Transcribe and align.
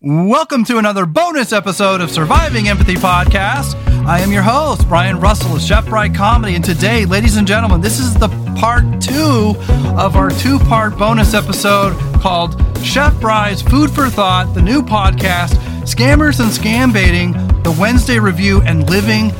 Welcome 0.00 0.64
to 0.66 0.78
another 0.78 1.06
bonus 1.06 1.52
episode 1.52 2.00
of 2.00 2.12
Surviving 2.12 2.68
Empathy 2.68 2.94
Podcast. 2.94 3.74
I 4.06 4.20
am 4.20 4.30
your 4.30 4.44
host, 4.44 4.86
Brian 4.86 5.18
Russell 5.18 5.56
of 5.56 5.60
Chef 5.60 5.86
Bry 5.86 6.08
Comedy, 6.08 6.54
and 6.54 6.64
today, 6.64 7.04
ladies 7.04 7.36
and 7.36 7.48
gentlemen, 7.48 7.80
this 7.80 7.98
is 7.98 8.14
the 8.14 8.28
part 8.56 8.84
two 9.02 9.56
of 9.98 10.14
our 10.14 10.30
two 10.30 10.60
part 10.60 10.96
bonus 10.96 11.34
episode 11.34 11.98
called 12.20 12.54
Chef 12.80 13.20
Bry's 13.20 13.60
Food 13.60 13.90
for 13.90 14.08
Thought, 14.08 14.54
the 14.54 14.62
new 14.62 14.82
podcast, 14.82 15.54
Scammers 15.82 16.38
and 16.38 16.52
Scam 16.52 16.92
Baiting, 16.92 17.32
the 17.64 17.76
Wednesday 17.76 18.20
Review, 18.20 18.62
and 18.62 18.88
Living 18.88 19.34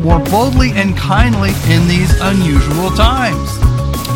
More 0.00 0.20
Boldly 0.20 0.70
and 0.74 0.96
Kindly 0.96 1.50
in 1.68 1.88
These 1.88 2.20
Unusual 2.20 2.90
Times. 2.90 3.63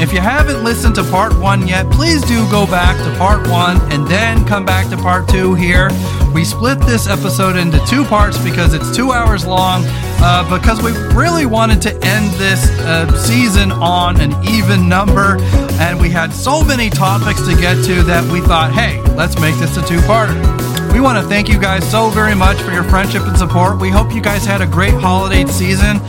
If 0.00 0.12
you 0.12 0.20
haven't 0.20 0.62
listened 0.62 0.94
to 0.94 1.02
part 1.02 1.36
one 1.40 1.66
yet, 1.66 1.90
please 1.90 2.22
do 2.22 2.48
go 2.52 2.66
back 2.66 2.96
to 2.98 3.18
part 3.18 3.48
one 3.48 3.80
and 3.92 4.06
then 4.06 4.44
come 4.46 4.64
back 4.64 4.88
to 4.90 4.96
part 4.96 5.28
two 5.28 5.54
here. 5.54 5.90
We 6.32 6.44
split 6.44 6.78
this 6.78 7.08
episode 7.08 7.56
into 7.56 7.84
two 7.84 8.04
parts 8.04 8.38
because 8.38 8.74
it's 8.74 8.94
two 8.94 9.10
hours 9.10 9.44
long, 9.44 9.82
uh, 10.20 10.48
because 10.56 10.80
we 10.80 10.92
really 11.16 11.46
wanted 11.46 11.82
to 11.82 11.90
end 12.06 12.32
this 12.34 12.70
uh, 12.80 13.10
season 13.16 13.72
on 13.72 14.20
an 14.20 14.34
even 14.46 14.88
number. 14.88 15.36
And 15.80 16.00
we 16.00 16.10
had 16.10 16.32
so 16.32 16.62
many 16.62 16.90
topics 16.90 17.40
to 17.48 17.56
get 17.56 17.84
to 17.86 18.02
that 18.04 18.22
we 18.30 18.40
thought, 18.40 18.72
hey, 18.72 19.02
let's 19.14 19.40
make 19.40 19.56
this 19.56 19.76
a 19.78 19.84
two 19.84 19.98
parter. 20.02 20.68
We 20.92 21.00
want 21.00 21.18
to 21.18 21.28
thank 21.28 21.48
you 21.48 21.58
guys 21.58 21.88
so 21.90 22.08
very 22.08 22.36
much 22.36 22.56
for 22.58 22.70
your 22.70 22.84
friendship 22.84 23.22
and 23.22 23.36
support. 23.36 23.80
We 23.80 23.90
hope 23.90 24.14
you 24.14 24.22
guys 24.22 24.44
had 24.44 24.60
a 24.60 24.66
great 24.66 24.94
holiday 24.94 25.44
season. 25.46 26.00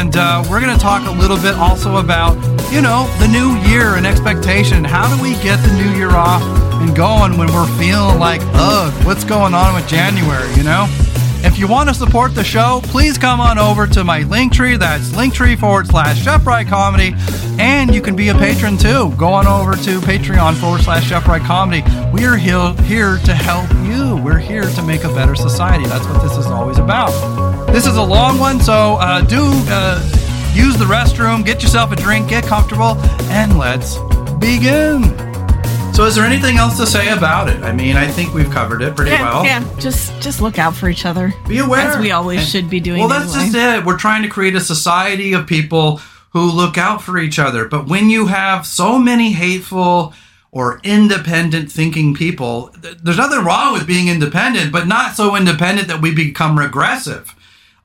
And 0.00 0.16
uh, 0.16 0.42
we're 0.48 0.62
going 0.62 0.74
to 0.74 0.80
talk 0.80 1.06
a 1.06 1.10
little 1.10 1.36
bit 1.36 1.54
also 1.56 1.98
about, 1.98 2.34
you 2.72 2.80
know, 2.80 3.04
the 3.20 3.28
new 3.28 3.54
year 3.68 3.96
and 3.96 4.06
expectation. 4.06 4.82
How 4.82 5.14
do 5.14 5.22
we 5.22 5.34
get 5.42 5.58
the 5.58 5.74
new 5.74 5.94
year 5.94 6.08
off 6.08 6.40
and 6.80 6.96
going 6.96 7.36
when 7.36 7.52
we're 7.52 7.68
feeling 7.78 8.18
like, 8.18 8.40
ugh, 8.54 8.94
what's 9.04 9.24
going 9.24 9.52
on 9.52 9.74
with 9.74 9.86
January, 9.86 10.50
you 10.54 10.62
know? 10.62 10.88
If 11.42 11.58
you 11.58 11.66
want 11.66 11.88
to 11.88 11.94
support 11.94 12.34
the 12.34 12.44
show, 12.44 12.80
please 12.84 13.16
come 13.16 13.40
on 13.40 13.58
over 13.58 13.86
to 13.86 14.04
my 14.04 14.22
link 14.24 14.52
tree. 14.52 14.76
That's 14.76 15.08
linktree 15.10 15.58
forward 15.58 15.86
slash 15.86 16.22
Chef 16.22 16.44
Bry 16.44 16.64
Comedy. 16.64 17.14
And 17.58 17.94
you 17.94 18.02
can 18.02 18.14
be 18.14 18.28
a 18.28 18.34
patron 18.34 18.76
too. 18.76 19.12
Go 19.16 19.28
on 19.28 19.46
over 19.46 19.72
to 19.72 20.00
Patreon 20.00 20.54
forward 20.56 20.82
slash 20.82 21.08
Chef 21.08 21.24
Bry 21.24 21.38
Comedy. 21.38 21.82
We 22.12 22.26
are 22.26 22.36
here 22.36 23.18
to 23.18 23.34
help 23.34 23.70
you. 23.86 24.22
We're 24.22 24.38
here 24.38 24.64
to 24.64 24.82
make 24.82 25.04
a 25.04 25.08
better 25.08 25.34
society. 25.34 25.86
That's 25.86 26.06
what 26.06 26.22
this 26.22 26.36
is 26.36 26.46
always 26.46 26.78
about. 26.78 27.10
This 27.72 27.86
is 27.86 27.96
a 27.96 28.02
long 28.02 28.38
one, 28.38 28.60
so 28.60 28.96
uh, 28.96 29.22
do 29.22 29.40
uh, 29.68 30.00
use 30.52 30.76
the 30.76 30.84
restroom, 30.84 31.44
get 31.44 31.62
yourself 31.62 31.92
a 31.92 31.96
drink, 31.96 32.28
get 32.28 32.44
comfortable, 32.44 32.96
and 33.30 33.58
let's 33.58 33.96
begin. 34.38 35.29
So, 36.00 36.06
is 36.06 36.14
there 36.14 36.24
anything 36.24 36.56
else 36.56 36.78
to 36.78 36.86
say 36.86 37.10
about 37.10 37.50
it? 37.50 37.62
I 37.62 37.72
mean, 37.72 37.94
I 37.94 38.08
think 38.08 38.32
we've 38.32 38.50
covered 38.50 38.80
it 38.80 38.96
pretty 38.96 39.10
yeah, 39.10 39.20
well. 39.22 39.44
Yeah, 39.44 39.62
just 39.78 40.18
just 40.18 40.40
look 40.40 40.58
out 40.58 40.74
for 40.74 40.88
each 40.88 41.04
other. 41.04 41.30
Be 41.46 41.58
aware, 41.58 41.88
as 41.90 41.98
we 41.98 42.10
always 42.10 42.40
And- 42.40 42.48
should 42.48 42.70
be 42.70 42.80
doing. 42.80 43.00
Well, 43.00 43.08
that's 43.08 43.34
anyway. 43.34 43.52
just 43.52 43.80
it. 43.80 43.84
We're 43.84 43.98
trying 43.98 44.22
to 44.22 44.28
create 44.30 44.56
a 44.56 44.60
society 44.60 45.34
of 45.34 45.46
people 45.46 46.00
who 46.30 46.50
look 46.50 46.78
out 46.78 47.02
for 47.02 47.18
each 47.18 47.38
other. 47.38 47.66
But 47.66 47.86
when 47.86 48.08
you 48.08 48.28
have 48.28 48.64
so 48.64 48.98
many 48.98 49.32
hateful 49.32 50.14
or 50.50 50.80
independent 50.84 51.70
thinking 51.70 52.14
people, 52.14 52.68
th- 52.80 52.96
there's 53.02 53.18
nothing 53.18 53.44
wrong 53.44 53.74
with 53.74 53.86
being 53.86 54.08
independent, 54.08 54.72
but 54.72 54.88
not 54.88 55.16
so 55.16 55.36
independent 55.36 55.88
that 55.88 56.00
we 56.00 56.14
become 56.14 56.58
regressive. 56.58 57.34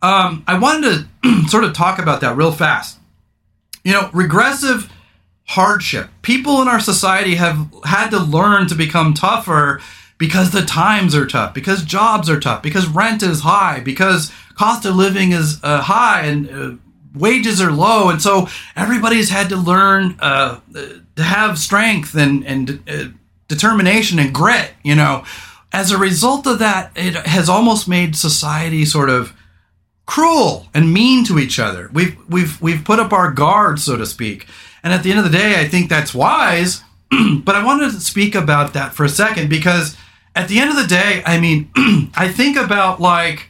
Um, 0.01 0.45
I 0.47 0.57
wanted 0.57 1.05
to 1.23 1.47
sort 1.49 1.65
of 1.65 1.73
talk 1.73 1.99
about 1.99 2.21
that 2.21 2.37
real 2.37 2.53
fast. 2.53 2.97
You 3.83 3.91
know, 3.91 4.09
regressive 4.13 4.89
hardship. 5.45 6.09
People 6.21 6.61
in 6.61 6.67
our 6.67 6.79
society 6.79 7.35
have 7.35 7.67
had 7.83 8.09
to 8.09 8.19
learn 8.19 8.67
to 8.67 8.75
become 8.75 9.13
tougher 9.13 9.81
because 10.17 10.51
the 10.51 10.63
times 10.63 11.15
are 11.15 11.27
tough, 11.27 11.53
because 11.53 11.83
jobs 11.83 12.29
are 12.29 12.39
tough, 12.39 12.63
because 12.63 12.87
rent 12.87 13.21
is 13.21 13.41
high, 13.41 13.79
because 13.79 14.31
cost 14.55 14.85
of 14.85 14.95
living 14.95 15.31
is 15.31 15.59
uh, 15.63 15.81
high 15.81 16.21
and 16.21 16.49
uh, 16.49 16.71
wages 17.13 17.61
are 17.61 17.71
low. 17.71 18.09
And 18.09 18.21
so 18.21 18.47
everybody's 18.75 19.29
had 19.29 19.49
to 19.49 19.57
learn 19.57 20.17
uh, 20.19 20.59
to 21.15 21.23
have 21.23 21.59
strength 21.59 22.15
and, 22.15 22.45
and 22.45 22.83
uh, 22.89 23.05
determination 23.47 24.19
and 24.19 24.33
grit, 24.33 24.71
you 24.83 24.95
know. 24.95 25.23
As 25.71 25.91
a 25.91 25.97
result 25.97 26.47
of 26.47 26.59
that, 26.59 26.91
it 26.95 27.15
has 27.15 27.49
almost 27.49 27.87
made 27.87 28.15
society 28.15 28.85
sort 28.85 29.09
of 29.09 29.33
cruel 30.05 30.67
and 30.73 30.93
mean 30.93 31.25
to 31.25 31.37
each 31.37 31.59
other. 31.59 31.89
We've 31.91 32.17
we've 32.29 32.61
we've 32.61 32.85
put 32.85 32.99
up 32.99 33.11
our 33.11 33.31
guard, 33.31 33.79
so 33.79 33.97
to 33.97 34.05
speak. 34.05 34.47
And 34.85 34.93
at 34.93 35.01
the 35.01 35.09
end 35.09 35.17
of 35.17 35.25
the 35.25 35.35
day, 35.35 35.59
I 35.59 35.67
think 35.67 35.89
that's 35.89 36.13
wise. 36.13 36.83
but 37.09 37.55
I 37.55 37.65
wanted 37.65 37.91
to 37.91 37.99
speak 37.99 38.35
about 38.35 38.73
that 38.73 38.93
for 38.93 39.03
a 39.03 39.09
second 39.09 39.49
because 39.49 39.97
at 40.35 40.47
the 40.47 40.59
end 40.59 40.69
of 40.69 40.75
the 40.75 40.87
day, 40.87 41.23
I 41.25 41.39
mean, 41.39 41.71
I 42.15 42.31
think 42.31 42.55
about 42.55 43.01
like 43.01 43.49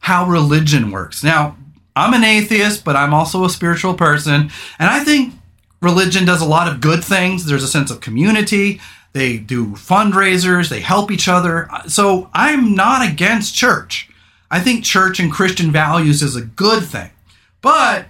how 0.00 0.26
religion 0.26 0.90
works. 0.90 1.24
Now, 1.24 1.56
I'm 1.96 2.12
an 2.12 2.24
atheist, 2.24 2.84
but 2.84 2.94
I'm 2.94 3.14
also 3.14 3.42
a 3.46 3.50
spiritual 3.50 3.94
person, 3.94 4.50
and 4.78 4.90
I 4.90 5.02
think 5.02 5.32
religion 5.80 6.26
does 6.26 6.42
a 6.42 6.46
lot 6.46 6.68
of 6.68 6.82
good 6.82 7.02
things. 7.02 7.46
There's 7.46 7.64
a 7.64 7.68
sense 7.68 7.90
of 7.90 8.02
community. 8.02 8.78
They 9.14 9.38
do 9.38 9.68
fundraisers, 9.68 10.68
they 10.68 10.80
help 10.80 11.10
each 11.10 11.26
other. 11.26 11.70
So 11.88 12.28
I'm 12.34 12.74
not 12.74 13.08
against 13.08 13.54
church. 13.54 14.10
I 14.50 14.60
think 14.60 14.84
church 14.84 15.18
and 15.18 15.32
Christian 15.32 15.72
values 15.72 16.22
is 16.22 16.36
a 16.36 16.42
good 16.42 16.84
thing. 16.84 17.10
But 17.62 18.08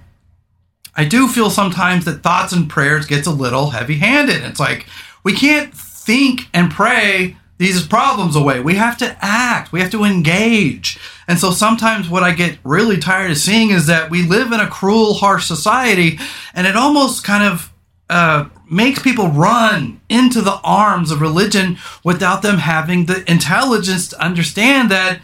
I 0.96 1.04
do 1.04 1.28
feel 1.28 1.50
sometimes 1.50 2.04
that 2.06 2.22
thoughts 2.22 2.52
and 2.52 2.68
prayers 2.68 3.06
gets 3.06 3.26
a 3.26 3.30
little 3.32 3.70
heavy-handed. 3.70 4.42
It's 4.44 4.60
like 4.60 4.86
we 5.22 5.32
can't 5.34 5.72
think 5.74 6.48
and 6.54 6.70
pray 6.70 7.36
these 7.58 7.86
problems 7.86 8.36
away. 8.36 8.60
We 8.60 8.74
have 8.74 8.96
to 8.98 9.16
act. 9.20 9.72
We 9.72 9.80
have 9.80 9.90
to 9.92 10.04
engage. 10.04 10.98
And 11.28 11.38
so 11.38 11.50
sometimes 11.50 12.08
what 12.08 12.22
I 12.22 12.32
get 12.32 12.58
really 12.64 12.98
tired 12.98 13.30
of 13.30 13.38
seeing 13.38 13.70
is 13.70 13.86
that 13.86 14.10
we 14.10 14.22
live 14.22 14.52
in 14.52 14.60
a 14.60 14.68
cruel, 14.68 15.14
harsh 15.14 15.46
society, 15.46 16.18
and 16.54 16.66
it 16.66 16.76
almost 16.76 17.24
kind 17.24 17.44
of 17.44 17.72
uh, 18.10 18.48
makes 18.70 19.00
people 19.02 19.28
run 19.28 20.00
into 20.08 20.40
the 20.42 20.60
arms 20.62 21.10
of 21.10 21.20
religion 21.20 21.78
without 22.04 22.42
them 22.42 22.58
having 22.58 23.06
the 23.06 23.28
intelligence 23.30 24.08
to 24.08 24.22
understand 24.22 24.90
that 24.90 25.20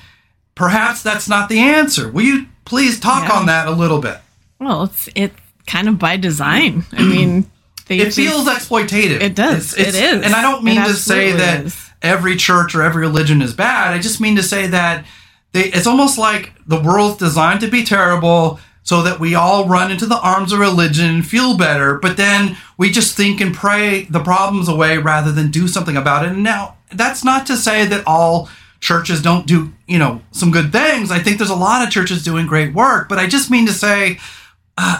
perhaps 0.54 1.02
that's 1.02 1.28
not 1.28 1.48
the 1.48 1.58
answer. 1.60 2.10
Will 2.10 2.22
you 2.24 2.46
please 2.64 2.98
talk 2.98 3.28
Yeah. 3.28 3.34
on 3.36 3.46
that 3.46 3.68
a 3.68 3.72
little 3.72 4.00
bit? 4.00 4.18
well, 4.58 4.84
it's 4.84 5.08
it's 5.14 5.34
kind 5.66 5.88
of 5.88 5.98
by 5.98 6.16
design. 6.16 6.84
I 6.92 7.02
mm. 7.02 7.10
mean, 7.10 7.50
they, 7.86 7.98
it 7.98 8.14
feels 8.14 8.46
exploitative. 8.46 9.20
It 9.20 9.34
does. 9.34 9.74
It's, 9.74 9.88
it's, 9.88 9.98
It 9.98 10.04
is. 10.04 10.24
And 10.24 10.34
I 10.34 10.42
don't 10.42 10.64
mean 10.64 10.82
to 10.82 10.94
say 10.94 11.32
that 11.32 11.66
is. 11.66 11.90
every 12.00 12.36
church 12.36 12.74
or 12.74 12.82
every 12.82 13.02
religion 13.02 13.42
is 13.42 13.54
bad. 13.54 13.92
I 13.92 13.98
just 13.98 14.20
mean 14.20 14.36
to 14.36 14.42
say 14.42 14.66
that 14.68 15.04
they, 15.52 15.64
it's 15.64 15.86
almost 15.86 16.18
like 16.18 16.52
the 16.66 16.80
world's 16.80 17.18
designed 17.18 17.60
to 17.60 17.68
be 17.68 17.84
terrible 17.84 18.58
so 18.84 19.02
that 19.02 19.20
we 19.20 19.34
all 19.34 19.68
run 19.68 19.92
into 19.92 20.06
the 20.06 20.18
arms 20.18 20.52
of 20.52 20.58
religion 20.58 21.06
and 21.06 21.26
feel 21.26 21.56
better, 21.56 21.98
but 21.98 22.16
then 22.16 22.56
we 22.76 22.90
just 22.90 23.16
think 23.16 23.40
and 23.40 23.54
pray 23.54 24.04
the 24.10 24.22
problems 24.22 24.68
away 24.68 24.98
rather 24.98 25.30
than 25.30 25.50
do 25.50 25.68
something 25.68 25.96
about 25.96 26.24
it. 26.24 26.32
And 26.32 26.42
now, 26.42 26.76
that's 26.90 27.22
not 27.22 27.46
to 27.46 27.56
say 27.56 27.86
that 27.86 28.02
all 28.06 28.48
churches 28.80 29.22
don't 29.22 29.46
do, 29.46 29.72
you 29.86 29.98
know, 29.98 30.20
some 30.32 30.50
good 30.50 30.72
things. 30.72 31.12
I 31.12 31.20
think 31.20 31.38
there's 31.38 31.48
a 31.48 31.54
lot 31.54 31.86
of 31.86 31.92
churches 31.92 32.24
doing 32.24 32.46
great 32.46 32.74
work, 32.74 33.08
but 33.08 33.18
I 33.18 33.28
just 33.28 33.50
mean 33.50 33.66
to 33.66 33.72
say 33.72 34.18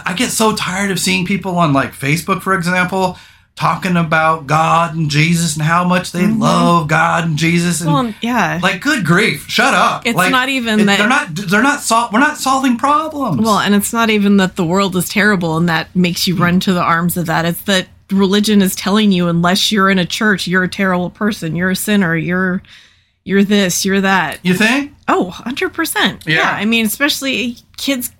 I 0.05 0.13
get 0.15 0.29
so 0.31 0.55
tired 0.55 0.91
of 0.91 0.99
seeing 0.99 1.25
people 1.25 1.57
on 1.57 1.73
like 1.73 1.91
Facebook, 1.93 2.41
for 2.41 2.53
example, 2.55 3.17
talking 3.55 3.97
about 3.97 4.47
God 4.47 4.95
and 4.95 5.09
Jesus 5.11 5.55
and 5.55 5.63
how 5.63 5.83
much 5.83 6.11
they 6.11 6.21
mm-hmm. 6.23 6.41
love 6.41 6.87
God 6.87 7.25
and 7.25 7.37
Jesus 7.37 7.81
and 7.81 7.87
Well, 7.89 7.97
um, 7.97 8.15
yeah. 8.21 8.59
like 8.63 8.81
good 8.81 9.05
grief, 9.05 9.45
shut 9.47 9.73
up. 9.73 10.05
It's 10.07 10.15
Like, 10.17 10.31
not 10.31 10.49
even 10.49 10.79
it- 10.79 10.85
that- 10.85 10.97
they're 10.97 11.07
not 11.07 11.35
they're 11.35 11.61
not 11.61 11.81
sol- 11.81 12.09
we're 12.11 12.19
not 12.19 12.37
solving 12.37 12.77
problems. 12.77 13.41
well, 13.41 13.59
and 13.59 13.75
it's 13.75 13.93
not 13.93 14.09
even 14.09 14.37
that 14.37 14.55
the 14.55 14.65
world 14.65 14.95
is 14.95 15.07
terrible 15.09 15.57
and 15.57 15.69
that 15.69 15.95
makes 15.95 16.27
you 16.27 16.35
run 16.35 16.59
to 16.61 16.73
the 16.73 16.81
arms 16.81 17.15
of 17.17 17.27
that. 17.27 17.45
It's 17.45 17.61
that 17.63 17.87
religion 18.11 18.61
is 18.61 18.75
telling 18.75 19.11
you 19.11 19.27
unless 19.27 19.71
you're 19.71 19.89
in 19.89 19.99
a 19.99 20.05
church, 20.05 20.47
you're 20.47 20.63
a 20.63 20.69
terrible 20.69 21.09
person, 21.09 21.55
you're 21.55 21.71
a 21.71 21.75
sinner, 21.75 22.15
you're 22.15 22.61
you're 23.25 23.43
this, 23.43 23.85
you're 23.85 24.01
that. 24.01 24.39
you 24.43 24.53
think? 24.53 24.93
Oh, 25.07 25.31
100%. 25.45 26.25
Yeah. 26.27 26.35
Yeah. 26.35 26.51
I 26.51 26.65
mean, 26.65 26.85
especially 26.85 27.55
kids 27.77 28.11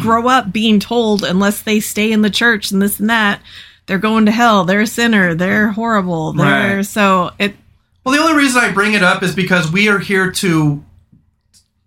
grow 0.00 0.28
up 0.28 0.52
being 0.52 0.80
told 0.80 1.22
unless 1.22 1.62
they 1.62 1.80
stay 1.80 2.12
in 2.12 2.22
the 2.22 2.30
church 2.30 2.70
and 2.70 2.82
this 2.82 2.98
and 3.00 3.10
that, 3.10 3.40
they're 3.86 3.98
going 3.98 4.26
to 4.26 4.32
hell. 4.32 4.64
They're 4.64 4.82
a 4.82 4.86
sinner. 4.86 5.34
They're 5.34 5.68
horrible. 5.68 6.32
They're 6.32 6.76
Right. 6.76 6.86
so 6.86 7.30
it 7.38 7.54
Well, 8.04 8.14
the 8.14 8.22
only 8.22 8.36
reason 8.42 8.62
I 8.62 8.70
bring 8.72 8.94
it 8.94 9.02
up 9.02 9.22
is 9.22 9.34
because 9.34 9.70
we 9.70 9.88
are 9.88 9.98
here 9.98 10.30
to 10.32 10.84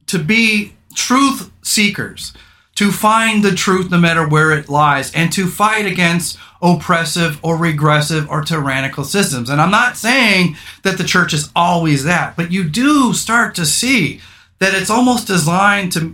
to 0.08 0.20
be 0.20 0.74
truth 0.94 1.52
seekers, 1.62 2.34
to 2.76 2.92
find 2.92 3.44
the 3.44 3.56
truth 3.56 3.90
no 3.92 3.98
matter 3.98 4.28
where 4.28 4.52
it 4.52 4.68
lies, 4.68 5.12
and 5.14 5.32
to 5.34 5.48
fight 5.48 5.86
against 5.86 6.38
oppressive 6.62 7.40
or 7.42 7.56
regressive 7.56 8.30
or 8.30 8.44
tyrannical 8.44 9.04
systems. 9.04 9.50
And 9.50 9.62
I'm 9.62 9.72
not 9.72 9.98
saying 9.98 10.58
that 10.84 10.98
the 10.98 11.04
church 11.04 11.34
is 11.34 11.50
always 11.56 12.04
that, 12.04 12.36
but 12.36 12.52
you 12.52 12.64
do 12.66 13.14
start 13.14 13.56
to 13.56 13.66
see 13.66 14.20
that 14.60 14.74
it's 14.74 14.90
almost 14.90 15.28
designed 15.28 15.92
to 15.94 16.14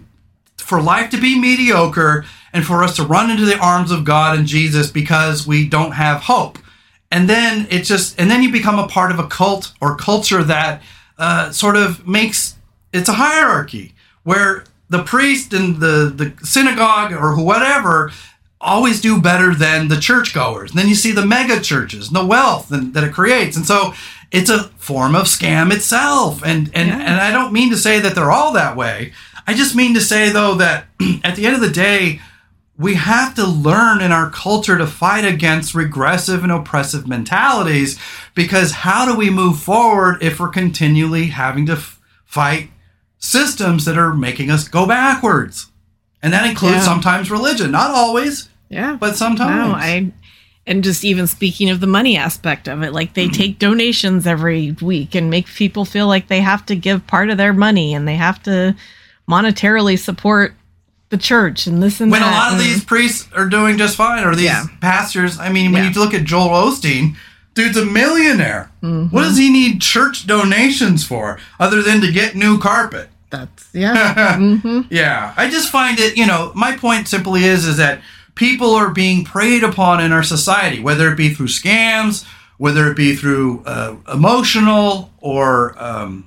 for 0.68 0.82
life 0.82 1.10
to 1.12 1.18
be 1.22 1.40
mediocre 1.40 2.26
and 2.54 2.66
for 2.66 2.84
us 2.84 2.96
to 2.98 3.04
run 3.04 3.32
into 3.32 3.46
the 3.46 3.58
arms 3.58 3.90
of 3.92 4.04
God 4.04 4.38
and 4.38 4.48
Jesus 4.48 4.92
because 4.92 5.48
we 5.48 5.68
don't 5.68 5.92
have 5.94 6.24
hope. 6.24 6.58
And 7.10 7.30
then 7.30 7.68
it 7.70 7.84
just, 7.84 8.20
and 8.20 8.30
then 8.30 8.44
you 8.44 8.52
become 8.52 8.78
a 8.78 8.88
part 8.88 9.12
of 9.12 9.20
a 9.20 9.28
cult 9.28 9.72
or 9.80 9.96
culture 9.96 10.44
that 10.44 10.82
uh, 11.18 11.52
sort 11.52 11.78
of 11.78 12.06
makes 12.06 12.56
it's 12.92 13.10
a 13.10 13.14
hierarchy 13.14 13.94
where 14.24 14.66
the 14.90 15.04
priest 15.04 15.54
and 15.54 15.78
the, 15.80 16.12
the 16.16 16.46
synagogue 16.46 17.14
or 17.14 17.42
whatever 17.42 18.12
always 18.60 19.00
do 19.02 19.22
better 19.22 19.54
than 19.54 19.88
the 19.88 19.98
churchgoers. 20.00 20.72
And 20.72 20.80
then 20.80 20.88
you 20.90 20.96
see 20.96 21.12
the 21.14 21.26
mega 21.26 21.62
churches 21.62 22.08
and 22.08 22.16
the 22.16 22.26
wealth 22.26 22.72
and, 22.72 22.94
that 22.94 23.04
it 23.04 23.14
creates. 23.14 23.56
And 23.56 23.66
so 23.66 23.94
it's 24.32 24.50
a 24.50 24.64
form 24.78 25.16
of 25.16 25.26
scam 25.28 25.72
itself. 25.74 26.42
And 26.44 26.70
and, 26.74 26.90
Yeah. 26.90 27.00
and 27.00 27.22
I 27.22 27.32
don't 27.32 27.54
mean 27.54 27.70
to 27.70 27.78
say 27.78 28.00
that 28.00 28.16
they're 28.16 28.32
all 28.32 28.52
that 28.54 28.76
way. 28.76 29.14
I 29.48 29.54
just 29.54 29.76
mean 29.76 29.94
to 29.94 30.02
say 30.02 30.30
though 30.30 30.56
that 30.56 30.86
at 31.24 31.36
the 31.36 31.46
end 31.46 31.56
of 31.56 31.62
the 31.62 31.70
day, 31.72 32.20
we 32.78 32.94
have 32.96 33.34
to 33.36 33.48
learn 33.48 34.02
in 34.02 34.12
our 34.12 34.30
culture 34.30 34.78
to 34.78 34.86
fight 34.86 35.26
against 35.26 35.74
regressive 35.74 36.44
and 36.44 36.52
oppressive 36.52 37.08
mentalities 37.08 37.98
because 38.36 38.72
how 38.72 39.06
do 39.06 39.18
we 39.18 39.30
move 39.32 39.60
forward 39.60 40.22
if 40.22 40.40
we're 40.40 40.50
continually 40.50 41.28
having 41.28 41.66
to 41.66 41.74
f- 41.74 42.00
fight 42.24 42.70
systems 43.18 43.86
that 43.86 43.98
are 43.98 44.14
making 44.14 44.52
us 44.52 44.68
go 44.68 44.86
backwards? 44.86 45.72
And 46.22 46.34
that 46.34 46.48
includes 46.48 46.78
Yeah. 46.78 46.82
sometimes 46.84 47.32
religion, 47.32 47.72
not 47.72 47.92
always, 47.92 48.50
Yeah. 48.70 48.96
but 49.00 49.16
sometimes. 49.16 49.56
No, 49.70 49.74
I 49.74 50.12
and 50.68 50.84
just 50.84 51.06
even 51.06 51.26
speaking 51.28 51.70
of 51.70 51.80
the 51.80 51.88
money 51.88 52.18
aspect 52.18 52.68
of 52.68 52.84
it, 52.84 52.92
like 52.92 53.14
they 53.14 53.26
mm-hmm. 53.26 53.32
take 53.34 53.60
donations 53.60 54.28
every 54.28 54.76
week 54.82 55.16
and 55.16 55.30
make 55.30 55.48
people 55.48 55.86
feel 55.86 56.08
like 56.08 56.28
they 56.28 56.42
have 56.42 56.66
to 56.66 56.76
give 56.76 57.08
part 57.08 57.30
of 57.30 57.38
their 57.38 57.54
money 57.54 57.94
and 57.94 58.06
they 58.08 58.18
have 58.18 58.44
to 58.44 58.76
monetarily 59.30 59.98
support 60.00 60.54
the 61.10 61.18
church 61.18 61.68
and 61.68 61.80
listen. 61.80 62.10
when 62.10 62.22
a 62.22 62.26
lot 62.26 62.54
of 62.54 62.60
these 62.60 62.84
priests 62.84 63.30
are 63.34 63.48
doing 63.48 63.78
just 63.78 63.96
fine, 63.96 64.26
or 64.26 64.36
these 64.36 64.46
Yeah. 64.46 64.66
pastors, 64.82 65.40
I 65.40 65.50
mean, 65.50 65.72
when 65.72 65.84
Yeah. 65.84 65.90
you 65.92 66.00
look 66.00 66.14
at 66.14 66.26
Joel 66.26 66.50
Osteen, 66.50 67.16
dude's 67.54 67.78
a 67.78 67.86
millionaire. 67.86 68.70
Mm-hmm. 68.84 69.16
What 69.16 69.24
does 69.24 69.38
he 69.38 69.50
need 69.50 69.82
church 69.82 70.28
donations 70.28 71.06
for 71.06 71.40
other 71.60 71.82
than 71.82 72.02
to 72.02 72.12
get 72.12 72.36
new 72.36 72.58
carpet? 72.58 73.10
that's 73.30 73.66
yeah. 73.74 74.38
hmm 74.38 74.82
Yeah, 74.90 75.34
I 75.36 75.50
just 75.50 75.70
find 75.70 76.00
it. 76.00 76.16
You 76.18 76.26
know, 76.26 76.52
my 76.56 76.78
point 76.78 77.08
simply 77.10 77.44
is 77.44 77.66
is 77.66 77.76
that 77.78 78.00
people 78.36 78.74
are 78.76 78.90
being 78.90 79.26
preyed 79.26 79.64
upon 79.64 80.00
in 80.02 80.12
our 80.14 80.24
society, 80.24 80.80
whether 80.80 81.12
it 81.12 81.18
be 81.18 81.34
through 81.34 81.48
scams, 81.48 82.24
whether 82.58 82.90
it 82.90 82.96
be 82.96 83.16
through 83.18 83.64
uh, 83.66 83.96
emotional 84.14 85.12
or 85.20 85.76
um, 85.84 86.24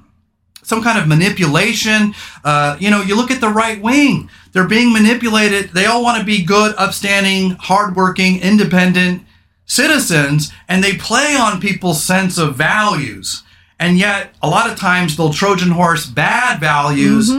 some 0.70 0.82
kind 0.82 0.98
of 0.98 1.06
manipulation. 1.06 2.14
Uh, 2.42 2.78
you 2.80 2.88
know, 2.90 3.02
you 3.02 3.14
look 3.14 3.30
at 3.30 3.42
the 3.42 3.50
right 3.50 3.82
wing; 3.82 4.30
they're 4.52 4.66
being 4.66 4.92
manipulated. 4.94 5.70
They 5.70 5.84
all 5.84 6.02
want 6.02 6.18
to 6.18 6.24
be 6.24 6.42
good, 6.42 6.74
upstanding, 6.78 7.50
hardworking, 7.60 8.40
independent 8.40 9.24
citizens, 9.66 10.50
and 10.66 10.82
they 10.82 10.96
play 10.96 11.36
on 11.36 11.60
people's 11.60 12.02
sense 12.02 12.38
of 12.38 12.56
values. 12.56 13.42
And 13.78 13.98
yet, 13.98 14.34
a 14.42 14.48
lot 14.48 14.70
of 14.70 14.78
times, 14.78 15.16
they'll 15.16 15.32
Trojan 15.32 15.70
horse 15.70 16.06
bad 16.06 16.60
values 16.60 17.30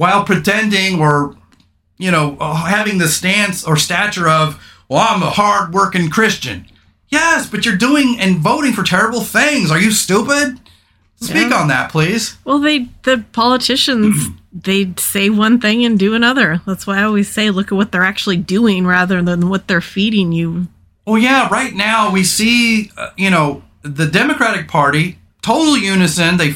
while 0.00 0.24
pretending 0.24 0.98
or 1.00 1.36
you 1.98 2.10
know 2.10 2.36
uh, 2.40 2.54
having 2.54 2.96
the 2.96 3.06
stance 3.08 3.66
or 3.66 3.76
stature 3.76 4.26
of 4.28 4.58
well 4.88 5.06
i'm 5.06 5.22
a 5.22 5.28
hard-working 5.28 6.08
christian 6.08 6.66
yes 7.10 7.46
but 7.46 7.66
you're 7.66 7.76
doing 7.76 8.16
and 8.18 8.38
voting 8.38 8.72
for 8.72 8.82
terrible 8.82 9.20
things 9.20 9.70
are 9.70 9.78
you 9.78 9.90
stupid 9.90 10.58
speak 11.20 11.52
on 11.52 11.68
that 11.68 11.90
please 11.90 12.36
Well, 12.44 12.58
they 12.58 12.88
the 13.04 13.24
politicians 13.32 14.26
they 14.52 14.92
say 14.98 15.30
one 15.30 15.60
thing 15.60 15.84
and 15.84 15.98
do 15.98 16.14
another. 16.14 16.60
That's 16.66 16.86
why 16.86 16.98
I 16.98 17.04
always 17.04 17.28
say 17.30 17.50
look 17.50 17.70
at 17.70 17.76
what 17.76 17.92
they're 17.92 18.02
actually 18.02 18.36
doing 18.38 18.86
rather 18.86 19.22
than 19.22 19.48
what 19.48 19.68
they're 19.68 19.80
feeding 19.80 20.32
you. 20.32 20.66
well 21.06 21.18
yeah 21.18 21.48
right 21.50 21.74
now 21.74 22.10
we 22.12 22.24
see 22.24 22.90
uh, 22.96 23.10
you 23.16 23.30
know 23.30 23.62
the 23.82 24.06
democratic 24.06 24.68
party 24.68 25.18
total 25.42 25.76
unison 25.76 26.36
they 26.36 26.52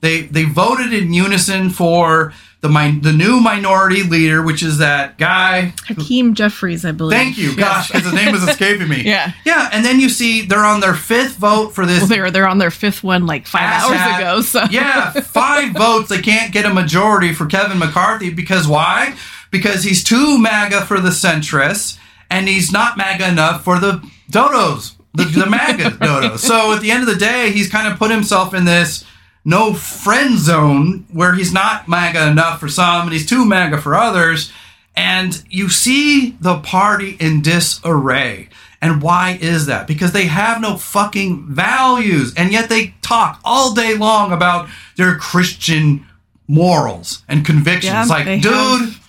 they 0.00 0.22
they 0.22 0.44
voted 0.44 0.92
in 0.92 1.12
unison 1.12 1.70
for 1.70 2.32
the 2.60 2.68
min- 2.68 3.00
the 3.02 3.12
new 3.12 3.38
minority 3.40 4.02
leader 4.02 4.42
which 4.42 4.62
is 4.64 4.78
that 4.78 5.16
guy 5.16 5.72
Hakeem 5.86 6.34
Jeffries, 6.34 6.84
I 6.84 6.90
believe. 6.92 7.16
Thank 7.16 7.38
you. 7.38 7.54
Gosh, 7.54 7.88
because 7.88 8.04
his 8.04 8.12
name 8.14 8.34
is 8.34 8.42
escaping 8.42 8.88
me. 8.88 9.02
Yeah. 9.04 9.32
Yeah, 9.44 9.70
and 9.72 9.84
then 9.84 10.00
you 10.00 10.08
see 10.08 10.42
they're 10.42 10.64
on 10.64 10.80
their 10.80 10.94
fifth 10.94 11.36
vote 11.36 11.70
for 11.70 11.86
this 11.86 12.00
Well, 12.00 12.08
they're 12.08 12.30
they're 12.32 12.48
on 12.48 12.58
their 12.58 12.70
fifth 12.72 13.04
one 13.04 13.26
like 13.26 13.46
five 13.46 13.62
hours 13.84 13.96
hat. 13.96 14.20
ago. 14.20 14.40
So 14.42 14.64
yeah, 14.70 15.12
five 15.12 15.72
votes. 15.72 16.08
They 16.08 16.20
can't 16.20 16.52
get 16.52 16.64
a 16.66 16.74
majority 16.74 17.32
for 17.32 17.46
Kevin 17.46 17.78
McCarthy 17.78 18.30
because 18.30 18.66
why? 18.66 19.16
Because 19.50 19.84
he's 19.84 20.02
too 20.04 20.36
MAGA 20.38 20.84
for 20.86 21.00
the 21.00 21.10
centrists, 21.10 21.98
and 22.28 22.48
he's 22.48 22.70
not 22.72 22.98
MAGA 22.98 23.28
enough 23.28 23.64
for 23.64 23.78
the 23.78 24.02
dodos, 24.30 24.94
the, 25.14 25.24
the 25.24 25.46
MAGA 25.46 25.90
dodos. 26.04 26.38
So 26.40 26.72
at 26.74 26.82
the 26.82 26.90
end 26.90 27.00
of 27.02 27.08
the 27.08 27.16
day, 27.18 27.52
he's 27.52 27.70
kind 27.70 27.90
of 27.90 27.98
put 27.98 28.10
himself 28.10 28.52
in 28.52 28.64
this 28.66 29.04
no 29.44 29.72
friend 29.74 30.38
zone 30.38 31.06
where 31.12 31.34
he's 31.34 31.52
not 31.52 31.88
MAGA 31.88 32.28
enough 32.28 32.60
for 32.60 32.68
some, 32.68 33.02
and 33.02 33.12
he's 33.12 33.26
too 33.26 33.44
MAGA 33.44 33.78
for 33.80 33.94
others. 33.94 34.52
And 34.96 35.42
you 35.48 35.68
see 35.68 36.36
the 36.40 36.58
party 36.58 37.16
in 37.20 37.40
disarray. 37.40 38.48
And 38.82 39.00
why 39.02 39.38
is 39.40 39.66
that? 39.66 39.86
Because 39.86 40.12
they 40.12 40.26
have 40.26 40.60
no 40.60 40.76
fucking 40.76 41.46
values. 41.48 42.32
And 42.36 42.52
yet 42.52 42.68
they 42.68 42.94
talk 43.02 43.40
all 43.44 43.74
day 43.74 43.94
long 43.96 44.32
about 44.32 44.68
their 44.96 45.16
Christian 45.16 46.06
morals 46.46 47.22
and 47.28 47.44
convictions. 47.44 47.92
Yeah, 47.92 48.04
like, 48.04 48.42
dude, 48.42 48.52
have- 48.52 49.00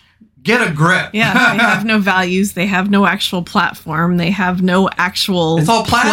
get 0.44 0.68
a 0.68 0.72
grip. 0.74 1.10
yeah, 1.14 1.34
they 1.54 1.58
have 1.64 1.86
no 1.86 2.00
values. 2.00 2.54
They 2.54 2.66
have 2.68 2.90
no 2.90 3.06
actual 3.06 3.44
platform. 3.44 4.18
They 4.18 4.31
have 4.31 4.62
no 4.62 4.90
actual 4.98 5.58
It's 5.60 5.70
all 5.70 5.86
plan. 5.86 6.06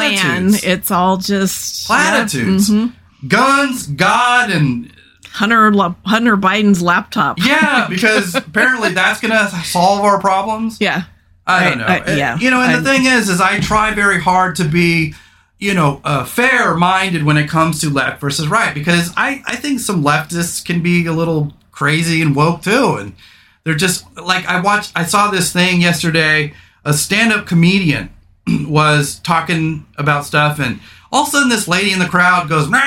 platitudes. 0.50 0.64
It's 0.64 0.90
all 0.90 1.16
just 1.16 1.86
Platitudes. 1.86 2.70
Yeah, 2.70 2.76
mhm. 2.76 2.92
Guns, 3.28 3.86
God, 3.88 4.50
and 4.50 4.92
Hunter 5.32 5.70
Hunter 6.04 6.36
Biden's 6.36 6.82
laptop. 6.82 7.38
yeah, 7.44 7.86
because 7.88 8.34
apparently 8.34 8.90
that's 8.92 9.20
going 9.20 9.32
to 9.32 9.48
solve 9.64 10.00
our 10.04 10.20
problems. 10.20 10.78
Yeah. 10.80 11.04
I 11.46 11.60
Right, 11.60 11.68
don't 11.70 11.78
know. 11.78 11.84
I- 11.86 11.98
Uh, 12.12 12.16
yeah, 12.16 12.38
You 12.38 12.50
know, 12.50 12.60
and 12.60 12.74
the 12.84 12.90
thing 12.90 13.06
is, 13.06 13.28
is 13.28 13.40
I 13.40 13.60
try 13.60 13.92
very 13.94 14.20
hard 14.20 14.56
to 14.56 14.64
be, 14.64 15.14
you 15.58 15.74
know, 15.74 16.00
uh, 16.04 16.24
fair 16.24 16.74
minded 16.74 17.22
when 17.22 17.36
it 17.36 17.48
comes 17.48 17.80
to 17.82 17.90
left 17.90 18.20
versus 18.20 18.48
right 18.48 18.74
because 18.74 19.12
I, 19.16 19.42
I 19.46 19.54
think 19.56 19.78
some 19.80 20.02
leftists 20.02 20.64
can 20.64 20.82
be 20.82 21.06
a 21.06 21.12
little 21.12 21.52
crazy 21.70 22.20
and 22.20 22.34
woke 22.34 22.62
too. 22.62 22.96
And 22.98 23.14
they're 23.62 23.74
just 23.76 24.04
like, 24.18 24.44
I 24.46 24.60
watched, 24.60 24.90
I 24.96 25.04
saw 25.04 25.30
this 25.30 25.52
thing 25.52 25.80
yesterday. 25.80 26.52
A 26.84 26.92
stand 26.94 27.32
up 27.32 27.46
comedian 27.46 28.10
was 28.46 29.18
talking 29.20 29.86
about 29.96 30.24
stuff, 30.24 30.58
and 30.60 30.78
all 31.12 31.22
of 31.22 31.28
a 31.28 31.30
sudden, 31.32 31.48
this 31.48 31.66
lady 31.68 31.90
in 31.92 31.98
the 31.98 32.06
crowd 32.06 32.48
goes, 32.48 32.68
"Nah," 32.68 32.78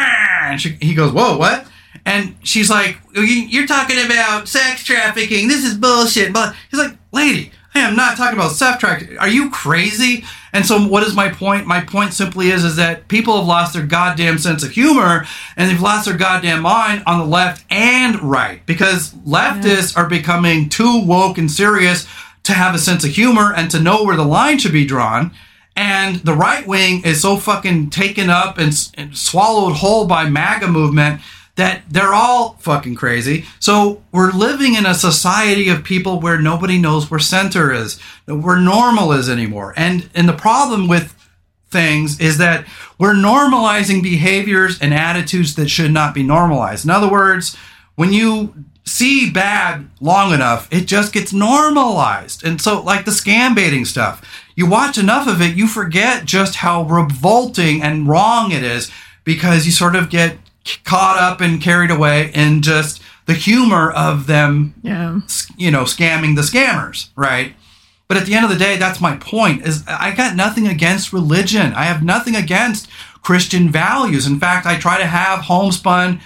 and 0.49 0.61
she, 0.61 0.77
he 0.81 0.93
goes, 0.93 1.11
Whoa, 1.11 1.37
what? 1.37 1.65
And 2.05 2.35
she's 2.43 2.69
like, 2.69 2.97
"You- 3.13 3.23
You're 3.23 3.67
talking 3.67 4.03
about 4.05 4.47
sex 4.47 4.83
trafficking. 4.83 5.47
This 5.47 5.65
is 5.65 5.75
bullshit. 5.75 6.31
But 6.33 6.55
he's 6.71 6.79
like, 6.79 6.95
Lady, 7.11 7.51
I 7.75 7.79
am 7.81 7.95
not 7.95 8.15
talking 8.17 8.37
about 8.37 8.51
sex 8.51 8.79
trafficking. 8.79 9.17
Are 9.17 9.27
you 9.27 9.49
crazy? 9.49 10.23
And 10.53 10.65
so, 10.65 10.87
what 10.87 11.03
is 11.03 11.15
my 11.15 11.29
point? 11.29 11.67
My 11.67 11.81
point 11.81 12.13
simply 12.13 12.49
is, 12.49 12.63
is 12.63 12.75
that 12.77 13.07
people 13.07 13.37
have 13.37 13.45
lost 13.45 13.73
their 13.73 13.85
goddamn 13.85 14.37
sense 14.39 14.63
of 14.63 14.71
humor 14.71 15.25
and 15.55 15.69
they've 15.69 15.81
lost 15.81 16.05
their 16.07 16.17
goddamn 16.17 16.61
mind 16.61 17.03
on 17.05 17.19
the 17.19 17.25
left 17.25 17.65
and 17.69 18.19
right 18.23 18.65
because 18.65 19.13
leftists 19.25 19.95
are 19.97 20.07
becoming 20.09 20.69
too 20.69 21.03
woke 21.03 21.37
and 21.37 21.51
serious 21.51 22.07
to 22.43 22.53
have 22.53 22.73
a 22.73 22.79
sense 22.79 23.03
of 23.03 23.11
humor 23.11 23.53
and 23.53 23.69
to 23.71 23.79
know 23.79 24.03
where 24.03 24.15
the 24.15 24.25
line 24.25 24.57
should 24.57 24.71
be 24.73 24.85
drawn. 24.85 25.31
And 25.79 26.17
the 26.17 26.33
right 26.33 26.67
wing 26.67 27.03
is 27.05 27.21
so 27.21 27.37
fucking 27.37 27.89
taken 27.89 28.29
up 28.29 28.57
and, 28.57 28.73
and 28.95 29.15
swallowed 29.15 29.77
whole 29.77 30.05
by 30.07 30.27
MAGA 30.27 30.67
movement 30.67 31.21
that 31.55 31.83
they're 31.89 32.13
all 32.13 32.57
fucking 32.59 32.95
crazy. 32.95 33.45
So 33.61 34.03
we're 34.11 34.33
living 34.33 34.75
in 34.75 34.85
a 34.85 34.93
society 34.93 35.69
of 35.69 35.85
people 35.85 36.19
where 36.19 36.37
nobody 36.37 36.77
knows 36.77 37.09
where 37.09 37.21
center 37.21 37.71
is, 37.71 37.97
where 38.25 38.59
normal 38.59 39.13
is 39.13 39.29
anymore. 39.29 39.73
And 39.77 40.09
and 40.13 40.27
the 40.27 40.33
problem 40.33 40.89
with 40.89 41.15
things 41.69 42.19
is 42.19 42.39
that 42.39 42.67
we're 42.97 43.13
normalizing 43.13 44.03
behaviors 44.03 44.81
and 44.81 44.93
attitudes 44.93 45.55
that 45.55 45.69
should 45.69 45.91
not 45.91 46.13
be 46.13 46.23
normalized. 46.23 46.83
In 46.83 46.91
other 46.91 47.09
words, 47.09 47.55
when 47.95 48.11
you 48.11 48.53
see 48.89 49.29
bad 49.29 49.89
long 50.01 50.33
enough, 50.33 50.67
it 50.73 50.85
just 50.85 51.13
gets 51.13 51.31
normalized. 51.31 52.43
And 52.43 52.61
so, 52.61 52.81
like 52.81 53.05
the 53.05 53.11
scam 53.11 53.55
baiting 53.55 53.85
stuff, 53.85 54.25
you 54.59 54.65
watch 54.67 54.97
enough 54.97 55.27
of 55.27 55.41
it, 55.41 55.55
you 55.55 55.67
forget 55.67 56.25
just 56.25 56.55
how 56.57 56.83
revolting 56.83 57.81
and 57.81 58.07
wrong 58.07 58.51
it 58.51 58.63
is 58.63 58.91
because 59.23 59.65
you 59.65 59.71
sort 59.71 59.95
of 59.95 60.09
get 60.09 60.37
caught 60.83 61.17
up 61.17 61.39
and 61.41 61.61
carried 61.61 61.89
away 61.89 62.29
in 62.33 62.61
just 62.61 63.01
the 63.25 63.33
humor 63.33 63.89
of 63.91 64.27
them 64.27 64.73
Yeah. 64.83 65.19
you 65.57 65.71
know, 65.71 65.83
scamming 65.83 66.35
the 66.35 66.41
scammers, 66.41 67.09
right? 67.15 67.53
But 68.07 68.17
at 68.17 68.25
the 68.25 68.33
end 68.33 68.43
of 68.43 68.51
the 68.51 68.57
day, 68.57 68.75
that's 68.75 68.99
my 68.99 69.15
point 69.17 69.65
is 69.65 69.83
I 69.87 70.13
got 70.13 70.35
nothing 70.35 70.67
against 70.67 71.13
religion. 71.13 71.73
I 71.73 71.83
have 71.83 72.03
nothing 72.03 72.35
against 72.35 72.89
Christian 73.21 73.69
values. 73.71 74.25
In 74.27 74.39
fact, 74.39 74.65
I 74.65 74.77
try 74.77 74.97
to 74.97 75.05
have 75.05 75.41
homespun 75.41 76.19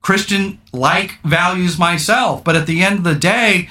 Christian 0.00 0.58
like 0.72 1.18
values 1.24 1.78
myself. 1.78 2.42
But 2.42 2.56
at 2.56 2.66
the 2.66 2.82
end 2.82 2.98
of 2.98 3.04
the 3.04 3.14
day, 3.14 3.68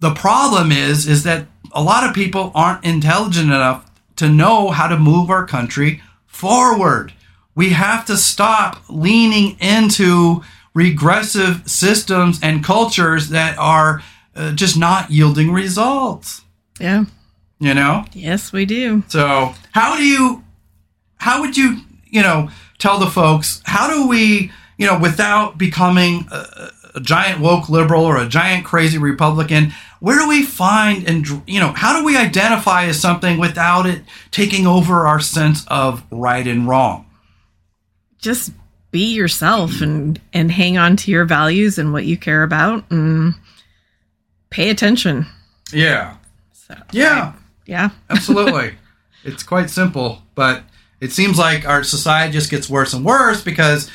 the 0.00 0.14
problem 0.14 0.72
is 0.72 1.06
is 1.06 1.22
that 1.24 1.46
a 1.72 1.82
lot 1.82 2.08
of 2.08 2.14
people 2.14 2.52
aren't 2.54 2.84
intelligent 2.84 3.46
enough 3.46 3.90
to 4.16 4.28
know 4.28 4.70
how 4.70 4.86
to 4.86 4.98
move 4.98 5.30
our 5.30 5.46
country 5.46 6.02
forward. 6.26 7.12
we 7.54 7.70
have 7.70 8.06
to 8.06 8.16
stop 8.16 8.82
leaning 8.88 9.58
into 9.60 10.42
regressive 10.74 11.68
systems 11.68 12.40
and 12.42 12.64
cultures 12.64 13.28
that 13.28 13.58
are 13.58 14.02
uh, 14.34 14.52
just 14.52 14.78
not 14.78 15.10
yielding 15.10 15.52
results. 15.52 16.42
Yeah. 16.80 17.04
You 17.60 17.74
know? 17.74 18.06
Yes, 18.12 18.52
we 18.52 18.64
do. 18.64 19.02
So, 19.08 19.54
how 19.72 19.96
do 19.96 20.04
you, 20.04 20.42
how 21.16 21.42
would 21.42 21.56
you, 21.56 21.80
you 22.06 22.22
know, 22.22 22.48
tell 22.78 22.98
the 22.98 23.06
folks, 23.06 23.60
how 23.64 23.88
do 23.88 24.08
we, 24.08 24.50
you 24.78 24.86
know, 24.86 24.98
without 24.98 25.58
becoming 25.58 26.26
a, 26.32 26.70
a 26.94 27.00
giant 27.00 27.40
woke 27.40 27.68
liberal 27.68 28.04
or 28.04 28.16
a 28.16 28.28
giant 28.28 28.64
crazy 28.64 28.98
Republican, 28.98 29.72
where 30.02 30.18
do 30.18 30.28
we 30.28 30.42
find 30.42 31.08
and, 31.08 31.24
you 31.46 31.60
know, 31.60 31.72
how 31.72 31.96
do 31.98 32.04
we 32.04 32.16
identify 32.16 32.86
as 32.86 32.98
something 33.00 33.38
without 33.38 33.86
it 33.86 34.02
taking 34.32 34.66
over 34.66 35.06
our 35.06 35.20
sense 35.20 35.64
of 35.68 36.02
right 36.10 36.44
and 36.46 36.66
wrong? 36.66 37.06
Just 38.18 38.50
be 38.90 39.14
yourself 39.14 39.80
and 39.80 40.20
and 40.32 40.50
hang 40.50 40.76
on 40.76 40.96
to 40.96 41.10
your 41.12 41.24
values 41.24 41.78
and 41.78 41.92
what 41.92 42.04
you 42.04 42.16
care 42.16 42.42
about 42.42 42.84
and 42.90 43.34
pay 44.50 44.70
attention. 44.70 45.24
Yeah. 45.72 46.16
So, 46.52 46.74
Yeah. 46.90 47.32
yeah. 47.66 47.90
Absolutely. 48.10 48.74
it's 49.24 49.42
quite 49.44 49.70
simple, 49.70 50.22
but 50.34 50.64
it 51.00 51.12
seems 51.12 51.38
like 51.38 51.64
our 51.66 51.84
society 51.84 52.32
just 52.32 52.50
gets 52.50 52.68
worse 52.68 52.92
and 52.92 53.04
worse 53.04 53.42
because 53.42 53.88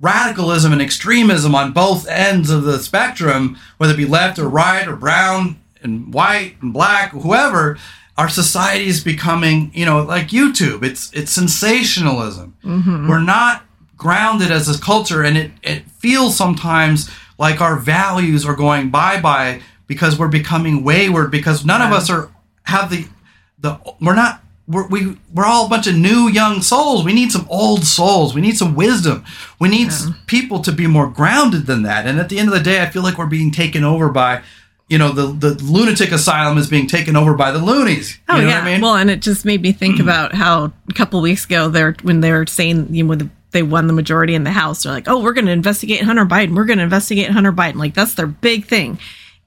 radicalism 0.00 0.72
and 0.72 0.82
extremism 0.82 1.54
on 1.54 1.72
both 1.72 2.06
ends 2.08 2.50
of 2.50 2.62
the 2.64 2.78
spectrum, 2.78 3.58
whether 3.78 3.94
it 3.94 3.96
be 3.96 4.04
left 4.04 4.38
or 4.38 4.48
right 4.48 4.86
or 4.86 4.96
brown 4.96 5.58
and 5.82 6.12
white 6.12 6.56
and 6.60 6.72
black, 6.72 7.14
or 7.14 7.20
whoever, 7.20 7.78
our 8.16 8.28
society 8.28 8.86
is 8.86 9.02
becoming, 9.02 9.70
you 9.74 9.84
know, 9.84 10.02
like 10.02 10.28
YouTube. 10.28 10.82
It's 10.82 11.12
it's 11.12 11.32
sensationalism. 11.32 12.56
Mm-hmm. 12.64 13.08
We're 13.08 13.20
not 13.20 13.64
grounded 13.96 14.50
as 14.50 14.68
a 14.68 14.80
culture, 14.80 15.22
and 15.22 15.36
it 15.36 15.50
it 15.62 15.90
feels 15.90 16.36
sometimes 16.36 17.10
like 17.38 17.60
our 17.60 17.76
values 17.76 18.44
are 18.44 18.56
going 18.56 18.90
bye 18.90 19.20
bye 19.20 19.60
because 19.86 20.18
we're 20.18 20.28
becoming 20.28 20.84
wayward 20.84 21.30
because 21.30 21.64
none 21.64 21.80
of 21.80 21.92
us 21.92 22.10
are 22.10 22.30
have 22.64 22.90
the 22.90 23.06
the 23.58 23.78
we're 24.00 24.14
not 24.14 24.42
we're, 24.68 24.86
we 24.86 25.16
we're 25.32 25.46
all 25.46 25.66
a 25.66 25.68
bunch 25.68 25.86
of 25.86 25.96
new 25.96 26.28
young 26.28 26.60
souls. 26.60 27.04
We 27.04 27.14
need 27.14 27.32
some 27.32 27.46
old 27.48 27.84
souls. 27.84 28.34
We 28.34 28.42
need 28.42 28.56
some 28.56 28.74
wisdom. 28.74 29.24
We 29.58 29.68
need 29.68 29.88
s- 29.88 30.10
people 30.26 30.60
to 30.60 30.72
be 30.72 30.86
more 30.86 31.08
grounded 31.08 31.66
than 31.66 31.82
that. 31.82 32.06
And 32.06 32.20
at 32.20 32.28
the 32.28 32.38
end 32.38 32.48
of 32.48 32.54
the 32.54 32.60
day, 32.60 32.82
I 32.82 32.86
feel 32.86 33.02
like 33.02 33.16
we're 33.16 33.26
being 33.26 33.50
taken 33.50 33.82
over 33.82 34.10
by, 34.10 34.42
you 34.88 34.98
know, 34.98 35.10
the 35.10 35.26
the 35.32 35.62
lunatic 35.62 36.12
asylum 36.12 36.58
is 36.58 36.68
being 36.68 36.86
taken 36.86 37.16
over 37.16 37.34
by 37.34 37.50
the 37.50 37.58
loonies. 37.58 38.18
Oh 38.28 38.36
you 38.36 38.42
know 38.42 38.48
yeah. 38.48 38.58
what 38.58 38.68
I 38.68 38.72
mean? 38.72 38.80
Well, 38.82 38.96
and 38.96 39.10
it 39.10 39.22
just 39.22 39.46
made 39.46 39.62
me 39.62 39.72
think 39.72 39.96
mm. 39.96 40.02
about 40.02 40.34
how 40.34 40.72
a 40.88 40.94
couple 40.94 41.20
weeks 41.22 41.46
ago 41.46 41.70
they're 41.70 41.96
when 42.02 42.20
they 42.20 42.30
were 42.30 42.46
saying 42.46 42.94
you 42.94 43.04
know 43.04 43.14
the, 43.14 43.30
they 43.52 43.62
won 43.62 43.86
the 43.86 43.94
majority 43.94 44.34
in 44.34 44.44
the 44.44 44.50
House, 44.50 44.82
they're 44.82 44.92
like, 44.92 45.08
oh, 45.08 45.22
we're 45.22 45.32
going 45.32 45.46
to 45.46 45.52
investigate 45.52 46.02
Hunter 46.02 46.26
Biden. 46.26 46.54
We're 46.54 46.66
going 46.66 46.78
to 46.78 46.84
investigate 46.84 47.30
Hunter 47.30 47.52
Biden. 47.52 47.76
Like 47.76 47.94
that's 47.94 48.14
their 48.14 48.26
big 48.26 48.66
thing. 48.66 48.98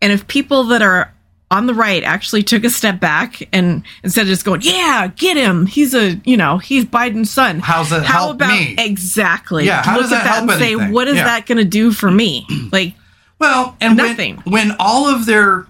And 0.02 0.12
if 0.12 0.28
people 0.28 0.64
that 0.66 0.82
are 0.82 1.14
on 1.52 1.68
the 1.68 1.74
right 1.74 2.02
actually 2.04 2.42
took 2.42 2.64
a 2.64 2.70
step 2.70 3.00
back 3.00 3.48
and 3.54 3.84
instead 4.04 4.22
of 4.22 4.28
just 4.30 4.46
going, 4.46 4.62
yeah, 4.64 5.08
get 5.16 5.38
him. 5.38 5.66
He's 5.68 5.94
a, 5.94 6.14
you 6.26 6.38
know, 6.38 6.58
he's 6.58 6.86
Biden's 6.86 7.30
son. 7.30 7.60
How's 7.60 7.90
that 7.92 8.04
How 8.06 8.20
help 8.24 8.36
about 8.38 8.52
me? 8.58 8.74
exactly? 8.80 9.66
Yeah, 9.66 9.84
how 9.84 9.94
look 9.98 10.04
does 10.04 10.14
at 10.14 10.24
that 10.24 10.34
help 10.36 10.50
and 10.50 10.60
say, 10.60 10.72
anything? 10.74 10.92
what 10.94 11.08
is 11.08 11.18
Yeah. 11.18 11.26
that 11.26 11.46
going 11.46 11.58
to 11.60 11.66
do 11.66 11.92
for 11.92 12.10
me? 12.10 12.48
Like, 12.72 12.94
Well, 13.38 13.76
and 13.82 13.98
Nothing. 13.98 14.38
When, 14.46 14.70
when 14.70 14.76
all 14.80 15.08
of 15.14 15.26
their 15.26 15.68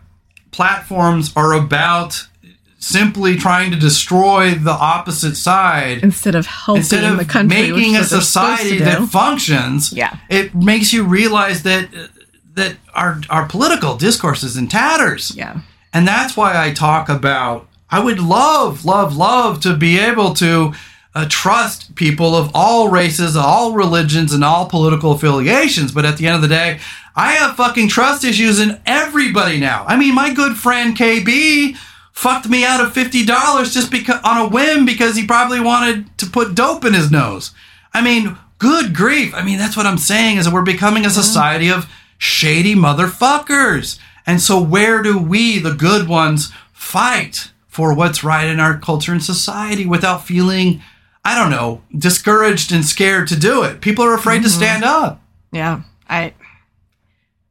platforms 0.52 1.32
are 1.36 1.54
about 1.54 2.28
simply 2.78 3.36
trying 3.38 3.72
to 3.72 3.78
destroy 3.78 4.52
the 4.56 4.72
opposite 4.72 5.36
side 5.36 6.04
instead 6.04 6.36
of 6.36 6.46
helping 6.48 6.80
instead 6.82 7.04
of 7.04 7.18
the 7.18 7.26
country, 7.26 7.72
making 7.72 7.96
a 7.96 8.00
is 8.00 8.06
what 8.06 8.10
they're 8.12 8.22
supposed 8.22 8.60
society 8.62 8.78
that 8.80 9.08
functions, 9.10 9.94
Yeah. 9.94 10.16
it 10.30 10.54
makes 10.56 10.92
you 10.94 11.04
realize 11.04 11.64
that 11.64 11.90
that 12.54 12.76
our 12.94 13.22
our 13.30 13.46
political 13.46 13.96
discourse 13.96 14.44
is 14.44 14.58
in 14.58 14.68
tatters. 14.68 15.32
yeah. 15.36 15.62
And 15.94 16.08
that's 16.08 16.38
why 16.38 16.54
I 16.56 16.72
talk 16.72 17.10
about 17.10 17.68
I 17.90 18.00
would 18.00 18.20
love, 18.20 18.86
love, 18.86 19.18
love 19.18 19.60
to 19.62 19.76
be 19.76 20.00
able 20.00 20.34
to 20.36 20.74
uh, 21.14 21.26
trust 21.30 21.94
people 21.96 22.36
of 22.36 22.50
all 22.54 22.88
races, 22.88 23.36
all 23.36 23.74
religions, 23.74 24.32
and 24.32 24.46
all 24.46 24.70
political 24.70 25.12
affiliations. 25.12 25.92
But 25.92 26.06
at 26.06 26.16
the 26.16 26.26
end 26.26 26.38
of 26.38 26.42
the 26.42 26.48
day, 26.48 26.80
I 27.16 27.34
have 27.34 27.58
fucking 27.58 27.90
trust 27.90 28.24
issues 28.24 28.62
in 28.62 28.82
everybody 28.86 29.60
now. 29.60 29.84
I 29.88 29.98
mean, 29.98 30.16
my 30.16 30.34
good 30.34 30.56
friend 30.56 30.96
KB 30.96 31.76
fucked 32.14 32.48
me 32.48 32.64
out 32.64 32.80
of 32.80 32.94
$50 32.94 33.74
just 33.74 33.92
because 33.92 34.22
on 34.24 34.38
a 34.38 34.48
whim 34.50 34.86
because 34.86 35.18
he 35.18 35.28
probably 35.28 35.60
wanted 35.60 36.18
to 36.20 36.28
put 36.28 36.56
dope 36.56 36.86
in 36.86 36.94
his 36.94 37.12
nose. 37.12 37.52
I 37.94 38.02
mean, 38.02 38.38
good 38.58 38.96
grief. 38.96 39.34
I 39.36 39.44
mean, 39.44 39.58
that's 39.58 39.76
what 39.76 39.86
I'm 39.86 39.98
saying 39.98 40.38
is 40.38 40.46
that 40.46 40.54
we're 40.54 40.62
becoming 40.62 41.06
a 41.06 41.10
society 41.10 41.70
of 41.70 41.92
shady 42.18 42.76
motherfuckers. 42.76 44.00
And 44.26 44.42
so 44.42 44.62
where 44.62 45.02
do 45.02 45.18
we, 45.18 45.60
the 45.60 45.74
good 45.74 46.08
ones, 46.08 46.52
fight 46.74 47.52
for 47.68 47.94
what's 47.94 48.24
right 48.24 48.48
in 48.48 48.60
our 48.60 48.78
culture 48.78 49.12
and 49.12 49.24
society 49.24 49.86
without 49.86 50.26
feeling, 50.26 50.82
I 51.24 51.36
don't 51.36 51.52
know, 51.52 51.82
discouraged 51.98 52.72
and 52.72 52.86
scared 52.86 53.28
to 53.30 53.40
do 53.40 53.64
it? 53.64 53.82
People 53.82 54.06
are 54.06 54.14
afraid 54.14 54.44
to 54.44 54.50
mm-hmm. 54.50 54.58
stand 54.58 54.84
up. 54.84 55.22
Yeah. 55.52 55.82
I 56.10 56.34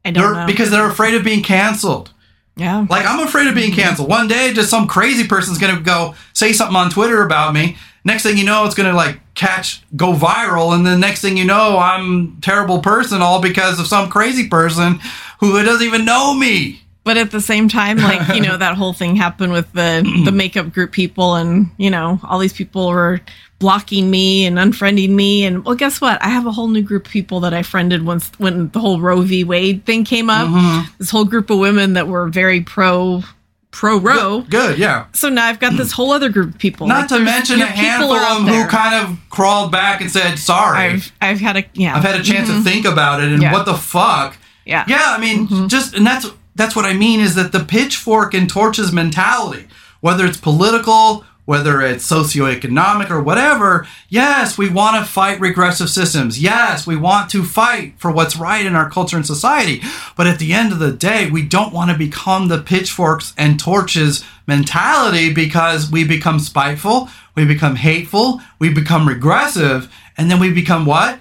I 0.03 0.11
don't 0.11 0.23
They're, 0.23 0.41
know. 0.41 0.47
because 0.47 0.71
they're 0.71 0.89
afraid 0.89 1.15
of 1.15 1.23
being 1.23 1.43
canceled. 1.43 2.11
yeah. 2.55 2.85
Like 2.89 3.05
I'm 3.05 3.25
afraid 3.25 3.47
of 3.47 3.55
being 3.55 3.71
mm-hmm. 3.71 3.81
canceled. 3.81 4.09
One 4.09 4.27
day, 4.27 4.53
just 4.53 4.69
some 4.69 4.87
crazy 4.87 5.27
person's 5.27 5.57
gonna 5.57 5.79
go 5.81 6.15
say 6.33 6.53
something 6.53 6.75
on 6.75 6.89
Twitter 6.89 7.23
about 7.23 7.53
me. 7.53 7.77
Next 8.03 8.23
thing 8.23 8.37
you 8.37 8.45
know, 8.45 8.65
it's 8.65 8.73
gonna 8.73 8.93
like 8.93 9.19
catch, 9.35 9.83
go 9.95 10.13
viral, 10.13 10.73
and 10.73 10.85
then 10.85 10.99
next 10.99 11.21
thing 11.21 11.37
you 11.37 11.45
know, 11.45 11.77
I'm 11.77 12.37
a 12.37 12.41
terrible 12.41 12.79
person, 12.79 13.21
all 13.21 13.41
because 13.41 13.79
of 13.79 13.85
some 13.87 14.09
crazy 14.09 14.47
person 14.47 14.99
who 15.41 15.61
doesn't 15.63 15.85
even 15.85 16.05
know 16.05 16.33
me. 16.33 16.81
but 17.03 17.17
at 17.17 17.31
the 17.31 17.41
same 17.41 17.67
time, 17.67 17.97
like, 17.97 18.35
you 18.35 18.41
know, 18.41 18.55
that 18.57 18.75
whole 18.77 18.93
thing 18.93 19.15
happened 19.15 19.51
with 19.51 19.71
the 19.73 20.01
the 20.25 20.31
makeup 20.31 20.71
group 20.71 20.91
people 20.91 21.35
and, 21.35 21.69
you 21.77 21.89
know, 21.89 22.19
all 22.23 22.39
these 22.39 22.53
people 22.53 22.87
were 22.89 23.19
blocking 23.59 24.09
me 24.09 24.45
and 24.45 24.57
unfriending 24.57 25.09
me 25.09 25.43
and 25.43 25.63
well 25.65 25.75
guess 25.75 26.01
what? 26.01 26.21
I 26.23 26.29
have 26.29 26.45
a 26.47 26.51
whole 26.51 26.67
new 26.67 26.81
group 26.81 27.05
of 27.05 27.11
people 27.11 27.39
that 27.41 27.53
I 27.53 27.61
friended 27.63 28.03
once 28.05 28.31
when 28.39 28.69
the 28.69 28.79
whole 28.79 28.99
Roe 28.99 29.21
v. 29.21 29.43
Wade 29.43 29.85
thing 29.85 30.03
came 30.03 30.29
up. 30.29 30.47
Mm-hmm. 30.47 30.91
This 30.99 31.09
whole 31.11 31.25
group 31.25 31.49
of 31.49 31.59
women 31.59 31.93
that 31.93 32.07
were 32.07 32.27
very 32.29 32.61
pro 32.61 33.23
pro 33.71 33.97
Roe. 33.99 34.41
Good, 34.49 34.77
yeah. 34.77 35.05
So 35.13 35.29
now 35.29 35.45
I've 35.47 35.59
got 35.59 35.77
this 35.77 35.91
whole 35.93 36.11
other 36.11 36.27
group 36.29 36.49
of 36.53 36.57
people. 36.59 36.87
Not 36.87 37.09
Like, 37.09 37.19
to 37.19 37.25
mention 37.25 37.61
a 37.61 37.65
handful 37.67 38.11
of 38.13 38.45
them 38.45 38.47
who 38.53 38.67
kind 38.67 38.95
of 39.05 39.17
crawled 39.29 39.71
back 39.71 40.01
and 40.01 40.11
said 40.11 40.35
sorry. 40.37 40.77
I've, 40.77 41.11
I've 41.21 41.29
I've 41.35 41.39
had 41.39 41.57
a 41.57 41.63
yeah. 41.73 41.99
had 42.01 42.19
a 42.19 42.23
chance 42.23 42.49
to 42.49 42.61
think 42.61 42.85
about 42.85 43.23
it 43.23 43.31
and 43.31 43.41
Yeah. 43.41 43.53
what 43.53 43.65
the 43.65 43.75
fuck. 43.75 44.37
Yeah. 44.65 44.85
Yeah, 44.87 45.05
I 45.05 45.19
mean, 45.19 45.47
mm-hmm. 45.47 45.67
just 45.67 45.93
and 45.93 46.05
that's 46.05 46.27
that's 46.55 46.75
what 46.75 46.85
I 46.85 46.93
mean 46.93 47.19
is 47.19 47.35
that 47.35 47.51
the 47.51 47.63
pitchfork 47.63 48.33
and 48.33 48.49
torches 48.49 48.91
mentality, 48.91 49.67
whether 50.01 50.25
it's 50.25 50.37
political, 50.37 51.25
whether 51.45 51.81
it's 51.81 52.09
socioeconomic 52.09 53.09
or 53.09 53.21
whatever, 53.21 53.87
yes, 54.09 54.57
we 54.57 54.69
want 54.69 55.03
to 55.03 55.11
fight 55.11 55.39
regressive 55.39 55.89
systems. 55.89 56.41
Yes, 56.41 56.85
we 56.85 56.95
want 56.95 57.29
to 57.31 57.43
fight 57.43 57.95
for 57.97 58.11
what's 58.11 58.37
right 58.37 58.65
in 58.65 58.75
our 58.75 58.89
culture 58.89 59.17
and 59.17 59.25
society. 59.25 59.81
But 60.15 60.27
at 60.27 60.39
the 60.39 60.53
end 60.53 60.71
of 60.71 60.79
the 60.79 60.91
day, 60.91 61.29
we 61.29 61.43
don't 61.43 61.73
want 61.73 61.89
to 61.89 61.97
become 61.97 62.47
the 62.47 62.61
pitchforks 62.61 63.33
and 63.37 63.59
torches 63.59 64.23
mentality 64.45 65.33
because 65.33 65.89
we 65.89 66.03
become 66.03 66.39
spiteful, 66.39 67.09
we 67.35 67.45
become 67.45 67.75
hateful, 67.75 68.41
we 68.59 68.71
become 68.71 69.07
regressive, 69.07 69.91
and 70.17 70.29
then 70.29 70.39
we 70.39 70.53
become 70.53 70.85
what? 70.85 71.19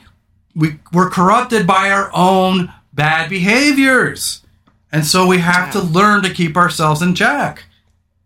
we 0.55 0.79
we're 0.93 1.11
corrupted 1.11 1.67
by 1.67 1.91
our 1.91 2.11
own 2.15 2.73
bad 3.01 3.31
behaviors. 3.31 4.43
And 4.93 5.07
so 5.07 5.27
we 5.27 5.39
have 5.39 5.73
to 5.73 5.81
learn 5.81 6.23
to 6.23 6.35
keep 6.35 6.55
ourselves 6.55 7.01
in 7.01 7.15
check. 7.15 7.65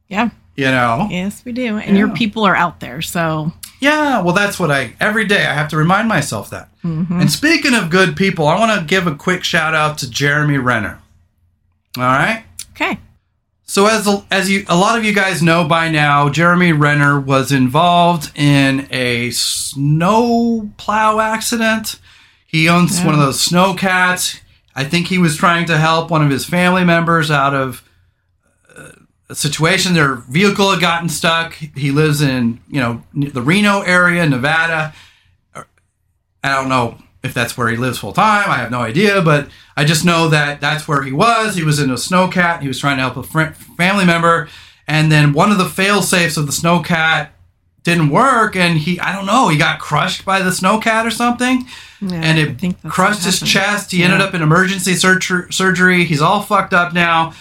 Yeah. 0.09 0.31
You 0.57 0.66
know? 0.66 1.07
Yes, 1.11 1.45
we 1.45 1.52
do. 1.52 1.78
And 1.78 1.97
your 1.97 2.09
people 2.09 2.45
are 2.45 2.57
out 2.57 2.81
there. 2.81 3.00
So 3.00 3.52
Yeah, 3.81 4.21
well 4.23 4.35
that's 4.35 4.59
what 4.59 4.73
I 4.73 4.95
every 4.99 5.26
day 5.26 5.47
I 5.47 5.54
have 5.54 5.69
to 5.69 5.76
remind 5.76 6.09
myself 6.09 6.50
that. 6.50 6.71
Mm-hmm. 6.83 7.21
And 7.21 7.31
speaking 7.31 7.75
of 7.75 7.88
good 7.88 8.16
people, 8.16 8.49
I 8.49 8.59
want 8.59 8.81
to 8.81 8.85
give 8.85 9.07
a 9.07 9.14
quick 9.14 9.45
shout 9.45 9.75
out 9.75 9.97
to 9.99 10.11
Jeremy 10.11 10.59
Renner. 10.59 11.00
All 11.97 12.02
right? 12.02 12.45
okay. 12.73 12.99
So 13.62 13.87
as 13.87 14.09
as 14.33 14.50
you 14.50 14.64
a 14.69 14.76
lot 14.76 14.99
of 14.99 15.04
you 15.04 15.14
guys 15.14 15.40
know 15.40 15.69
by 15.69 15.88
now, 15.88 16.28
Jeremy 16.28 16.73
Renner 16.73 17.21
was 17.21 17.52
involved 17.52 18.33
in 18.37 18.88
a 18.90 19.31
snow 19.31 20.71
plow 20.78 21.21
accident. 21.21 22.00
He 22.45 22.69
owns 22.69 23.00
one 23.02 23.14
of 23.14 23.21
those 23.21 23.40
snow 23.40 23.75
cats. 23.75 24.40
I 24.75 24.85
think 24.85 25.07
he 25.07 25.19
was 25.19 25.37
trying 25.37 25.66
to 25.66 25.78
help 25.78 26.11
one 26.11 26.25
of 26.25 26.31
his 26.31 26.45
family 26.45 26.85
members 26.85 27.31
out 27.31 27.54
of 27.54 27.88
uh, 28.76 28.90
a 29.28 29.35
situation. 29.35 29.95
Their 29.95 30.16
vehicle 30.16 30.71
had 30.71 30.81
gotten 30.81 31.09
stuck. 31.09 31.54
He 31.54 31.90
lives 31.90 32.21
in 32.21 32.61
you 32.69 32.81
know 32.81 33.02
the 33.14 33.43
Reno 33.43 33.83
area, 33.83 34.26
Nevada. 34.26 34.93
I 35.54 36.52
don't 36.54 36.69
know 36.69 36.99
if 37.23 37.33
that's 37.33 37.57
where 37.57 37.69
he 37.69 37.76
lives 37.76 37.99
full 37.99 38.12
time. 38.12 38.50
I 38.50 38.57
have 38.57 38.71
no 38.71 38.81
idea, 38.81 39.23
but 39.23 39.49
I 39.76 39.85
just 39.85 40.04
know 40.04 40.28
that 40.28 40.61
that's 40.61 40.87
where 40.87 41.02
he 41.02 41.12
was. 41.12 41.54
He 41.54 41.64
was 41.64 41.78
in 41.81 41.90
a 41.90 41.95
snowcat. 41.95 42.61
He 42.61 42.69
was 42.69 42.78
trying 42.78 42.99
to 42.99 43.02
help 43.02 43.16
a 43.16 43.23
fr- 43.23 43.54
family 43.76 44.04
member, 44.04 44.49
and 44.87 45.11
then 45.11 45.33
one 45.33 45.50
of 45.50 45.59
the 45.59 45.64
fail 45.64 46.02
safes 46.02 46.37
of 46.37 46.47
the 46.47 46.52
snowcat 46.52 47.31
didn't 47.85 48.09
work, 48.09 48.57
and 48.57 48.79
he 48.79 48.99
I 48.99 49.12
don't 49.12 49.26
know 49.26 49.49
he 49.49 49.57
got 49.57 49.79
crushed 49.79 50.25
by 50.25 50.41
the 50.43 50.50
snowcat 50.50 51.07
or 51.07 51.11
something, 51.11 51.67
Yeah, 52.00 52.21
and 52.23 52.38
it 52.38 52.75
crushed 52.88 53.25
his 53.25 53.41
chest. 53.41 53.93
He 53.93 54.03
ended 54.03 54.21
up 54.21 54.35
in 54.35 54.43
emergency 54.43 54.95
surgery. 54.95 55.53
Surgery. 55.53 56.05
He's 56.05 56.21
all 56.23 56.43
fucked 56.43 56.73
up 56.75 56.93
now. 56.93 57.35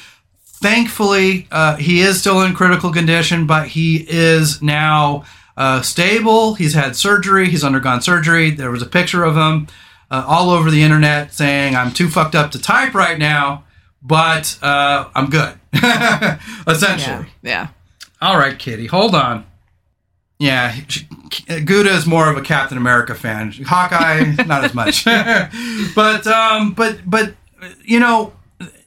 Thankfully, 0.45 1.47
uh, 1.51 1.75
he 1.77 2.01
is 2.01 2.19
still 2.19 2.41
in 2.41 2.53
critical 2.53 2.91
condition, 2.93 3.47
but 3.47 3.67
he 3.69 4.05
is 4.09 4.61
now 4.61 5.25
uh, 5.57 5.81
stable. 5.81 6.53
He's 6.55 6.73
had 6.73 6.95
surgery. 6.95 7.49
He's 7.49 7.63
undergone 7.63 8.01
surgery. 8.01 8.49
There 8.49 8.71
was 8.71 8.81
a 8.81 8.85
picture 8.85 9.23
of 9.25 9.35
him 9.35 9.67
uh, 10.09 10.23
all 10.25 10.49
over 10.51 10.71
the 10.71 10.83
internet 10.83 11.33
saying, 11.33 11.75
"I'm 11.75 11.91
too 11.91 12.09
fucked 12.09 12.35
up 12.35 12.51
to 12.51 12.59
type 12.59 12.93
right 12.93 13.17
now, 13.17 13.63
but 14.01 14.57
uh, 14.61 15.09
I'm 15.15 15.29
good." 15.29 15.59
Essentially. 16.67 17.27
Yeah. 17.41 17.51
Yeah. 17.51 17.67
All 18.21 18.37
right, 18.37 18.57
Kitty, 18.57 18.87
hold 18.87 19.15
on. 19.15 19.45
Yeah, 20.43 20.75
Gouda 21.47 21.91
is 21.91 22.05
more 22.05 22.29
of 22.29 22.35
a 22.35 22.41
Captain 22.41 22.77
America 22.77 23.15
fan. 23.15 23.53
Hawkeye, 23.65 24.43
not 24.45 24.65
as 24.65 24.73
much. 24.73 25.05
but 25.95 26.27
um, 26.27 26.73
but 26.73 27.09
but 27.09 27.33
you 27.85 27.97
know, 27.97 28.33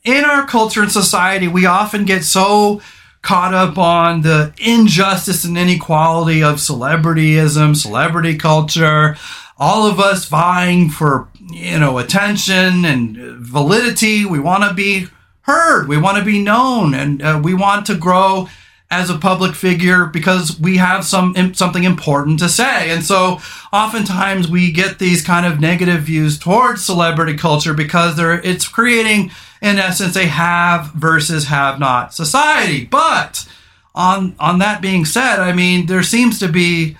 in 0.04 0.26
our 0.26 0.46
culture 0.46 0.82
and 0.82 0.92
society, 0.92 1.48
we 1.48 1.64
often 1.64 2.04
get 2.04 2.24
so 2.24 2.82
caught 3.22 3.54
up 3.54 3.78
on 3.78 4.20
the 4.20 4.52
injustice 4.58 5.46
and 5.46 5.56
inequality 5.56 6.42
of 6.42 6.56
celebrityism, 6.56 7.74
celebrity 7.74 8.36
culture. 8.36 9.16
All 9.56 9.86
of 9.86 9.98
us 9.98 10.26
vying 10.26 10.90
for 10.90 11.28
you 11.40 11.78
know 11.78 11.96
attention 11.96 12.84
and 12.84 13.16
validity. 13.38 14.26
We 14.26 14.40
want 14.40 14.64
to 14.64 14.74
be 14.74 15.06
heard. 15.40 15.88
We 15.88 15.96
want 15.96 16.18
to 16.18 16.24
be 16.24 16.42
known, 16.42 16.92
and 16.92 17.22
uh, 17.22 17.40
we 17.42 17.54
want 17.54 17.86
to 17.86 17.94
grow 17.94 18.50
as 18.90 19.10
a 19.10 19.18
public 19.18 19.54
figure 19.54 20.06
because 20.06 20.58
we 20.60 20.76
have 20.76 21.04
some 21.04 21.54
something 21.54 21.84
important 21.84 22.38
to 22.38 22.48
say. 22.48 22.90
And 22.90 23.04
so 23.04 23.40
oftentimes 23.72 24.48
we 24.48 24.70
get 24.70 24.98
these 24.98 25.24
kind 25.24 25.44
of 25.44 25.60
negative 25.60 26.02
views 26.02 26.38
towards 26.38 26.84
celebrity 26.84 27.36
culture 27.36 27.74
because 27.74 28.16
they're 28.16 28.40
it's 28.40 28.68
creating 28.68 29.32
in 29.60 29.78
essence 29.78 30.16
a 30.16 30.26
have 30.26 30.92
versus 30.92 31.46
have 31.46 31.80
not 31.80 32.14
society. 32.14 32.84
But 32.84 33.48
on 33.94 34.36
on 34.38 34.60
that 34.60 34.80
being 34.80 35.04
said, 35.04 35.40
I 35.40 35.52
mean 35.52 35.86
there 35.86 36.04
seems 36.04 36.38
to 36.38 36.48
be 36.48 36.96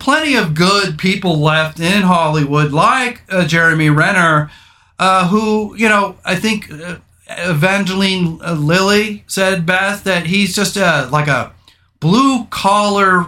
plenty 0.00 0.34
of 0.34 0.54
good 0.54 0.98
people 0.98 1.38
left 1.38 1.78
in 1.78 2.02
Hollywood 2.02 2.72
like 2.72 3.22
uh, 3.30 3.46
Jeremy 3.46 3.90
Renner 3.90 4.50
uh, 4.98 5.28
who, 5.28 5.76
you 5.76 5.88
know, 5.88 6.16
I 6.24 6.34
think 6.34 6.70
uh, 6.72 6.96
Evangeline 7.28 8.40
uh, 8.42 8.54
Lilly 8.54 9.24
said 9.26 9.66
Beth 9.66 10.04
that 10.04 10.26
he's 10.26 10.54
just 10.54 10.76
a 10.76 11.08
like 11.12 11.28
a 11.28 11.52
blue 12.00 12.46
collar, 12.46 13.26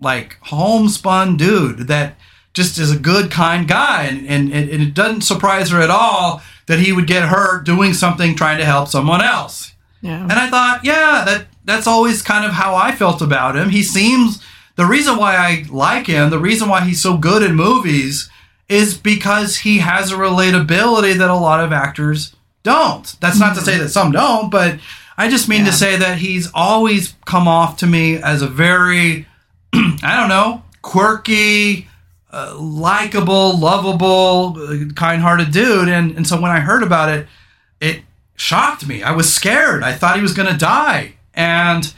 like 0.00 0.36
homespun 0.42 1.36
dude 1.36 1.88
that 1.88 2.16
just 2.52 2.78
is 2.78 2.90
a 2.90 2.98
good, 2.98 3.30
kind 3.30 3.68
guy, 3.68 4.04
and, 4.04 4.26
and, 4.26 4.52
and 4.52 4.82
it 4.82 4.92
doesn't 4.92 5.22
surprise 5.22 5.70
her 5.70 5.80
at 5.80 5.90
all 5.90 6.42
that 6.66 6.80
he 6.80 6.92
would 6.92 7.06
get 7.06 7.28
hurt 7.28 7.64
doing 7.64 7.94
something 7.94 8.34
trying 8.34 8.58
to 8.58 8.64
help 8.64 8.88
someone 8.88 9.22
else. 9.22 9.72
Yeah. 10.02 10.22
And 10.22 10.32
I 10.32 10.50
thought, 10.50 10.84
yeah, 10.84 11.24
that 11.26 11.46
that's 11.64 11.86
always 11.86 12.22
kind 12.22 12.44
of 12.44 12.52
how 12.52 12.74
I 12.74 12.92
felt 12.92 13.22
about 13.22 13.56
him. 13.56 13.70
He 13.70 13.82
seems 13.82 14.42
the 14.76 14.86
reason 14.86 15.16
why 15.16 15.36
I 15.36 15.64
like 15.70 16.06
him, 16.06 16.30
the 16.30 16.38
reason 16.38 16.68
why 16.68 16.84
he's 16.84 17.02
so 17.02 17.16
good 17.16 17.42
in 17.42 17.54
movies 17.54 18.30
is 18.68 18.96
because 18.96 19.58
he 19.58 19.78
has 19.78 20.10
a 20.10 20.16
relatability 20.16 21.18
that 21.18 21.28
a 21.28 21.34
lot 21.34 21.62
of 21.62 21.72
actors 21.72 22.34
don't. 22.62 23.16
That's 23.20 23.38
not 23.38 23.54
to 23.56 23.60
say 23.60 23.78
that 23.78 23.88
some 23.88 24.12
don't, 24.12 24.50
but 24.50 24.78
I 25.16 25.28
just 25.28 25.48
mean 25.48 25.64
to 25.64 25.72
say 25.72 25.96
that 25.96 26.18
he's 26.18 26.50
always 26.54 27.14
come 27.26 27.48
off 27.48 27.78
to 27.78 27.86
me 27.86 28.16
as 28.16 28.42
a 28.42 28.46
very 28.46 29.26
I 29.72 30.16
don't 30.18 30.28
know, 30.28 30.62
quirky, 30.82 31.88
uh, 32.32 32.56
likable, 32.58 33.58
lovable, 33.58 34.56
uh, 34.58 34.92
kind-hearted 34.94 35.52
dude 35.52 35.88
and 35.88 36.16
and 36.16 36.26
so 36.26 36.40
when 36.40 36.50
I 36.50 36.60
heard 36.60 36.82
about 36.82 37.08
it, 37.08 37.26
it 37.80 38.02
shocked 38.36 38.86
me. 38.86 39.02
I 39.02 39.12
was 39.12 39.32
scared. 39.32 39.82
I 39.82 39.92
thought 39.92 40.16
he 40.16 40.22
was 40.22 40.32
going 40.32 40.50
to 40.50 40.56
die. 40.56 41.14
And 41.34 41.92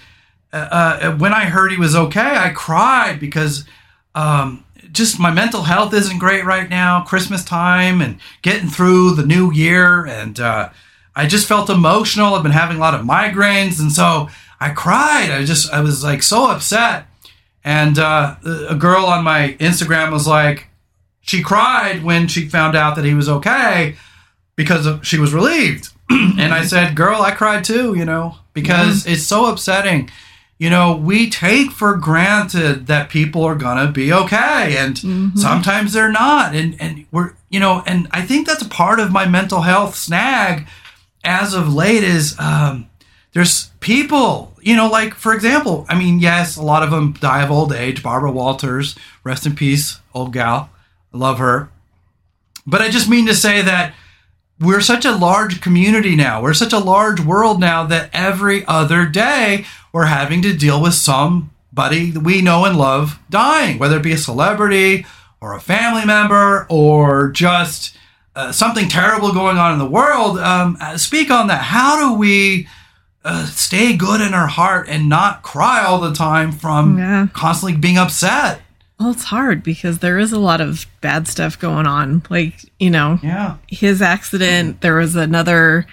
uh, 0.53 0.57
uh, 0.57 1.17
when 1.17 1.33
I 1.33 1.45
heard 1.45 1.71
he 1.71 1.79
was 1.79 1.95
okay, 1.95 2.37
I 2.37 2.51
cried 2.51 3.21
because 3.21 3.65
um, 4.15 4.65
just 4.93 5.19
my 5.19 5.31
mental 5.31 5.63
health 5.63 5.95
isn't 5.95 6.19
great 6.19 6.45
right 6.45 6.69
now. 6.69 7.03
Christmas 7.03 7.45
time 7.45 8.01
and 8.01 8.19
getting 8.43 8.69
through 8.69 9.15
the 9.15 9.27
new 9.27 9.53
year, 9.53 10.05
and 10.07 10.39
uh, 10.39 10.69
I 11.17 11.27
just 11.27 11.49
felt 11.49 11.71
emotional. 11.71 12.35
I've 12.35 12.43
been 12.43 12.53
having 12.53 12.77
a 12.77 12.81
lot 12.81 12.95
of 12.95 13.05
migraines, 13.07 13.81
and 13.81 13.91
so 13.91 14.29
I 14.61 14.71
cried. 14.71 15.31
I 15.31 15.45
just 15.45 15.73
I 15.73 15.81
was 15.81 16.05
like 16.05 16.23
so 16.23 16.51
upset. 16.51 17.07
And 17.65 17.99
uh, 17.99 18.37
a 18.69 18.75
girl 18.75 19.07
on 19.07 19.25
my 19.25 19.57
Instagram 19.61 20.11
was 20.11 20.27
like, 20.27 20.69
she 21.21 21.43
cried 21.43 22.03
when 22.03 22.27
she 22.27 22.49
found 22.49 22.77
out 22.77 22.97
that 22.97 23.05
he 23.05 23.15
was 23.15 23.29
okay 23.29 23.95
because 24.57 24.85
of, 24.85 25.07
she 25.07 25.19
was 25.19 25.33
relieved. 25.33 25.89
and 26.11 26.53
I 26.53 26.65
said, 26.65 26.97
"Girl, 26.97 27.23
I 27.23 27.31
cried 27.31 27.65
too, 27.65 27.95
you 27.95 28.05
know, 28.05 28.37
because 28.53 29.07
it's 29.07 29.23
so 29.23 29.47
upsetting. 29.47 30.11
You 30.63 30.71
know, 30.71 30.95
we 30.95 31.29
take 31.29 31.73
for 31.73 31.97
granted 31.97 32.87
that 32.87 33.11
people 33.11 33.43
are 33.43 33.57
going 33.57 33.85
to 33.85 33.91
be 33.91 34.13
okay 34.13 34.77
and 34.79 34.97
sometimes 35.37 35.93
they're 35.93 36.13
not. 36.13 36.55
And 36.55 36.81
and 36.81 37.05
we're, 37.11 37.33
you 37.49 37.59
know, 37.59 37.83
and 37.85 38.07
I 38.13 38.23
think 38.23 38.47
that's 38.47 38.63
a 38.63 38.69
part 38.69 39.01
of 39.01 39.11
my 39.11 39.27
mental 39.27 39.63
health 39.63 39.97
snag 39.97 40.69
as 41.25 41.53
of 41.53 41.75
late 41.75 42.05
is 42.05 42.39
um 42.39 42.89
there's 43.33 43.71
people, 43.81 44.55
you 44.61 44.77
know, 44.77 44.89
like 44.89 45.15
for 45.15 45.35
example, 45.35 45.85
I 45.89 45.99
mean, 45.99 46.21
yes, 46.21 46.57
a 46.57 46.63
lot 46.63 46.85
of 46.85 46.93
them 46.93 47.15
die 47.15 47.43
of 47.43 47.51
old 47.51 47.73
age. 47.73 48.01
Barbara 48.01 48.31
Walters, 48.31 48.95
rest 49.25 49.45
in 49.47 49.57
peace, 49.57 49.99
old 50.15 50.33
gal. 50.33 50.71
I 51.13 51.19
love 51.19 51.39
her. 51.39 51.71
But 52.69 52.83
I 52.83 52.89
just 52.89 53.09
mean 53.09 53.27
to 53.27 53.35
say 53.35 53.63
that 53.63 53.95
we're 54.63 54.81
such 54.81 55.05
a 55.05 55.13
large 55.17 55.61
community 55.61 56.17
now. 56.17 56.41
We're 56.43 56.55
such 56.55 56.73
a 56.73 56.79
large 56.79 57.21
world 57.21 57.61
now 57.61 57.85
that 57.87 58.09
every 58.13 58.65
other 58.67 59.07
day 59.07 59.65
we're 59.93 60.07
having 60.07 60.41
to 60.43 60.53
deal 60.57 60.81
with 60.81 60.95
somebody 60.95 62.11
that 62.11 62.21
we 62.21 62.41
know 62.41 62.65
and 62.65 62.79
love 62.79 63.19
dying, 63.29 63.79
whether 63.79 63.97
it 63.99 64.03
be 64.03 64.13
a 64.13 64.19
celebrity 64.19 65.05
or 65.41 65.55
a 65.55 65.61
family 65.61 66.05
member 66.07 66.67
or 66.71 67.31
just 67.33 67.97
uh, 68.35 68.51
something 68.53 68.89
terrible 68.89 69.33
going 69.33 69.59
on 69.59 69.73
in 69.75 69.79
the 69.79 69.85
world. 69.85 70.39
Um, 70.39 70.79
uh, 70.81 70.97
speak 70.97 71.31
on 71.31 71.49
that. 71.49 71.61
How 71.63 71.99
do 72.09 72.15
we 72.19 72.67
uh, 73.25 73.45
stay 73.47 73.95
good 73.97 74.23
in 74.23 74.33
our 74.33 74.47
heart 74.47 74.89
and 74.89 75.09
not 75.09 75.43
cry 75.43 75.85
all 75.85 76.01
the 76.01 76.15
time 76.15 76.51
from 76.53 76.99
Yeah. 76.99 77.27
constantly 77.35 77.77
being 77.77 77.99
upset? 77.99 78.62
Well, 79.03 79.11
it's 79.13 79.25
hard 79.25 79.63
because 79.65 79.99
there 79.99 80.19
is 80.19 80.33
a 80.33 80.39
lot 80.39 80.61
of 80.61 80.87
bad 81.01 81.27
stuff 81.27 81.59
going 81.59 81.87
on. 81.87 82.23
Like, 82.31 82.55
you 82.79 82.91
know, 82.91 83.19
Yeah. 83.23 83.57
his 83.67 84.01
accident, 84.01 84.81
there 84.81 84.95
was 84.97 85.17
another 85.17 85.87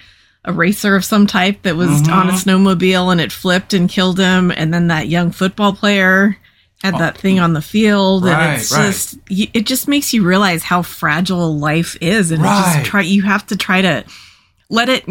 a 0.44 0.52
racer 0.52 0.94
of 0.96 1.04
some 1.04 1.26
type 1.26 1.62
that 1.62 1.76
was 1.76 1.90
Mm-hmm. 1.90 2.12
on 2.12 2.28
a 2.30 2.32
snowmobile 2.32 3.10
and 3.12 3.20
it 3.20 3.32
flipped 3.32 3.74
and 3.74 3.90
killed 3.90 4.18
him 4.18 4.50
and 4.50 4.72
then 4.72 4.86
that 4.88 5.08
young 5.08 5.32
football 5.32 5.72
player 5.74 6.36
had 6.82 6.94
that 6.98 7.18
thing 7.18 7.38
on 7.40 7.52
the 7.52 7.60
field 7.60 8.24
Right, 8.24 8.32
and 8.42 8.60
it's 8.60 8.72
right. 8.72 8.86
just 8.86 9.18
it 9.28 9.66
just 9.66 9.86
makes 9.86 10.14
you 10.14 10.24
realize 10.24 10.62
how 10.62 10.80
fragile 10.80 11.58
life 11.58 11.94
is 12.00 12.30
and 12.30 12.42
Right. 12.42 12.74
just 12.76 12.86
try 12.86 13.02
you 13.02 13.20
have 13.22 13.46
to 13.48 13.56
try 13.56 13.82
to 13.82 14.02
let 14.70 14.88
it 14.88 15.04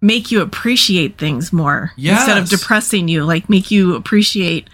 make 0.00 0.30
you 0.30 0.42
appreciate 0.42 1.18
things 1.18 1.52
more 1.52 1.90
instead 1.96 2.38
of 2.38 2.48
depressing 2.48 3.08
you 3.08 3.24
like 3.24 3.48
make 3.50 3.72
you 3.72 3.96
appreciate 3.96 4.68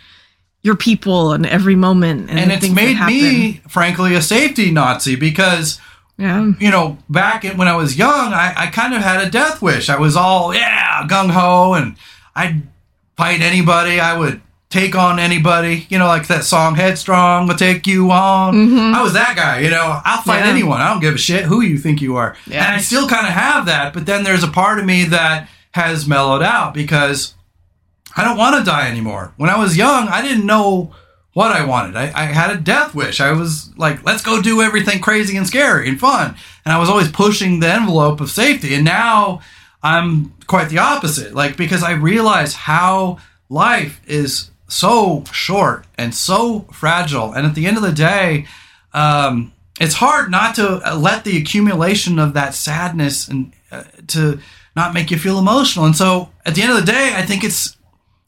your 0.64 0.74
people 0.74 1.33
and 1.33 1.46
every 1.46 1.77
moment 1.77 2.29
and, 2.31 2.40
And 2.40 2.50
it's 2.50 2.68
made 2.68 2.98
me, 3.07 3.61
frankly, 3.68 4.14
a 4.16 4.22
safety 4.22 4.72
Nazi 4.72 5.14
because 5.14 5.79
yeah 6.18 6.53
you 6.59 6.70
know, 6.70 6.98
back 7.09 7.44
when 7.44 7.68
I 7.68 7.77
was 7.77 7.96
young, 7.96 8.33
I, 8.33 8.53
I 8.57 8.66
kind 8.68 8.94
of 8.94 9.03
had 9.03 9.24
a 9.24 9.31
death 9.31 9.61
wish. 9.62 9.88
I 9.88 9.98
was 9.98 10.16
all, 10.16 10.53
yeah, 10.55 11.07
gung 11.07 11.31
ho, 11.31 11.74
and 11.74 11.96
I'd 12.35 12.62
fight 13.16 13.40
anybody. 13.40 14.00
I 14.00 14.16
would 14.18 14.40
take 14.70 14.94
on 14.96 15.18
anybody. 15.18 15.87
You 15.90 15.98
know, 15.98 16.07
like 16.07 16.27
that 16.29 16.44
song, 16.44 16.77
Headstrong, 16.77 17.46
will 17.48 17.57
take 17.57 17.87
you 17.87 18.11
on. 18.11 18.94
I 18.94 19.03
was 19.03 19.12
that 19.12 19.35
guy, 19.37 19.61
you 19.61 19.70
know, 19.70 20.00
I'll 20.05 20.22
fight 20.22 20.38
Mm-hmm. 20.38 20.44
Yeah. 20.46 20.50
anyone. 20.50 20.81
I 20.81 20.88
don't 20.90 21.00
give 21.00 21.14
a 21.14 21.18
shit 21.18 21.44
who 21.44 21.61
you 21.61 21.79
think 21.79 22.00
you 22.00 22.16
are. 22.16 22.37
Yeah. 22.46 22.64
And 22.66 22.74
I 22.77 22.79
still 22.79 23.07
kind 23.09 23.27
of 23.27 23.33
have 23.35 23.66
that, 23.66 23.92
but 23.92 24.07
then 24.07 24.24
there's 24.24 24.42
a 24.44 24.48
part 24.48 24.79
of 24.79 24.85
me 24.87 25.05
that 25.07 25.48
has 25.72 26.07
mellowed 26.09 26.42
out 26.42 26.74
because 26.74 27.35
I 28.16 28.24
don't 28.24 28.38
want 28.38 28.57
to 28.57 28.64
die 28.64 28.88
anymore. 28.88 29.33
When 29.37 29.50
I 29.50 29.59
was 29.59 29.77
young, 29.77 30.09
I 30.09 30.22
didn't 30.22 30.46
know 30.46 30.94
what 31.33 31.50
I 31.50 31.64
wanted. 31.64 31.96
I, 31.96 32.05
I 32.14 32.27
had 32.27 32.55
a 32.55 32.61
death 32.61 32.94
wish. 32.94 33.20
I 33.20 33.33
was 33.33 33.77
like, 33.77 34.05
let's 34.05 34.22
go 34.22 34.40
do 34.40 34.62
everything 34.62 35.00
crazy 35.00 35.37
and 35.37 35.46
scary 35.46 35.88
and 35.88 35.98
fun. 35.98 36.37
And 36.64 36.72
I 36.72 36.79
was 36.79 36.88
always 36.88 37.11
pushing 37.11 37.59
the 37.59 37.68
envelope 37.68 38.20
of 38.20 38.31
safety. 38.31 38.74
And 38.74 38.85
now 38.85 39.40
I'm 39.83 40.33
quite 40.46 40.68
the 40.68 40.79
opposite. 40.79 41.35
Like, 41.35 41.57
because 41.57 41.83
I 41.83 41.92
realize 41.92 42.55
how 42.55 43.18
life 43.48 44.00
is 44.07 44.50
so 44.68 45.24
short 45.33 45.87
and 45.98 46.14
so 46.14 46.61
fragile. 46.72 47.33
And 47.33 47.46
at 47.46 47.57
the 47.57 47.66
end 47.66 47.77
of 47.77 47.83
the 47.83 47.92
day, 47.92 48.46
um, 48.92 49.53
it's 49.81 49.94
hard 49.94 50.31
not 50.31 50.55
to 50.55 50.81
uh, 50.88 50.96
let 50.96 51.24
the 51.24 51.37
accumulation 51.37 52.20
of 52.20 52.33
that 52.35 52.55
sadness 52.55 53.27
and 53.27 53.53
uh, 53.72 53.83
to 54.07 54.38
not 54.77 54.94
make 54.94 55.11
you 55.11 55.18
feel 55.18 55.38
emotional. 55.38 55.85
And 55.85 55.96
so 55.96 56.31
at 56.46 56.55
the 56.55 56.62
end 56.62 56.72
of 56.72 56.79
the 56.79 56.92
day, 56.92 57.12
I 57.14 57.22
think 57.22 57.42
it's 57.42 57.77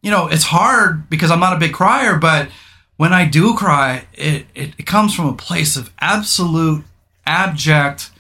you 0.07 0.13
know, 0.13 0.29
it's 0.29 0.45
hard 0.45 1.11
because 1.11 1.33
I'm 1.33 1.41
not 1.41 1.57
a 1.57 1.59
big 1.59 1.73
crier, 1.73 2.15
but 2.15 2.49
when 2.97 3.13
I 3.13 3.27
do 3.27 3.57
cry, 3.57 4.07
it, 4.13 4.47
it, 4.55 4.71
it 4.79 4.87
comes 4.87 5.13
from 5.13 5.27
a 5.27 5.33
place 5.33 5.77
of 5.77 5.93
absolute, 6.01 6.85
abject 7.27 8.13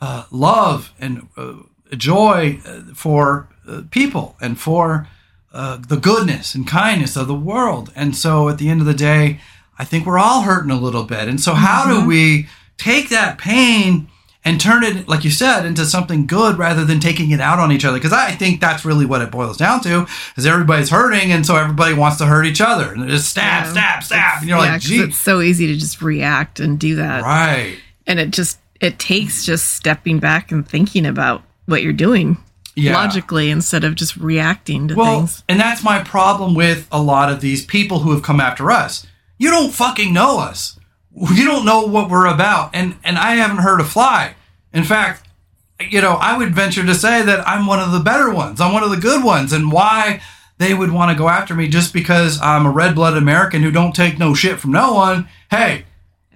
uh, 0.00 0.24
love 0.30 0.90
and 0.98 1.28
uh, 1.36 1.56
joy 1.98 2.60
uh, 2.64 2.94
for 2.94 3.46
uh, 3.68 3.82
people 3.90 4.36
and 4.40 4.58
for 4.58 5.06
uh, 5.52 5.76
the 5.76 5.98
goodness 5.98 6.54
and 6.54 6.66
kindness 6.66 7.14
of 7.14 7.26
the 7.26 7.34
world. 7.34 7.92
And 7.94 8.16
so 8.16 8.48
at 8.48 8.56
the 8.56 8.70
end 8.70 8.80
of 8.80 8.86
the 8.86 8.94
day, 8.94 9.38
I 9.78 9.84
think 9.84 10.06
we're 10.06 10.18
all 10.18 10.40
hurting 10.40 10.70
a 10.70 10.80
little 10.80 11.04
bit. 11.04 11.28
And 11.28 11.38
so, 11.38 11.52
how 11.52 11.86
do 11.86 12.08
we 12.08 12.48
take 12.78 13.10
that 13.10 13.36
pain? 13.36 14.08
And 14.44 14.60
turn 14.60 14.84
it, 14.84 15.08
like 15.08 15.24
you 15.24 15.30
said, 15.30 15.66
into 15.66 15.84
something 15.84 16.26
good 16.26 16.56
rather 16.58 16.84
than 16.84 17.00
taking 17.00 17.30
it 17.32 17.40
out 17.40 17.58
on 17.58 17.70
each 17.72 17.84
other. 17.84 17.98
Because 17.98 18.12
I 18.12 18.30
think 18.32 18.60
that's 18.60 18.84
really 18.84 19.04
what 19.04 19.20
it 19.20 19.30
boils 19.30 19.56
down 19.56 19.80
to: 19.82 20.06
is 20.36 20.46
everybody's 20.46 20.90
hurting, 20.90 21.32
and 21.32 21.44
so 21.44 21.56
everybody 21.56 21.94
wants 21.94 22.18
to 22.18 22.26
hurt 22.26 22.46
each 22.46 22.60
other, 22.60 22.92
and 22.92 23.08
just 23.08 23.28
stab, 23.28 23.64
Yeah. 23.66 23.70
stab, 23.72 24.02
stab. 24.04 24.38
And 24.40 24.48
you're 24.48 24.58
yeah, 24.58 24.72
like, 24.72 24.80
gee, 24.80 25.00
it's 25.00 25.18
so 25.18 25.40
easy 25.40 25.66
to 25.68 25.76
just 25.76 26.00
react 26.00 26.60
and 26.60 26.78
do 26.78 26.96
that. 26.96 27.22
right? 27.22 27.76
And 28.06 28.18
it 28.18 28.30
just 28.30 28.58
it 28.80 28.98
takes 28.98 29.44
just 29.44 29.74
stepping 29.74 30.18
back 30.20 30.52
and 30.52 30.66
thinking 30.66 31.04
about 31.04 31.42
what 31.66 31.82
you're 31.82 31.92
doing 31.92 32.38
Yeah. 32.76 32.94
logically 32.94 33.50
instead 33.50 33.82
of 33.82 33.96
just 33.96 34.16
reacting 34.16 34.86
to 34.88 34.94
Well, 34.94 35.18
things. 35.26 35.42
and 35.48 35.58
that's 35.58 35.82
my 35.82 35.98
problem 35.98 36.54
with 36.54 36.86
a 36.92 37.02
lot 37.02 37.30
of 37.30 37.40
these 37.40 37.64
people 37.64 37.98
who 37.98 38.12
have 38.12 38.22
come 38.22 38.40
after 38.40 38.70
us. 38.70 39.04
You 39.36 39.50
don't 39.50 39.74
fucking 39.74 40.12
know 40.12 40.38
us. 40.38 40.77
You 41.20 41.44
don't 41.44 41.64
know 41.64 41.82
what 41.86 42.10
we're 42.10 42.26
about, 42.26 42.70
and 42.74 42.96
and 43.02 43.18
I 43.18 43.34
haven't 43.36 43.58
heard 43.58 43.80
a 43.80 43.84
fly. 43.84 44.34
In 44.72 44.84
fact, 44.84 45.26
you 45.80 46.00
know, 46.00 46.12
I 46.14 46.36
would 46.38 46.54
venture 46.54 46.84
to 46.84 46.94
say 46.94 47.22
that 47.22 47.46
I'm 47.46 47.66
one 47.66 47.80
of 47.80 47.92
the 47.92 48.00
better 48.00 48.30
ones. 48.32 48.60
I'm 48.60 48.72
one 48.72 48.82
of 48.84 48.90
the 48.90 48.96
good 48.96 49.24
ones, 49.24 49.52
and 49.52 49.72
why 49.72 50.20
they 50.58 50.74
would 50.74 50.92
want 50.92 51.10
to 51.10 51.18
go 51.18 51.28
after 51.28 51.54
me 51.54 51.68
just 51.68 51.92
because 51.92 52.40
I'm 52.40 52.66
a 52.66 52.70
red-blooded 52.70 53.20
American 53.22 53.62
who 53.62 53.70
don't 53.70 53.94
take 53.94 54.18
no 54.18 54.34
shit 54.34 54.58
from 54.58 54.72
no 54.72 54.92
one. 54.92 55.28
Hey, 55.50 55.84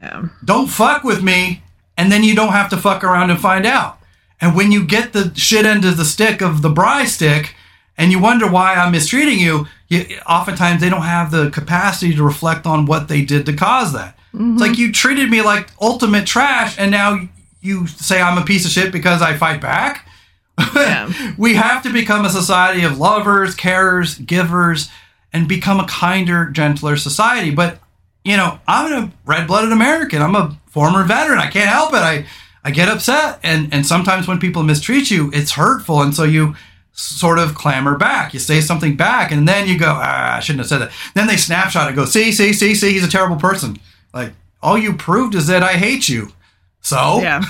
Yeah. 0.03 0.27
don't 0.45 0.69
fuck 0.69 1.03
with 1.05 1.23
me, 1.23 1.63
and 1.97 2.11
then 2.11 2.23
you 2.25 2.35
don't 2.35 2.53
have 2.53 2.71
to 2.71 2.77
fuck 2.77 3.03
around 3.05 3.31
and 3.31 3.41
find 3.41 3.67
out. 3.67 3.99
And 4.41 4.55
when 4.57 4.73
you 4.73 4.85
get 4.85 5.13
the 5.13 5.33
shit 5.37 5.65
end 5.67 5.85
of 5.85 5.97
the 5.97 6.05
stick 6.05 6.41
of 6.41 6.63
the 6.63 6.71
bri 6.71 7.07
stick, 7.07 7.55
and 7.99 8.11
you 8.11 8.19
wonder 8.19 8.49
why 8.49 8.75
I'm 8.75 8.93
mistreating 8.93 9.39
you, 9.39 9.67
you 9.89 10.19
oftentimes 10.27 10.81
they 10.81 10.89
don't 10.89 11.03
have 11.03 11.31
the 11.31 11.51
capacity 11.51 12.15
to 12.17 12.23
reflect 12.25 12.67
on 12.67 12.87
what 12.87 13.07
they 13.09 13.23
did 13.25 13.45
to 13.47 13.53
cause 13.53 13.93
that. 13.93 14.17
It's 14.35 14.61
like 14.61 14.79
you 14.79 14.93
treated 14.93 15.31
me 15.31 15.43
like 15.43 15.71
ultimate 15.81 16.27
trash, 16.27 16.77
and 16.79 16.91
now 16.91 17.29
you 17.61 17.87
say 17.87 18.21
I'm 18.21 18.39
a 18.39 18.45
piece 18.45 18.65
of 18.65 18.71
shit 18.71 18.93
because 18.93 19.23
I 19.23 19.37
fight 19.37 19.61
back. 19.61 20.09
Yeah. 20.75 21.13
we 21.39 21.55
have 21.55 21.83
to 21.83 21.93
become 21.93 22.25
a 22.25 22.31
society 22.31 22.85
of 22.85 22.99
lovers, 22.99 23.57
carers, 23.57 24.25
givers, 24.25 24.91
and 25.33 25.49
become 25.49 25.81
a 25.81 25.87
kinder, 25.87 26.47
gentler 26.51 26.97
society. 26.97 27.51
But 27.51 27.79
you 28.25 28.37
know, 28.37 28.59
I'm 28.67 28.93
a 28.93 29.13
red-blooded 29.27 29.73
American. 29.73 30.23
I'm 30.23 30.37
a 30.37 30.57
former 30.69 31.03
veteran. 31.05 31.39
I 31.39 31.51
can't 31.51 31.69
help 31.69 31.93
it. 31.93 31.97
I 31.97 32.27
I 32.65 32.71
get 32.71 32.89
upset, 32.89 33.41
and 33.43 33.73
and 33.73 33.85
sometimes 33.85 34.29
when 34.29 34.39
people 34.39 34.63
mistreat 34.63 35.11
you, 35.11 35.31
it's 35.35 35.53
hurtful, 35.53 36.01
and 36.01 36.15
so 36.15 36.25
you 36.25 36.55
sort 36.93 37.39
of 37.39 37.55
clamor 37.55 37.97
back. 37.97 38.35
You 38.35 38.41
say 38.41 38.61
something 38.61 38.97
back, 38.97 39.33
and 39.33 39.49
then 39.49 39.67
you 39.67 39.79
go, 39.79 39.95
ah, 39.97 40.37
I 40.37 40.41
shouldn't 40.41 40.61
have 40.61 40.69
said 40.69 40.79
that. 40.79 40.93
Then 41.15 41.27
they 41.27 41.37
snapshot 41.37 41.89
and 41.89 41.97
go, 41.97 42.05
see, 42.05 42.33
see, 42.33 42.53
see, 42.53 42.75
see, 42.75 42.93
he's 42.93 43.05
a 43.05 43.11
terrible 43.11 43.37
person. 43.37 43.79
Like 44.13 44.33
all 44.63 44.79
you 44.79 44.95
proved 44.95 45.35
is 45.35 45.47
that 45.49 45.63
I 45.63 45.73
hate 45.75 46.09
you. 46.09 46.33
So, 46.85 47.21
Yeah. 47.21 47.37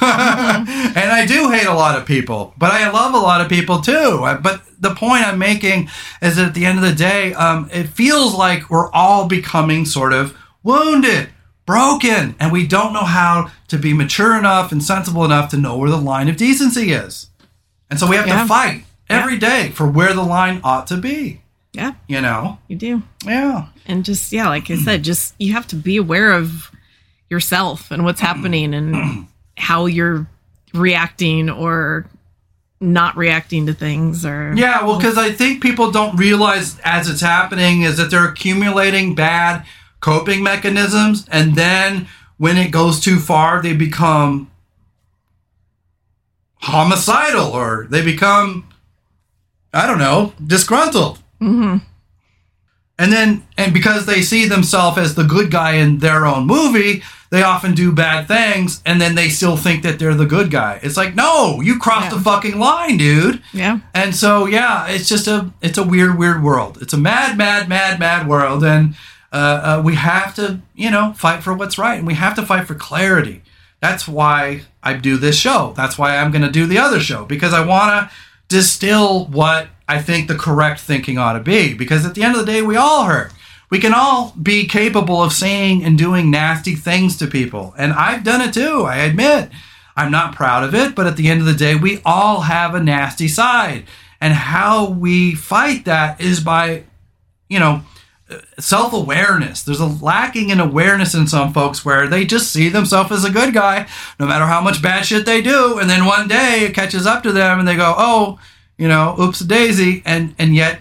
and 0.97 1.11
I 1.11 1.25
do 1.27 1.51
hate 1.51 1.67
a 1.67 1.73
lot 1.75 1.99
of 1.99 2.07
people, 2.07 2.53
but 2.59 2.71
I 2.71 2.91
love 2.91 3.15
a 3.15 3.19
lot 3.19 3.41
of 3.41 3.49
people 3.49 3.81
too. 3.81 4.19
But 4.43 4.63
the 4.79 4.95
point 4.95 5.27
I'm 5.27 5.39
making 5.39 5.89
is 6.21 6.37
that 6.37 6.49
at 6.49 6.55
the 6.55 6.67
end 6.67 6.79
of 6.79 6.85
the 6.85 6.95
day, 6.95 7.33
um, 7.35 7.69
it 7.73 7.85
feels 7.89 8.35
like 8.35 8.69
we're 8.69 8.91
all 8.93 9.27
becoming 9.29 9.87
sort 9.87 10.13
of 10.13 10.37
wounded, 10.63 11.31
broken, 11.67 12.35
and 12.39 12.53
we 12.53 12.67
don't 12.67 12.93
know 12.93 13.05
how 13.05 13.51
to 13.69 13.79
be 13.79 13.95
mature 13.95 14.37
enough 14.37 14.71
and 14.73 14.83
sensible 14.83 15.25
enough 15.25 15.51
to 15.51 15.57
know 15.57 15.77
where 15.79 15.91
the 15.91 15.97
line 15.97 16.29
of 16.29 16.37
decency 16.37 16.93
is. 16.93 17.29
And 17.91 17.99
so 17.99 18.07
we 18.07 18.17
have 18.17 18.27
Yeah. 18.27 18.43
to 18.43 18.49
fight 18.49 18.85
every 19.09 19.39
day 19.39 19.71
for 19.71 19.87
where 19.87 20.13
the 20.15 20.23
line 20.23 20.61
ought 20.65 20.87
to 20.89 20.97
be, 20.97 21.42
Yeah, 21.73 21.95
you 22.07 22.21
know? 22.21 22.59
you 22.69 22.77
do. 22.77 23.03
Yeah. 23.25 23.69
And 23.87 24.05
just 24.05 24.33
yeah, 24.33 24.49
like 24.49 24.71
I 24.71 24.77
said, 24.77 25.03
just 25.03 25.35
you 25.39 25.53
have 25.55 25.67
to 25.69 25.77
be 25.77 25.97
aware 25.97 26.33
of 26.33 26.71
yourself 27.31 27.91
and 27.91 28.05
what's 28.05 28.21
happening 28.21 28.75
and 28.75 29.27
how 29.57 29.87
you're 29.87 30.27
reacting 30.75 31.49
or 31.49 32.07
not 32.79 33.17
reacting 33.17 33.67
to 33.67 33.75
things 33.75 34.27
or 34.27 34.53
Yeah, 34.55 34.85
well, 34.85 34.99
because 34.99 35.17
I 35.17 35.33
think 35.33 35.63
people 35.63 35.91
don't 35.91 36.17
realize 36.17 36.79
as 36.81 37.09
it's 37.09 37.21
happening 37.21 37.83
is 37.83 37.97
that 37.97 38.11
they're 38.11 38.29
accumulating 38.29 39.15
bad 39.15 39.65
coping 40.01 40.43
mechanisms, 40.43 41.27
and 41.31 41.55
then 41.55 42.09
when 42.37 42.59
it 42.59 42.71
goes 42.71 43.01
too 43.01 43.19
far, 43.19 43.63
they 43.63 43.73
become 43.73 44.51
homicidal 46.57 47.47
or 47.47 47.87
they 47.89 48.03
become, 48.03 48.69
I 49.73 49.87
don't 49.87 49.99
know, 49.99 50.33
disgruntled. 50.45 51.22
Hmm 51.43 51.77
And 52.99 53.13
then, 53.13 53.43
and 53.59 53.73
because 53.73 54.07
they 54.07 54.23
see 54.23 54.47
themselves 54.47 54.99
as 54.99 55.15
the 55.15 55.25
good 55.25 55.51
guy 55.51 55.73
in 55.73 55.99
their 55.99 56.25
own 56.27 56.47
movie, 56.47 57.03
they 57.31 57.43
often 57.43 57.75
do 57.75 57.91
bad 57.93 58.29
things, 58.29 58.83
and 58.85 59.01
then 59.01 59.15
they 59.15 59.29
still 59.31 59.57
think 59.57 59.83
that 59.83 59.99
they're 59.99 60.15
the 60.15 60.27
good 60.27 60.51
guy. 60.51 60.79
It's 60.83 60.97
like, 60.99 61.15
no, 61.15 61.61
you 61.63 61.79
crossed 61.79 62.11
Yeah. 62.13 62.19
the 62.19 62.23
fucking 62.23 62.59
line, 62.59 62.99
dude. 62.99 63.43
yeah. 63.53 63.81
And 63.95 64.15
so, 64.15 64.47
yeah, 64.47 64.87
it's 64.89 65.09
just 65.09 65.27
a 65.27 65.51
it's 65.63 65.79
a 65.79 65.83
weird, 65.83 66.19
weird 66.19 66.43
world. 66.43 66.79
It's 66.83 66.93
a 66.93 66.99
mad, 66.99 67.37
mad, 67.39 67.69
mad, 67.69 67.99
mad 67.99 68.29
world, 68.29 68.63
and 68.63 68.95
uh, 69.33 69.37
uh, 69.79 69.83
we 69.83 69.95
have 69.95 70.35
to, 70.35 70.61
you 70.75 70.91
know, 70.91 71.15
fight 71.17 71.43
for 71.43 71.55
what's 71.55 71.79
right, 71.79 71.97
and 71.99 72.07
we 72.07 72.15
have 72.15 72.37
to 72.37 72.43
fight 72.47 72.67
for 72.69 72.75
clarity. 72.75 73.43
That's 73.81 74.07
why 74.07 74.63
I 74.83 74.93
do 74.95 75.17
this 75.17 75.37
show. 75.37 75.73
That's 75.75 75.97
why 75.99 76.19
I'm 76.19 76.31
going 76.31 76.43
to 76.45 76.51
do 76.61 76.67
the 76.67 76.79
other 76.79 77.01
show 77.01 77.25
because 77.25 77.53
I 77.55 77.65
want 77.65 77.91
to 78.11 78.15
distill 78.49 79.25
what 79.27 79.69
I 79.89 80.01
think 80.01 80.29
the 80.29 80.35
correct 80.35 80.81
thinking 80.81 81.19
ought 81.19 81.35
to 81.35 81.41
be. 81.41 81.75
Because 81.75 82.07
at 82.07 82.15
the 82.15 82.23
end 82.23 82.37
of 82.37 82.45
the 82.45 82.53
day, 82.53 82.63
we 82.63 82.77
all 82.77 83.05
hurt. 83.05 83.33
We 83.71 83.79
can 83.79 83.95
all 83.95 84.35
be 84.41 84.67
capable 84.67 85.23
of 85.23 85.33
saying 85.33 85.83
and 85.83 85.97
doing 85.97 86.31
nasty 86.31 86.75
things 86.75 87.17
to 87.17 87.27
people, 87.27 87.73
and 87.79 87.95
I've 87.95 88.23
done 88.23 88.43
it 88.43 88.53
too. 88.53 88.83
I 88.83 88.97
admit. 88.99 89.49
I'm 89.97 90.11
not 90.11 90.35
proud 90.35 90.65
of 90.65 90.75
it, 90.75 90.95
but 90.95 91.07
at 91.07 91.17
the 91.17 91.29
end 91.29 91.41
of 91.41 91.47
the 91.47 91.55
day, 91.55 91.75
we 91.75 92.01
all 92.05 92.43
have 92.43 92.75
a 92.75 92.83
nasty 92.83 93.29
side. 93.29 93.85
And 94.21 94.35
how 94.35 94.91
we 94.91 95.35
fight 95.35 95.87
that 95.87 96.21
is 96.21 96.41
by, 96.41 96.85
you 97.49 97.59
know, 97.59 97.83
self 98.59 98.93
awareness. 98.93 99.63
There's 99.63 99.81
a 99.81 99.87
lacking 99.87 100.51
in 100.51 100.61
awareness 100.61 101.15
in 101.15 101.27
some 101.27 101.53
folks 101.53 101.85
where 101.85 102.07
they 102.07 102.25
just 102.25 102.53
see 102.53 102.69
themselves 102.69 103.11
as 103.11 103.25
a 103.25 103.31
good 103.31 103.53
guy, 103.53 103.87
no 104.21 104.27
matter 104.27 104.47
how 104.47 104.61
much 104.61 104.83
bad 104.83 105.07
shit 105.07 105.27
they 105.27 105.43
do. 105.43 105.79
And 105.79 105.89
then 105.89 106.05
one 106.05 106.29
day 106.29 106.61
it 106.67 106.75
catches 106.75 107.07
up 107.07 107.23
to 107.23 107.33
them 107.33 107.59
and 107.59 107.67
they 107.67 107.77
go, 107.77 107.95
oh, 107.97 108.39
you 108.79 108.89
know, 108.89 109.17
oops 109.19 109.41
daisy. 109.41 110.03
And, 110.05 110.35
and 110.39 110.55
yet, 110.55 110.81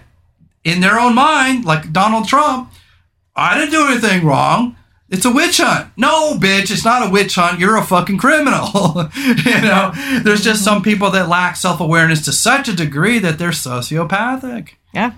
in 0.64 0.80
their 0.80 0.98
own 0.98 1.14
mind, 1.14 1.64
like 1.64 1.92
Donald 1.92 2.28
Trump, 2.28 2.72
I 3.34 3.58
didn't 3.58 3.72
do 3.72 3.86
anything 3.86 4.24
wrong. 4.24 4.76
It's 5.08 5.26
a 5.26 5.30
witch 5.30 5.58
hunt. 5.58 5.90
No, 5.96 6.34
bitch, 6.34 6.70
it's 6.70 6.86
not 6.86 7.06
a 7.06 7.10
witch 7.10 7.34
hunt. 7.34 7.60
You're 7.60 7.76
a 7.76 7.84
fucking 7.84 8.16
criminal. 8.16 8.70
you 9.14 9.60
know, 9.60 9.92
there's 10.22 10.42
just 10.42 10.64
some 10.64 10.82
people 10.82 11.10
that 11.10 11.28
lack 11.28 11.56
self 11.56 11.80
awareness 11.80 12.24
to 12.24 12.32
such 12.32 12.66
a 12.68 12.74
degree 12.74 13.18
that 13.18 13.38
they're 13.38 13.50
sociopathic. 13.50 14.70
Yeah. 14.94 15.12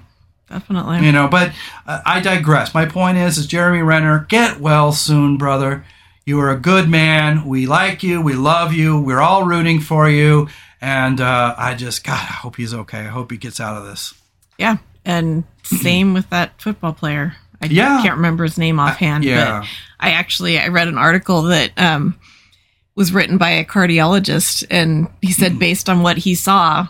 Definitely. 0.49 1.07
You 1.07 1.13
know, 1.13 1.29
but 1.29 1.53
uh, 1.87 2.01
I 2.05 2.21
digress. 2.21 2.75
My 2.75 2.87
point 2.87 3.19
is, 3.19 3.39
is 3.39 3.47
Jeremy 3.47 3.83
Renner, 3.83 4.27
get 4.29 4.61
well 4.61 4.93
soon, 4.93 5.37
brother. 5.37 5.85
You 6.27 6.41
are 6.41 6.51
a 6.51 6.59
good 6.59 6.89
man. 6.89 7.45
We 7.47 7.67
like 7.67 8.03
you. 8.03 8.21
We 8.21 8.35
love 8.35 8.73
you. 8.73 8.99
We're 8.99 9.21
all 9.21 9.45
rooting 9.45 9.81
for 9.81 10.09
you. 10.09 10.49
And 10.85 11.19
uh, 11.21 11.55
I 11.57 11.75
just, 11.75 12.05
God, 12.05 12.13
I 12.21 12.33
hope 12.35 12.57
he's 12.57 12.75
okay. 12.75 12.99
I 12.99 13.05
hope 13.05 13.31
he 13.31 13.39
gets 13.39 13.59
out 13.59 13.77
of 13.79 13.87
this. 13.87 14.13
Yeah. 14.59 14.77
And 15.07 15.45
same 15.63 16.13
with 16.13 16.29
that 16.31 16.61
football 16.61 16.93
player. 16.93 17.37
I 17.63 17.67
Yeah. 17.67 18.03
can't 18.03 18.17
remember 18.17 18.45
his 18.45 18.59
name 18.59 18.79
offhand, 18.79 19.25
yeah. 19.25 19.61
but 19.61 19.69
I 19.99 20.11
actually 20.11 20.59
I 20.59 20.69
read 20.69 20.89
an 20.89 20.99
article 20.99 21.43
that 21.45 21.73
um, 21.79 22.19
was 22.95 23.13
written 23.15 23.39
by 23.39 23.51
a 23.51 23.65
cardiologist, 23.65 24.67
and 24.71 25.09
he 25.23 25.29
Hmm. 25.29 25.33
said 25.33 25.59
based 25.59 25.89
on 25.89 26.03
what 26.03 26.19
he 26.19 26.35
saw, 26.35 26.89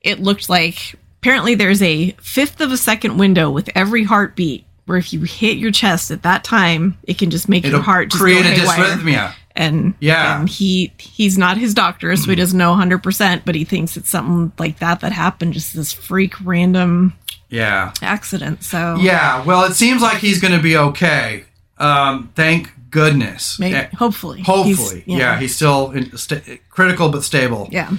it 0.00 0.20
looked 0.20 0.48
like 0.48 0.96
apparently 1.22 1.54
there's 1.54 1.82
a 1.82 2.10
fifth 2.20 2.60
of 2.60 2.72
a 2.72 2.76
second 2.76 3.16
window 3.16 3.48
with 3.50 3.70
every 3.76 4.02
heartbeat 4.04 4.64
where 4.86 4.98
if 4.98 5.12
you 5.12 5.20
hit 5.22 5.56
your 5.56 5.70
chest 5.72 6.10
at 6.10 6.22
that 6.22 6.42
time, 6.44 6.96
it 7.04 7.18
can 7.18 7.30
just 7.30 7.48
make 7.48 7.64
It'll 7.64 7.76
your 7.78 7.82
heart 7.84 8.10
just 8.10 8.20
create 8.20 8.44
a 8.44 8.50
haywire. 8.50 8.76
dysrhythmia. 8.96 9.32
And 9.56 9.94
Yeah. 10.00 10.40
and 10.40 10.48
he 10.48 10.92
he's 10.98 11.38
not 11.38 11.56
his 11.56 11.72
doctor, 11.74 12.14
so 12.16 12.28
he 12.30 12.36
doesn't 12.36 12.58
know 12.58 12.70
100, 12.70 13.02
percent 13.02 13.42
but 13.46 13.54
he 13.54 13.64
thinks 13.64 13.96
it's 13.96 14.10
something 14.10 14.52
like 14.58 14.78
that 14.80 15.00
that 15.00 15.12
happened, 15.12 15.54
just 15.54 15.74
this 15.74 15.92
freak 15.92 16.34
random 16.44 17.14
Yeah. 17.48 17.92
accident. 18.02 18.62
So 18.62 18.96
Yeah. 19.00 19.42
Well, 19.44 19.64
it 19.64 19.74
seems 19.74 20.02
like 20.02 20.18
he's 20.18 20.40
going 20.40 20.52
to 20.54 20.62
be 20.62 20.76
okay. 20.76 21.44
Um, 21.78 22.30
thank 22.34 22.72
goodness. 22.90 23.58
maybe, 23.58 23.76
Eh, 23.76 23.86
hopefully, 23.98 24.42
Hopefully. 24.42 25.02
He's- 25.06 25.18
yeah. 25.18 25.38
He's 25.38 25.54
still 25.54 25.90
in, 25.90 26.16
sta 26.16 26.36
critical 26.70 27.08
but 27.10 27.24
stable. 27.24 27.68
yeah, 27.70 27.90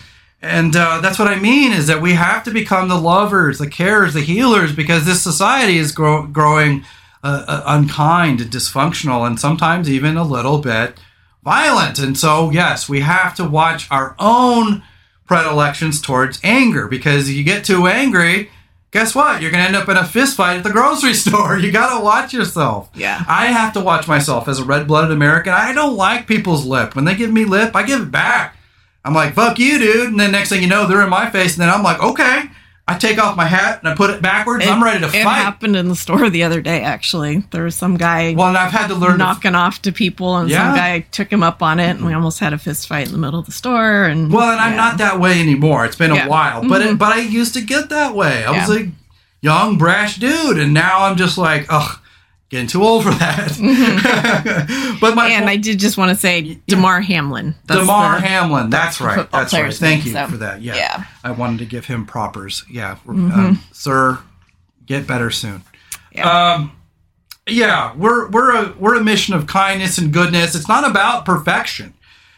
And 0.42 0.76
uh, 0.76 1.00
that's 1.02 1.18
what 1.20 1.28
I 1.28 1.36
mean 1.40 1.72
is 1.72 1.88
that 1.88 2.02
we 2.02 2.14
have 2.14 2.44
to 2.44 2.52
become 2.52 2.88
the 2.90 2.96
lovers, 3.14 3.58
the 3.58 3.68
carers, 3.68 4.14
the 4.14 4.22
healers, 4.22 4.72
because 4.74 5.06
this 5.06 5.22
society 5.22 5.78
is 5.78 5.92
grow- 5.92 6.24
growing 6.28 6.84
uh, 7.24 7.44
uh, 7.48 7.64
unkind, 7.66 8.40
dysfunctional, 8.42 9.26
and 9.26 9.40
sometimes 9.40 9.90
even 9.90 10.18
a 10.18 10.24
little 10.24 10.60
bit 10.60 11.00
violent. 11.44 12.00
And 12.00 12.18
so, 12.18 12.50
yes, 12.52 12.90
we 12.90 13.02
have 13.02 13.36
to 13.36 13.48
watch 13.48 13.88
our 13.92 14.16
own 14.20 14.84
predilections 15.26 16.02
towards 16.02 16.40
anger 16.44 16.88
because 16.88 17.30
you 17.30 17.44
get 17.44 17.66
too 17.66 17.88
angry. 17.88 18.50
Guess 18.92 19.14
what? 19.14 19.42
You're 19.42 19.52
going 19.52 19.62
to 19.62 19.68
end 19.68 19.76
up 19.76 19.90
in 19.90 19.98
a 19.98 20.06
fist 20.06 20.38
fight 20.38 20.58
at 20.58 20.64
the 20.64 20.72
grocery 20.72 21.14
store. 21.26 21.58
You 21.58 21.72
got 21.72 21.98
to 21.98 22.04
watch 22.04 22.34
yourself. 22.34 22.90
Yeah. 22.96 23.24
I 23.28 23.48
have 23.48 23.74
to 23.74 23.82
watch 23.82 24.08
myself 24.08 24.48
as 24.48 24.60
a 24.60 24.64
red 24.64 24.88
blooded 24.88 25.12
American. 25.12 25.54
I 25.54 25.74
don't 25.74 25.98
like 25.98 26.28
people's 26.28 26.66
lip. 26.66 26.96
When 26.96 27.06
they 27.06 27.16
give 27.16 27.32
me 27.32 27.46
lip, 27.46 27.76
I 27.76 27.84
give 27.84 28.02
it 28.02 28.12
back. 28.12 28.56
I'm 29.04 29.14
like, 29.14 29.34
fuck 29.34 29.60
you, 29.60 29.78
dude. 29.80 30.10
And 30.10 30.20
then 30.20 30.32
next 30.32 30.50
thing 30.50 30.62
you 30.62 30.68
know, 30.68 30.88
they're 30.88 31.04
in 31.04 31.10
my 31.10 31.30
face. 31.30 31.54
And 31.54 31.62
then 31.62 31.70
I'm 31.70 31.84
like, 31.84 32.02
okay. 32.02 32.44
I 32.90 32.98
take 32.98 33.18
off 33.22 33.36
my 33.36 33.46
hat 33.46 33.80
and 33.80 33.90
I 33.90 33.96
put 33.96 34.12
it 34.12 34.22
backwards. 34.22 34.66
I'm 34.66 34.82
ready 34.82 35.00
to 35.02 35.08
it 35.08 35.12
fight. 35.24 35.36
happened 35.36 35.76
in 35.76 35.90
the 35.90 35.96
store 35.96 36.30
the 36.30 36.44
other 36.44 36.62
day, 36.62 36.82
actually. 36.84 37.44
There 37.52 37.64
was 37.64 37.76
some 37.76 37.98
guy 37.98 38.34
Well, 38.34 38.48
and 38.48 38.58
I've 38.58 38.72
had 38.72 38.88
to 38.88 38.96
learn 38.96 39.14
to 39.14 39.18
knocking 39.18 39.56
off 39.56 39.82
to 39.82 39.92
people, 39.92 40.38
and 40.38 40.50
Yeah. 40.50 40.70
some 40.70 40.76
guy 40.78 41.00
took 41.12 41.30
him 41.30 41.44
up 41.44 41.62
on 41.62 41.82
it, 41.82 41.90
and 41.98 42.06
we 42.06 42.14
almost 42.14 42.40
had 42.40 42.54
a 42.54 42.58
fist 42.58 42.88
fight 42.88 43.06
in 43.08 43.12
the 43.12 43.18
middle 43.18 43.40
of 43.42 43.46
the 43.46 43.52
store. 43.52 44.06
And 44.06 44.32
Well, 44.32 44.52
and 44.52 44.60
I'm 44.62 44.78
not 44.78 45.00
that 45.00 45.20
way 45.20 45.42
anymore. 45.42 45.84
It's 45.86 45.98
been 45.98 46.12
a 46.12 46.16
Yeah. 46.16 46.22
Mm-hmm. 46.22 46.30
while, 46.30 46.68
but 46.70 46.82
it, 46.82 46.98
but 46.98 47.12
I 47.12 47.20
used 47.20 47.54
to 47.56 47.62
get 47.62 47.90
that 47.90 48.16
way. 48.16 48.46
I 48.46 48.52
was 48.52 48.70
a 48.78 48.88
young 49.42 49.78
brash 49.78 50.16
dude, 50.16 50.58
and 50.58 50.74
now 50.74 51.04
I'm 51.04 51.18
just 51.18 51.38
like, 51.38 51.66
ugh, 51.70 52.00
getting 52.50 52.68
too 52.68 52.84
old 52.84 53.04
for 53.04 53.12
that. 53.12 53.50
but 55.02 55.16
my 55.16 55.28
Mm-hmm. 55.28 55.32
And 55.34 55.44
point- 55.46 55.50
I 55.50 55.58
did 55.58 55.80
just 55.80 55.98
want 55.98 56.10
to 56.12 56.16
say 56.16 56.60
Damar 56.68 57.02
Hamlin. 57.02 57.56
That's 57.66 57.82
Damar 57.82 58.16
the- 58.22 58.28
Hamlin. 58.28 58.70
That's 58.70 59.02
right. 59.02 59.30
That's 59.32 59.54
right. 59.54 59.74
Thank 59.74 60.06
name, 60.06 60.08
you 60.08 60.14
so, 60.14 60.28
for 60.28 60.38
that. 60.38 60.62
Yeah. 60.62 60.76
yeah. 60.76 61.04
I 61.24 61.32
wanted 61.32 61.60
to 61.60 61.66
give 61.66 61.86
him 61.86 62.06
propers. 62.06 62.64
Yeah. 62.70 62.96
Mm-hmm. 63.06 63.32
Um, 63.32 63.64
sir, 63.72 64.20
get 64.86 65.06
better 65.08 65.30
soon. 65.32 65.64
Yeah. 66.12 66.54
Um, 66.54 66.72
yeah, 67.50 67.96
we're 67.96 68.28
we're 68.30 68.56
a 68.56 68.74
we're 68.78 68.96
a 68.96 69.04
mission 69.04 69.34
of 69.34 69.48
kindness 69.48 69.98
and 69.98 70.12
goodness. 70.12 70.54
It's 70.56 70.68
not 70.68 70.90
about 70.90 71.24
perfection. 71.26 71.94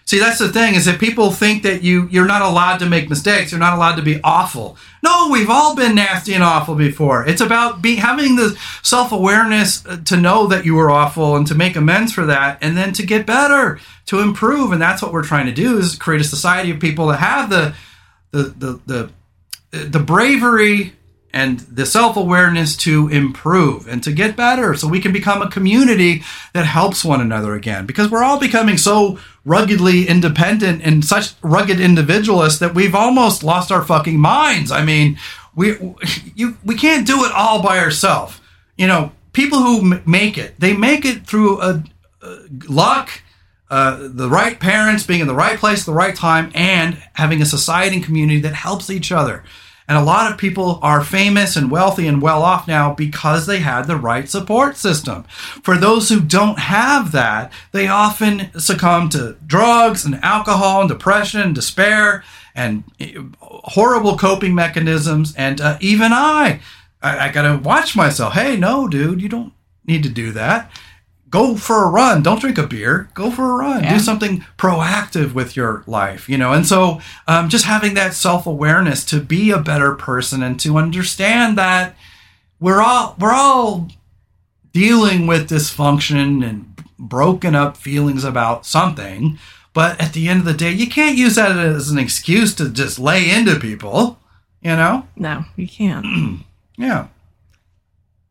See, 0.09 0.17
that's 0.17 0.39
the 0.39 0.51
thing 0.51 0.73
is 0.73 0.85
that 0.85 0.99
people 0.99 1.29
think 1.29 1.61
that 1.61 1.83
you 1.83 2.07
you're 2.09 2.25
not 2.25 2.41
allowed 2.41 2.79
to 2.79 2.87
make 2.87 3.11
mistakes. 3.11 3.51
You're 3.51 3.59
not 3.59 3.75
allowed 3.75 3.97
to 3.97 4.01
be 4.01 4.19
awful. 4.23 4.75
No, 5.03 5.29
we've 5.31 5.51
all 5.51 5.75
been 5.75 5.93
nasty 5.93 6.33
and 6.33 6.43
awful 6.43 6.73
before. 6.73 7.27
It's 7.27 7.41
about 7.41 7.83
be 7.83 7.97
having 7.97 8.35
the 8.35 8.57
self 8.81 9.11
awareness 9.11 9.85
uh, 9.85 9.97
to 10.05 10.17
know 10.17 10.47
that 10.47 10.65
you 10.65 10.73
were 10.73 10.89
awful 10.89 11.35
and 11.35 11.45
to 11.45 11.53
make 11.53 11.75
amends 11.75 12.11
for 12.11 12.25
that, 12.25 12.57
and 12.63 12.75
then 12.75 12.91
to 12.93 13.05
get 13.05 13.27
better, 13.27 13.79
to 14.07 14.17
improve. 14.17 14.71
And 14.71 14.81
that's 14.81 15.03
what 15.03 15.13
we're 15.13 15.23
trying 15.23 15.45
to 15.45 15.51
do 15.51 15.77
is 15.77 15.95
create 15.95 16.21
a 16.21 16.23
society 16.23 16.71
of 16.71 16.79
people 16.79 17.05
that 17.09 17.17
have 17.17 17.51
the 17.51 17.75
the 18.31 18.43
the 18.57 18.81
the, 18.87 19.03
uh, 19.73 19.89
the 19.91 19.99
bravery 19.99 20.93
and 21.31 21.59
the 21.59 21.85
self-awareness 21.85 22.75
to 22.75 23.07
improve 23.09 23.87
and 23.87 24.03
to 24.03 24.11
get 24.11 24.35
better 24.35 24.73
so 24.73 24.87
we 24.87 24.99
can 24.99 25.13
become 25.13 25.41
a 25.41 25.49
community 25.49 26.23
that 26.53 26.65
helps 26.65 27.05
one 27.05 27.21
another 27.21 27.53
again. 27.53 27.85
Because 27.85 28.09
we're 28.09 28.23
all 28.23 28.39
becoming 28.39 28.77
so 28.77 29.19
ruggedly 29.45 30.07
independent 30.07 30.81
and 30.83 31.05
such 31.05 31.33
rugged 31.41 31.79
individualists 31.79 32.59
that 32.59 32.73
we've 32.73 32.95
almost 32.95 33.43
lost 33.43 33.71
our 33.71 33.83
fucking 33.83 34.19
minds. 34.19 34.71
I 34.71 34.83
mean 34.83 35.17
we 35.55 35.77
you 36.35 36.57
we 36.63 36.75
can't 36.75 37.05
do 37.05 37.23
it 37.25 37.31
all 37.31 37.61
by 37.61 37.79
ourselves. 37.79 38.39
You 38.77 38.87
know 38.87 39.11
people 39.33 39.59
who 39.59 39.93
m- 39.93 40.03
make 40.05 40.37
it 40.37 40.59
they 40.59 40.75
make 40.75 41.05
it 41.05 41.27
through 41.27 41.61
a, 41.61 41.83
a 42.21 42.37
luck 42.67 43.21
uh, 43.69 43.99
the 44.01 44.27
right 44.27 44.59
parents 44.59 45.05
being 45.05 45.21
in 45.21 45.27
the 45.27 45.35
right 45.35 45.59
place 45.59 45.81
at 45.81 45.85
the 45.85 45.93
right 45.93 46.15
time 46.15 46.51
and 46.55 46.97
having 47.13 47.39
a 47.39 47.45
society 47.45 47.97
and 47.97 48.05
community 48.05 48.39
that 48.41 48.55
helps 48.55 48.89
each 48.89 49.11
other 49.11 49.43
and 49.89 49.97
a 49.97 50.03
lot 50.03 50.31
of 50.31 50.37
people 50.37 50.77
are 50.83 51.03
famous 51.03 51.55
and 51.55 51.71
wealthy 51.71 52.05
and 52.05 52.21
well 52.21 52.43
off 52.43 52.67
now 52.67 52.93
because 52.93 53.47
they 53.47 53.57
had 53.57 53.87
the 53.87 53.97
right 53.97 54.29
support 54.29 54.77
system. 54.77 55.23
For 55.63 55.77
those 55.77 56.09
who 56.09 56.21
don't 56.21 56.59
have 56.59 57.11
that, 57.11 57.51
they 57.71 57.87
often 57.87 58.51
succumb 58.59 59.09
to 59.09 59.35
drugs 59.47 60.05
and 60.05 60.23
alcohol 60.23 60.81
and 60.81 60.89
depression 60.89 61.41
and 61.41 61.55
despair 61.55 62.23
and 62.53 62.83
eh, 62.99 63.15
horrible 63.39 64.15
coping 64.15 64.53
mechanisms. 64.53 65.33
And 65.35 65.59
uh, 65.59 65.79
even 65.81 66.13
I, 66.13 66.61
I, 67.01 67.27
I 67.27 67.31
got 67.31 67.51
to 67.51 67.57
watch 67.57 67.95
myself. 67.95 68.33
Hey, 68.33 68.57
no, 68.57 68.87
dude, 68.87 69.23
you 69.23 69.27
don't 69.27 69.53
need 69.87 70.03
to 70.03 70.09
do 70.09 70.31
that. 70.33 70.71
Go 71.29 71.55
for 71.55 71.83
a 71.85 71.89
run. 71.89 72.23
Don't 72.23 72.41
drink 72.41 72.57
a 72.57 72.65
beer. 72.65 73.09
Go 73.13 73.29
for 73.29 73.51
a 73.51 73.55
run. 73.55 73.83
Yeah. 73.83 73.93
Do 73.93 73.99
something 73.99 74.45
proactive 74.57 75.33
with 75.33 75.55
your 75.55 75.83
life, 75.85 76.27
you 76.27 76.37
know. 76.37 76.53
And 76.53 76.65
so, 76.65 77.01
um, 77.27 77.49
just 77.49 77.65
having 77.65 77.93
that 77.93 78.13
self 78.13 78.47
awareness 78.47 79.05
to 79.05 79.19
be 79.21 79.51
a 79.51 79.59
better 79.59 79.93
person 79.93 80.41
and 80.41 80.59
to 80.61 80.77
understand 80.77 81.57
that 81.57 81.95
we're 82.59 82.81
all 82.81 83.15
we're 83.19 83.33
all 83.33 83.89
dealing 84.73 85.27
with 85.27 85.49
dysfunction 85.49 86.47
and 86.47 86.83
broken 86.97 87.53
up 87.55 87.77
feelings 87.77 88.23
about 88.23 88.65
something. 88.65 89.37
But 89.73 90.01
at 90.01 90.13
the 90.13 90.27
end 90.27 90.39
of 90.39 90.45
the 90.45 90.53
day, 90.53 90.71
you 90.71 90.89
can't 90.89 91.17
use 91.17 91.35
that 91.35 91.57
as 91.57 91.91
an 91.91 91.99
excuse 91.99 92.55
to 92.55 92.69
just 92.69 92.97
lay 92.97 93.29
into 93.29 93.59
people, 93.59 94.19
you 94.61 94.75
know. 94.75 95.07
No, 95.15 95.45
you 95.55 95.67
can't. 95.67 96.05
Yeah, 96.77 97.07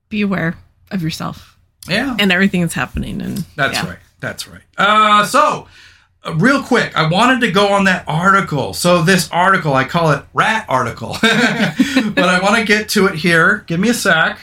Be 0.09 0.23
aware 0.23 0.57
of 0.91 1.03
yourself 1.03 1.58
yeah. 1.91 2.17
and 2.19 2.33
everything 2.33 2.61
that's 2.63 2.75
happening. 2.75 3.21
And 3.21 3.39
That's 3.57 3.75
yeah. 3.75 3.89
right. 3.89 3.99
That's 4.21 4.49
right. 4.49 4.63
Uh, 4.77 5.25
so, 5.25 5.69
uh, 6.25 6.35
real 6.35 6.63
quick, 6.63 6.97
I 6.97 7.09
wanted 7.09 7.41
to 7.47 7.53
go 7.53 7.69
on 7.69 7.85
that 7.85 8.05
article. 8.09 8.75
So, 8.75 9.03
this 9.03 9.31
article, 9.31 9.75
I 9.75 9.85
call 9.85 10.11
it 10.11 10.25
Rat 10.35 10.67
Article, 10.69 11.17
but 11.23 12.29
I 12.29 12.41
want 12.43 12.57
to 12.57 12.65
get 12.65 12.89
to 12.91 13.07
it 13.07 13.15
here. 13.15 13.65
Give 13.67 13.79
me 13.79 13.91
a 13.91 13.95
sec. 13.95 14.39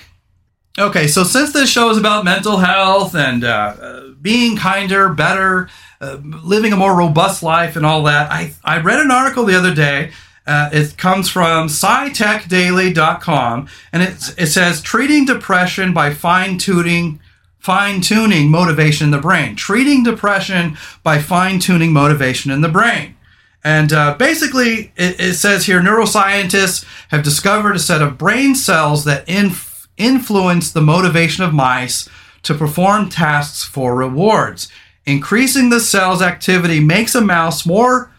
Okay, 0.78 1.08
so 1.08 1.24
since 1.24 1.54
this 1.54 1.70
show 1.70 1.90
is 1.90 1.98
about 1.98 2.26
mental 2.26 2.58
health 2.58 3.16
and 3.16 3.46
uh, 3.46 3.76
uh, 3.80 4.10
being 4.22 4.58
kinder, 4.58 5.08
better, 5.08 5.70
uh, 6.02 6.18
living 6.22 6.74
a 6.74 6.76
more 6.76 6.94
robust 6.94 7.42
life, 7.42 7.78
and 7.78 7.86
all 7.86 8.04
that, 8.04 8.30
I, 8.30 8.54
I 8.62 8.82
read 8.82 9.00
an 9.00 9.10
article 9.10 9.46
the 9.46 9.58
other 9.58 9.74
day. 9.74 10.12
Uh, 10.46 10.70
it 10.74 10.98
comes 10.98 11.30
from 11.30 11.68
scitechdaily.com, 11.70 13.68
and 13.94 14.04
it, 14.04 14.36
it 14.38 14.48
says 14.48 14.82
treating 14.82 15.26
depression 15.26 15.94
by 15.94 16.14
fine 16.14 16.58
tuning 16.58 17.22
fine 17.66 18.00
tuning 18.00 18.52
motivation 18.52 19.06
in 19.06 19.12
the 19.12 19.18
brain. 19.18 19.56
Treating 19.56 20.04
depression 20.04 20.78
by 21.02 21.18
fine 21.18 21.58
tuning 21.58 21.92
motivation 21.92 22.52
in 22.52 22.62
the 22.62 22.70
brain. 22.70 23.16
And 23.64 23.92
uh, 23.92 24.16
basically, 24.20 24.94
it, 24.96 25.20
it 25.20 25.34
says 25.34 25.66
here 25.66 25.82
neuroscientists 25.82 26.86
have 27.08 27.24
discovered 27.24 27.76
a 27.76 27.80
set 27.80 28.04
of 28.04 28.20
brain 28.20 28.54
cells 28.54 29.04
that 29.06 29.28
inf- 29.28 29.88
influence 29.98 30.72
the 30.72 30.82
motivation 30.82 31.44
of 31.44 31.56
mice 31.56 32.08
to 32.44 32.54
perform 32.54 33.10
tasks 33.10 33.64
for 33.64 33.96
rewards. 33.96 34.72
Increasing 35.08 35.72
the 35.72 35.80
cell's 35.80 36.22
activity 36.22 36.80
makes 36.80 37.16
a 37.16 37.22
mouse 37.22 37.66
more 37.66 38.12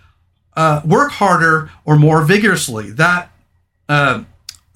uh, 0.56 0.80
work 0.85 1.12
harder 1.12 1.70
or 1.85 1.94
more 1.94 2.24
vigorously. 2.24 2.90
That 2.90 3.30
uh, 3.88 4.24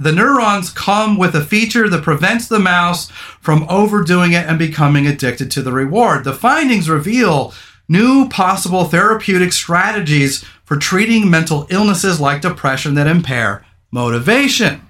the 0.01 0.13
neurons 0.13 0.71
come 0.71 1.19
with 1.19 1.35
a 1.35 1.45
feature 1.45 1.87
that 1.91 2.03
prevents 2.03 2.49
the 2.49 2.59
mouse 2.59 3.11
from 3.41 3.67
overdoing 3.69 4.33
it 4.33 4.47
and 4.47 4.59
becoming 4.59 5.07
addicted 5.07 5.51
to 5.51 5.63
the 5.63 5.73
reward. 5.73 6.25
The 6.25 6.33
findings 6.33 6.89
reveal 6.89 7.53
new 7.87 8.27
possible 8.31 8.87
therapeutic 8.87 9.53
strategies 9.53 10.43
for 10.65 10.79
treating 10.79 11.29
mental 11.29 11.67
illnesses 11.69 12.19
like 12.19 12.41
depression 12.41 12.95
that 12.95 13.07
impair 13.07 13.67
motivation. 13.91 14.81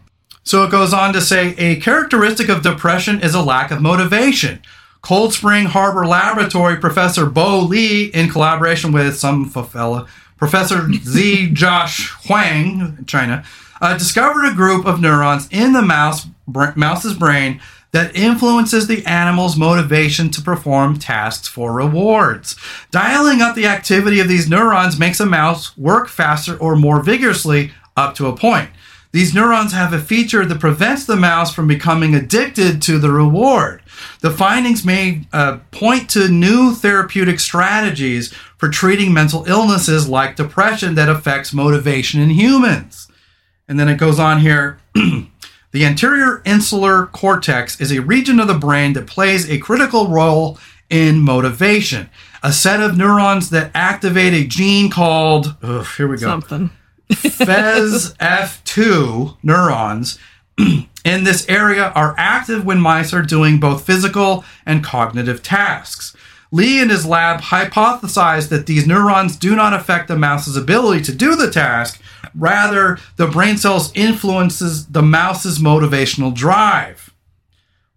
So 0.44 0.62
it 0.62 0.70
goes 0.70 0.94
on 0.94 1.12
to 1.14 1.20
say 1.20 1.56
a 1.58 1.80
characteristic 1.80 2.48
of 2.48 2.62
depression 2.62 3.20
is 3.20 3.34
a 3.34 3.42
lack 3.42 3.72
of 3.72 3.82
motivation. 3.82 4.62
Cold 5.02 5.34
Spring 5.34 5.64
Harbor 5.64 6.06
Laboratory 6.06 6.76
Professor 6.76 7.26
Bo 7.26 7.60
Li, 7.60 8.04
in 8.06 8.28
collaboration 8.28 8.92
with 8.92 9.16
some 9.16 9.48
fella, 9.48 10.06
Professor 10.36 10.88
Z. 10.92 11.50
Josh 11.50 12.10
Huang, 12.26 13.04
China, 13.06 13.44
uh, 13.80 13.96
discovered 13.96 14.46
a 14.46 14.54
group 14.54 14.86
of 14.86 15.00
neurons 15.00 15.48
in 15.50 15.72
the 15.72 15.82
mouse 15.82 16.26
br- 16.46 16.70
mouse's 16.76 17.14
brain 17.14 17.60
that 17.92 18.14
influences 18.14 18.86
the 18.86 19.04
animal's 19.04 19.56
motivation 19.56 20.30
to 20.30 20.40
perform 20.40 20.98
tasks 20.98 21.48
for 21.48 21.72
rewards. 21.72 22.56
Dialing 22.90 23.40
up 23.40 23.56
the 23.56 23.66
activity 23.66 24.20
of 24.20 24.28
these 24.28 24.48
neurons 24.48 24.98
makes 24.98 25.18
a 25.18 25.26
mouse 25.26 25.76
work 25.76 26.08
faster 26.08 26.56
or 26.58 26.76
more 26.76 27.02
vigorously 27.02 27.72
up 27.96 28.14
to 28.14 28.26
a 28.26 28.36
point. 28.36 28.70
These 29.12 29.34
neurons 29.34 29.72
have 29.72 29.92
a 29.92 29.98
feature 29.98 30.44
that 30.44 30.60
prevents 30.60 31.04
the 31.04 31.16
mouse 31.16 31.52
from 31.52 31.66
becoming 31.66 32.14
addicted 32.14 32.80
to 32.82 32.98
the 32.98 33.10
reward. 33.10 33.82
The 34.20 34.30
findings 34.30 34.84
may 34.84 35.22
uh, 35.32 35.58
point 35.72 36.08
to 36.10 36.28
new 36.28 36.74
therapeutic 36.74 37.40
strategies 37.40 38.32
for 38.56 38.68
treating 38.68 39.12
mental 39.12 39.44
illnesses 39.46 40.08
like 40.08 40.36
depression 40.36 40.94
that 40.94 41.08
affects 41.08 41.52
motivation 41.52 42.20
in 42.20 42.30
humans. 42.30 43.08
And 43.70 43.78
then 43.78 43.88
it 43.88 43.98
goes 43.98 44.18
on 44.18 44.40
here. 44.40 44.80
the 44.94 45.84
anterior 45.84 46.42
insular 46.44 47.06
cortex 47.06 47.80
is 47.80 47.92
a 47.92 48.00
region 48.00 48.40
of 48.40 48.48
the 48.48 48.58
brain 48.58 48.94
that 48.94 49.06
plays 49.06 49.48
a 49.48 49.58
critical 49.58 50.08
role 50.08 50.58
in 50.90 51.20
motivation. 51.20 52.10
A 52.42 52.52
set 52.52 52.82
of 52.82 52.96
neurons 52.98 53.50
that 53.50 53.70
activate 53.72 54.34
a 54.34 54.44
gene 54.44 54.90
called, 54.90 55.54
ugh, 55.62 55.86
here 55.96 56.08
we 56.08 56.16
go, 56.16 56.26
something. 56.26 56.70
FES 57.14 58.14
F2 58.14 59.36
neurons 59.44 60.18
in 60.58 61.22
this 61.22 61.48
area 61.48 61.92
are 61.94 62.16
active 62.18 62.64
when 62.64 62.80
mice 62.80 63.14
are 63.14 63.22
doing 63.22 63.60
both 63.60 63.86
physical 63.86 64.44
and 64.66 64.82
cognitive 64.82 65.44
tasks. 65.44 66.16
Li 66.52 66.80
and 66.80 66.90
his 66.90 67.06
lab 67.06 67.40
hypothesized 67.40 68.48
that 68.48 68.66
these 68.66 68.86
neurons 68.86 69.36
do 69.36 69.54
not 69.54 69.72
affect 69.72 70.08
the 70.08 70.16
mouse's 70.16 70.56
ability 70.56 71.02
to 71.04 71.14
do 71.14 71.36
the 71.36 71.50
task. 71.50 72.00
Rather, 72.34 72.98
the 73.16 73.28
brain 73.28 73.56
cells 73.56 73.92
influences 73.94 74.86
the 74.86 75.02
mouse's 75.02 75.58
motivational 75.58 76.34
drive. 76.34 77.14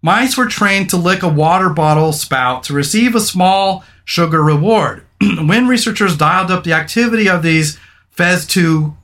Mice 0.02 0.38
were 0.38 0.48
trained 0.48 0.89
to 0.89 0.98
lick 0.98 1.24
a 1.24 1.30
water 1.30 1.70
bottle 1.70 2.13
spout 2.13 2.63
to 2.63 2.74
receive 2.74 3.16
a 3.16 3.22
small 3.22 3.84
sugar 4.06 4.44
reward. 4.44 5.06
when 5.22 5.68
researchers 5.68 6.18
dialed 6.18 6.52
up 6.52 6.63
the 6.63 6.74
activity 6.74 7.30
of 7.30 7.42
these 7.42 7.80
FES2 8.16 8.96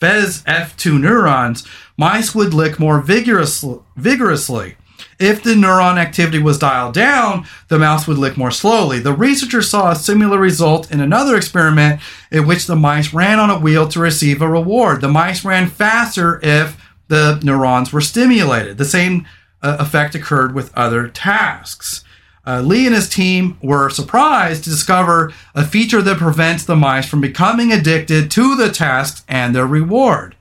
Fezf2 0.00 1.00
neurons, 1.00 1.66
mice 1.96 2.34
would 2.34 2.52
lick 2.52 2.78
more 2.78 3.00
vigorous, 3.00 3.64
vigorously. 3.96 4.76
If 5.18 5.42
the 5.42 5.54
neuron 5.54 5.98
activity 5.98 6.38
was 6.38 6.58
dialed 6.58 6.94
down, 6.94 7.46
the 7.68 7.78
mouse 7.78 8.06
would 8.06 8.18
lick 8.18 8.36
more 8.36 8.50
slowly. 8.50 8.98
The 8.98 9.12
researchers 9.12 9.70
saw 9.70 9.90
a 9.90 9.96
similar 9.96 10.38
result 10.38 10.90
in 10.90 11.00
another 11.00 11.36
experiment 11.36 12.00
in 12.30 12.46
which 12.46 12.66
the 12.66 12.76
mice 12.76 13.14
ran 13.14 13.38
on 13.38 13.50
a 13.50 13.58
wheel 13.58 13.88
to 13.88 14.00
receive 14.00 14.42
a 14.42 14.48
reward. 14.48 15.00
The 15.00 15.08
mice 15.08 15.44
ran 15.44 15.68
faster 15.68 16.40
if 16.42 16.76
the 17.08 17.40
neurons 17.42 17.92
were 17.92 18.00
stimulated. 18.00 18.78
The 18.78 18.84
same 18.84 19.26
uh, 19.62 19.76
effect 19.78 20.14
occurred 20.14 20.54
with 20.54 20.76
other 20.76 21.08
tasks. 21.08 22.04
Uh, 22.46 22.60
Li 22.60 22.86
and 22.86 22.94
his 22.94 23.08
team 23.08 23.56
were 23.62 23.88
surprised 23.88 24.64
to 24.64 24.70
discover 24.70 25.32
a 25.54 25.64
feature 25.64 26.02
that 26.02 26.18
prevents 26.18 26.64
the 26.64 26.76
mice 26.76 27.08
from 27.08 27.20
becoming 27.20 27.72
addicted 27.72 28.30
to 28.32 28.54
the 28.54 28.70
tasks 28.70 29.24
and 29.28 29.54
their 29.54 29.66
reward. 29.66 30.33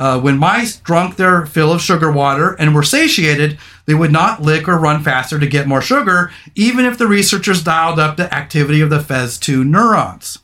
Uh, 0.00 0.18
when 0.18 0.38
mice 0.38 0.78
drunk 0.78 1.16
their 1.16 1.44
fill 1.44 1.70
of 1.70 1.82
sugar 1.82 2.10
water 2.10 2.54
and 2.54 2.74
were 2.74 2.82
satiated, 2.82 3.58
they 3.84 3.92
would 3.92 4.10
not 4.10 4.40
lick 4.40 4.66
or 4.66 4.78
run 4.78 5.04
faster 5.04 5.38
to 5.38 5.46
get 5.46 5.68
more 5.68 5.82
sugar, 5.82 6.32
even 6.54 6.86
if 6.86 6.96
the 6.96 7.06
researchers 7.06 7.62
dialed 7.62 7.98
up 7.98 8.16
the 8.16 8.34
activity 8.34 8.80
of 8.80 8.88
the 8.88 9.00
Fezf2 9.00 9.62
neurons. 9.62 10.38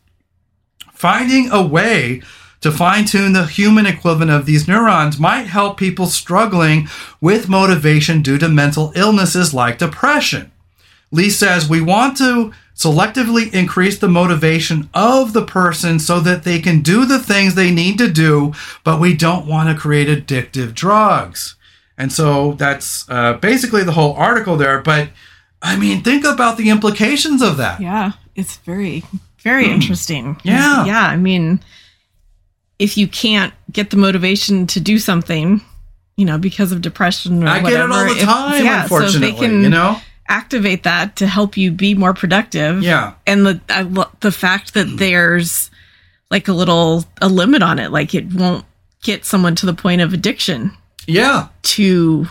Finding 0.92 1.50
a 1.50 1.66
way 1.66 2.20
to 2.60 2.70
fine 2.70 3.06
tune 3.06 3.32
the 3.32 3.46
human 3.46 3.86
equivalent 3.86 4.30
of 4.30 4.44
these 4.44 4.68
neurons 4.68 5.18
might 5.18 5.46
help 5.46 5.78
people 5.78 6.04
struggling 6.04 6.86
with 7.22 7.48
motivation 7.48 8.20
due 8.20 8.36
to 8.36 8.50
mental 8.50 8.92
illnesses 8.94 9.54
like 9.54 9.78
depression. 9.78 10.52
Lee 11.10 11.30
says 11.30 11.66
we 11.66 11.80
want 11.80 12.18
to 12.18 12.52
selectively 12.76 13.52
increase 13.54 13.98
the 13.98 14.08
motivation 14.08 14.88
of 14.92 15.32
the 15.32 15.44
person 15.44 15.98
so 15.98 16.20
that 16.20 16.44
they 16.44 16.60
can 16.60 16.82
do 16.82 17.06
the 17.06 17.18
things 17.18 17.54
they 17.54 17.70
need 17.70 17.96
to 17.98 18.10
do, 18.10 18.52
but 18.84 19.00
we 19.00 19.14
don't 19.14 19.46
want 19.46 19.68
to 19.68 19.74
create 19.80 20.08
addictive 20.08 20.74
drugs. 20.74 21.56
And 21.96 22.12
so 22.12 22.52
that's 22.52 23.08
uh, 23.08 23.34
basically 23.34 23.82
the 23.82 23.92
whole 23.92 24.12
article 24.14 24.56
there. 24.56 24.80
But 24.82 25.08
I 25.62 25.76
mean, 25.76 26.02
think 26.02 26.24
about 26.26 26.58
the 26.58 26.68
implications 26.68 27.40
of 27.40 27.56
that. 27.56 27.80
Yeah, 27.80 28.12
it's 28.34 28.58
very, 28.58 29.02
very 29.38 29.70
interesting. 29.70 30.38
Yeah. 30.44 30.84
Yeah. 30.84 31.00
I 31.00 31.16
mean, 31.16 31.60
if 32.78 32.98
you 32.98 33.08
can't 33.08 33.54
get 33.72 33.88
the 33.88 33.96
motivation 33.96 34.66
to 34.68 34.80
do 34.80 34.98
something, 34.98 35.62
you 36.16 36.26
know, 36.26 36.36
because 36.36 36.72
of 36.72 36.82
depression 36.82 37.42
or 37.42 37.48
I 37.48 37.62
whatever. 37.62 37.70
get 37.70 37.84
it 37.84 37.92
all 37.92 38.14
the 38.14 38.20
if- 38.20 38.24
time, 38.24 38.64
yeah, 38.64 38.82
unfortunately. 38.82 39.18
So 39.20 39.26
if 39.28 39.34
they 39.40 39.46
can 39.46 39.62
you 39.62 39.70
know? 39.70 39.98
Activate 40.28 40.82
that 40.84 41.16
to 41.16 41.26
help 41.26 41.56
you 41.56 41.70
be 41.70 41.94
more 41.94 42.14
productive. 42.14 42.82
Yeah. 42.82 43.14
And 43.26 43.46
the 43.46 43.60
I, 43.68 43.82
lo- 43.82 44.10
the 44.20 44.32
fact 44.32 44.74
that 44.74 44.96
there's 44.98 45.70
like 46.30 46.48
a 46.48 46.52
little 46.52 47.04
a 47.20 47.28
limit 47.28 47.62
on 47.62 47.78
it, 47.78 47.90
like 47.92 48.14
it 48.14 48.32
won't 48.34 48.64
get 49.02 49.24
someone 49.24 49.54
to 49.56 49.66
the 49.66 49.74
point 49.74 50.00
of 50.00 50.12
addiction 50.12 50.72
Yeah. 51.06 51.48
to 51.62 52.26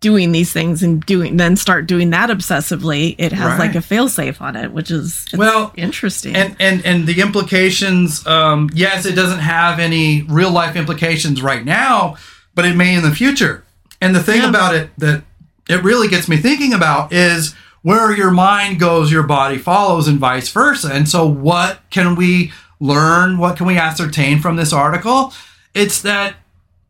doing 0.00 0.30
these 0.30 0.52
things 0.52 0.82
and 0.82 1.04
doing 1.04 1.36
then 1.36 1.56
start 1.56 1.86
doing 1.86 2.10
that 2.10 2.30
obsessively. 2.30 3.14
It 3.18 3.32
has 3.32 3.58
Right. 3.58 3.58
like 3.58 3.74
a 3.74 3.78
failsafe 3.80 4.40
on 4.40 4.54
it, 4.56 4.70
which 4.72 4.90
is 4.92 5.26
Well, 5.34 5.72
interesting. 5.76 6.36
And 6.36 6.56
and 6.60 6.86
and 6.86 7.06
the 7.06 7.20
implications, 7.20 8.24
um, 8.26 8.70
yes, 8.72 9.04
it 9.06 9.14
doesn't 9.16 9.40
have 9.40 9.78
any 9.80 10.22
real 10.22 10.50
life 10.52 10.76
implications 10.76 11.42
right 11.42 11.64
now, 11.64 12.16
but 12.54 12.64
it 12.64 12.76
may 12.76 12.94
in 12.94 13.02
the 13.02 13.14
future. 13.14 13.64
And 14.00 14.14
the 14.14 14.22
thing 14.22 14.42
Yeah. 14.42 14.48
about 14.48 14.74
it 14.76 14.90
that 14.98 15.22
it 15.68 15.84
really 15.84 16.08
gets 16.08 16.28
me 16.28 16.36
thinking 16.36 16.72
about 16.72 17.12
is 17.12 17.54
where 17.82 18.16
your 18.16 18.30
mind 18.30 18.80
goes, 18.80 19.12
your 19.12 19.22
body 19.22 19.58
follows, 19.58 20.08
and 20.08 20.18
vice 20.18 20.50
versa. 20.50 20.90
And 20.92 21.08
so, 21.08 21.26
what 21.26 21.80
can 21.90 22.16
we 22.16 22.52
learn? 22.80 23.38
What 23.38 23.56
can 23.56 23.66
we 23.66 23.78
ascertain 23.78 24.40
from 24.40 24.56
this 24.56 24.72
article? 24.72 25.32
It's 25.74 26.02
that 26.02 26.36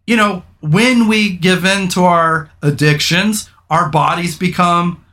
you 0.06 0.16
know 0.16 0.44
when 0.60 1.08
we 1.08 1.36
give 1.36 1.64
in 1.64 1.88
to 1.88 2.04
our 2.04 2.50
addictions, 2.62 3.50
our 3.70 3.88
bodies 3.88 4.36
become 4.36 5.04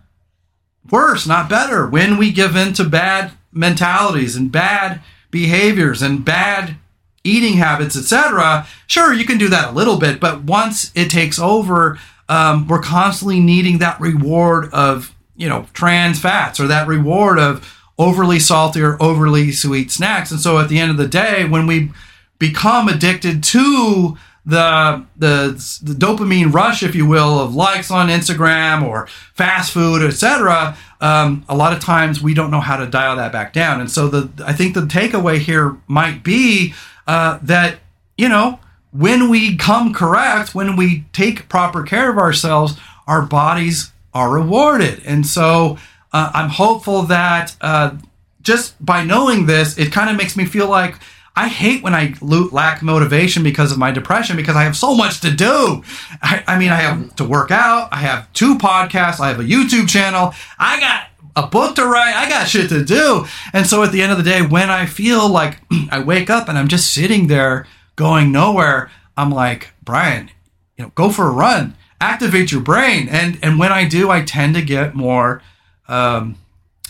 worse, 0.90 1.28
not 1.28 1.50
better. 1.50 1.88
When 1.88 2.18
we 2.18 2.32
give 2.32 2.56
in 2.56 2.74
to 2.74 2.84
bad 2.84 3.34
mentalities 3.52 4.36
and 4.36 4.52
bad 4.52 5.02
behaviors 5.32 6.02
and 6.02 6.24
bad 6.24 6.78
eating 7.24 7.56
habits, 7.56 7.98
etc., 7.98 8.68
sure, 8.88 9.12
you 9.14 9.26
can 9.26 9.38
do 9.38 9.50
that 9.50 9.70
a 9.70 9.74
little 9.74 9.98
bit, 9.98 10.20
but 10.20 10.44
once 10.44 10.92
it 10.96 11.10
takes 11.10 11.40
over, 11.40 12.00
um, 12.30 12.68
we're 12.68 12.82
constantly 12.82 13.40
needing 13.40 13.80
that 13.80 14.00
reward 14.00 14.72
of, 14.74 15.16
you 15.36 15.48
know, 15.48 15.68
trans 15.74 16.20
fats 16.20 16.60
or 16.60 16.68
that 16.68 16.88
reward 16.88 17.40
of 17.40 17.72
overly 17.98 18.40
salty 18.40 18.82
or 18.82 19.02
overly 19.02 19.52
sweet 19.52 19.92
snacks. 19.92 20.32
And 20.32 20.40
so 20.40 20.60
at 20.60 20.70
the 20.70 20.80
end 20.80 20.92
of 20.92 20.98
the 20.98 21.08
day, 21.08 21.46
when 21.46 21.68
we 21.68 21.92
become 22.40 22.88
addicted 22.88 23.44
to 23.44 24.18
the, 24.46 25.04
the 25.18 25.80
the 25.82 25.94
dopamine 25.94 26.54
rush, 26.54 26.84
if 26.84 26.94
you 26.94 27.08
will, 27.08 27.40
of 27.40 27.56
likes 27.56 27.90
on 27.90 28.10
Instagram 28.10 28.84
or 28.84 29.08
fast 29.34 29.72
food, 29.72 30.04
etc. 30.04 30.78
Um, 31.02 31.44
a 31.50 31.56
lot 31.56 31.74
of 31.74 31.80
times 31.80 32.22
we 32.22 32.36
don't 32.36 32.52
know 32.52 32.60
how 32.60 32.78
to 32.78 32.86
dial 32.86 33.16
that 33.16 33.32
back 33.32 33.54
down, 33.54 33.82
and 33.82 33.90
so 33.90 34.08
the 34.08 34.46
I 34.46 34.54
think 34.54 34.76
the 34.76 34.82
takeaway 34.82 35.40
here 35.40 35.78
might 35.88 36.24
be 36.24 36.76
uh, 37.08 37.40
that 37.42 37.80
you 38.18 38.30
know 38.30 38.60
when 38.98 39.30
we 39.30 39.58
come 39.58 39.94
correct, 39.94 40.56
when 40.56 40.76
we 40.76 41.06
take 41.12 41.50
proper 41.50 41.84
care 41.84 42.10
of 42.10 42.18
ourselves, 42.18 42.78
our 43.08 43.24
bodies 43.24 43.92
are 44.14 44.32
rewarded, 44.32 45.02
and 45.06 45.26
so 45.26 45.78
uh, 46.14 46.32
I'm 46.34 46.50
hopeful 46.50 47.04
that 47.04 47.56
uh, 47.60 47.98
just 48.42 48.84
by 48.84 49.04
knowing 49.04 49.48
this, 49.48 49.78
it 49.78 49.92
kind 49.92 50.10
of 50.10 50.16
makes 50.16 50.38
me 50.38 50.46
feel 50.46 50.70
like 50.70 50.96
I 51.36 51.50
hate 51.50 51.84
when 51.84 51.94
I 51.94 52.14
lack 52.22 52.82
motivation 52.82 53.44
because 53.44 53.74
of 53.74 53.78
my 53.78 53.92
depression 53.92 54.38
because 54.38 54.56
I 54.56 54.64
have 54.64 54.78
so 54.78 54.96
much 54.96 55.20
to 55.22 55.32
do. 55.32 55.84
I, 56.22 56.44
I 56.48 56.58
mean, 56.58 56.70
I 56.70 56.76
have 56.76 57.16
to 57.18 57.26
work 57.26 57.52
out, 57.52 57.90
I 57.92 57.98
have 57.98 58.32
two 58.32 58.58
podcasts, 58.58 59.20
I 59.20 59.28
have 59.28 59.42
a 59.42 59.44
YouTube 59.44 59.90
channel, 59.90 60.34
I 60.58 60.80
got 60.80 61.08
a 61.36 61.48
book 61.48 61.76
to 61.76 61.86
write, 61.86 62.16
I 62.16 62.30
got 62.30 62.48
shit 62.48 62.70
to 62.70 62.86
do. 62.86 63.26
And 63.52 63.68
so 63.68 63.84
at 63.84 63.92
the 63.92 64.02
end 64.02 64.14
of 64.14 64.18
the 64.18 64.24
day, 64.24 64.42
when 64.42 64.70
I 64.70 64.86
feel 64.86 65.28
like 65.28 65.60
I 65.92 66.00
wake 66.00 66.30
up 66.30 66.48
and 66.48 66.58
I'm 66.58 66.70
just 66.70 66.94
sitting 66.94 67.28
there 67.28 67.68
going 67.96 68.32
nowhere, 68.32 68.92
I'm 69.18 69.32
like, 69.32 69.74
Brian, 69.84 70.30
you 70.78 70.86
know, 70.86 70.92
go 70.96 71.10
for 71.10 71.28
a 71.28 71.32
run, 71.32 71.76
activate 72.02 72.52
your 72.52 72.62
brain. 72.62 73.08
And 73.10 73.40
and 73.42 73.60
when 73.60 73.72
I 73.72 73.88
do, 73.88 74.10
I 74.10 74.24
tend 74.24 74.56
to 74.56 74.62
get 74.62 74.96
more 74.96 75.42
um, 75.88 76.38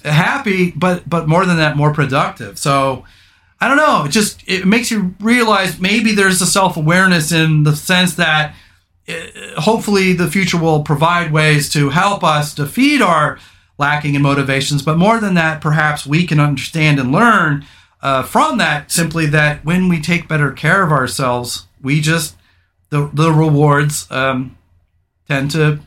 happy, 0.04 0.72
but 0.72 1.08
but 1.10 1.28
more 1.28 1.46
than 1.46 1.58
that, 1.58 1.78
more 1.78 1.94
productive. 1.94 2.58
So 2.58 3.06
I 3.60 3.68
don't 3.68 3.78
know. 3.78 4.06
It 4.06 4.12
just 4.12 4.44
it 4.48 4.66
makes 4.66 4.92
you 4.92 5.16
realize 5.20 5.80
maybe 5.80 6.14
there's 6.14 6.42
a 6.42 6.48
self 6.48 6.78
awareness 6.78 7.32
in 7.32 7.64
the 7.64 7.76
sense 7.76 8.16
that 8.16 8.56
uh, 9.08 9.62
hopefully 9.62 10.14
the 10.14 10.30
future 10.30 10.60
will 10.60 10.84
provide 10.84 11.32
ways 11.32 11.70
to 11.70 11.90
help 11.90 12.24
us 12.24 12.54
to 12.56 12.66
feed 12.66 13.02
our 13.02 13.40
lacking 13.78 14.16
in 14.16 14.22
motivations. 14.22 14.82
But 14.82 14.98
more 14.98 15.20
than 15.20 15.36
that, 15.36 15.62
perhaps 15.62 16.06
we 16.06 16.26
can 16.26 16.40
understand 16.40 17.00
and 17.00 17.12
learn 17.12 17.66
uh, 18.06 18.22
from 18.24 18.58
that 18.60 18.92
simply 18.92 19.26
that 19.26 19.66
when 19.66 19.90
we 19.90 20.00
take 20.02 20.28
better 20.28 20.52
care 20.52 20.84
of 20.84 20.92
ourselves, 20.92 21.66
we 21.82 22.02
just 22.02 22.36
the 22.90 23.10
the 23.14 23.32
rewards 23.32 24.06
um, 24.12 24.56
tend 25.28 25.50
to 25.52 25.80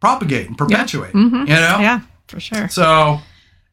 propagate 0.00 0.46
and 0.48 0.56
perpetuate. 0.56 1.14
You 1.14 1.30
know. 1.30 1.46
yeah, 1.80 2.00
for 2.28 2.40
sure. 2.40 2.68
So, 2.68 3.18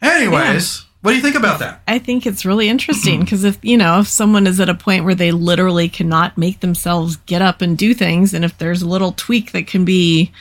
anyways, 0.02 0.86
what 1.02 1.12
do 1.12 1.16
you 1.18 1.22
think 1.24 1.36
about 1.36 1.60
that? 1.60 1.82
I 1.88 2.00
think 2.00 2.26
it's 2.26 2.46
really 2.46 2.68
interesting 2.70 3.20
because 3.26 3.44
if 3.44 3.58
you 3.64 3.78
know 3.78 4.00
if 4.00 4.08
someone 4.08 4.46
is 4.48 4.60
at 4.60 4.70
a 4.70 4.76
point 4.76 5.06
where 5.06 5.16
they 5.16 5.32
literally 5.32 5.90
cannot 5.90 6.38
make 6.38 6.60
themselves 6.60 7.16
get 7.26 7.42
up 7.42 7.62
and 7.62 7.78
do 7.78 7.94
things, 7.94 8.34
and 8.34 8.44
if 8.46 8.58
there's 8.58 8.82
a 8.82 8.88
little 8.88 9.14
tweak 9.14 9.52
that 9.54 9.68
can 9.68 9.86
be 9.86 10.32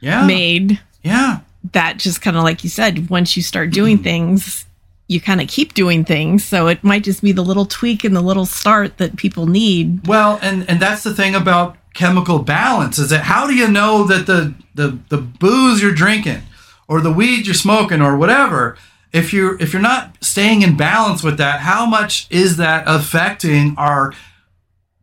Yeah. 0.00 0.26
made, 0.26 0.80
Yeah. 1.02 1.40
that 1.72 1.98
just 1.98 2.20
kind 2.20 2.36
of 2.36 2.42
like 2.42 2.64
you 2.64 2.70
said, 2.70 3.08
once 3.10 3.36
you 3.36 3.42
start 3.42 3.70
doing 3.70 3.98
things, 4.02 4.66
you 5.14 5.20
kind 5.20 5.40
of 5.40 5.48
keep 5.48 5.72
doing 5.72 6.04
things. 6.04 6.44
So 6.44 6.66
it 6.66 6.82
might 6.84 7.04
just 7.04 7.22
be 7.22 7.32
the 7.32 7.42
little 7.42 7.64
tweak 7.64 8.04
and 8.04 8.14
the 8.14 8.20
little 8.20 8.44
start 8.44 8.98
that 8.98 9.16
people 9.16 9.46
need. 9.46 10.06
Well, 10.06 10.38
and 10.42 10.68
and 10.68 10.80
that's 10.80 11.02
the 11.04 11.14
thing 11.14 11.34
about 11.34 11.78
chemical 11.94 12.40
balance 12.40 12.98
is 12.98 13.10
that 13.10 13.22
how 13.22 13.46
do 13.46 13.54
you 13.54 13.68
know 13.68 14.04
that 14.04 14.26
the 14.26 14.52
the 14.74 14.98
the 15.08 15.18
booze 15.18 15.80
you're 15.80 15.94
drinking 15.94 16.42
or 16.88 17.00
the 17.00 17.12
weed 17.12 17.46
you're 17.46 17.54
smoking 17.54 18.02
or 18.02 18.16
whatever 18.16 18.76
if 19.12 19.32
you're 19.32 19.56
if 19.62 19.72
you're 19.72 19.80
not 19.80 20.16
staying 20.20 20.62
in 20.62 20.76
balance 20.76 21.22
with 21.22 21.38
that 21.38 21.60
how 21.60 21.86
much 21.86 22.26
is 22.30 22.56
that 22.56 22.82
affecting 22.88 23.76
our 23.78 24.12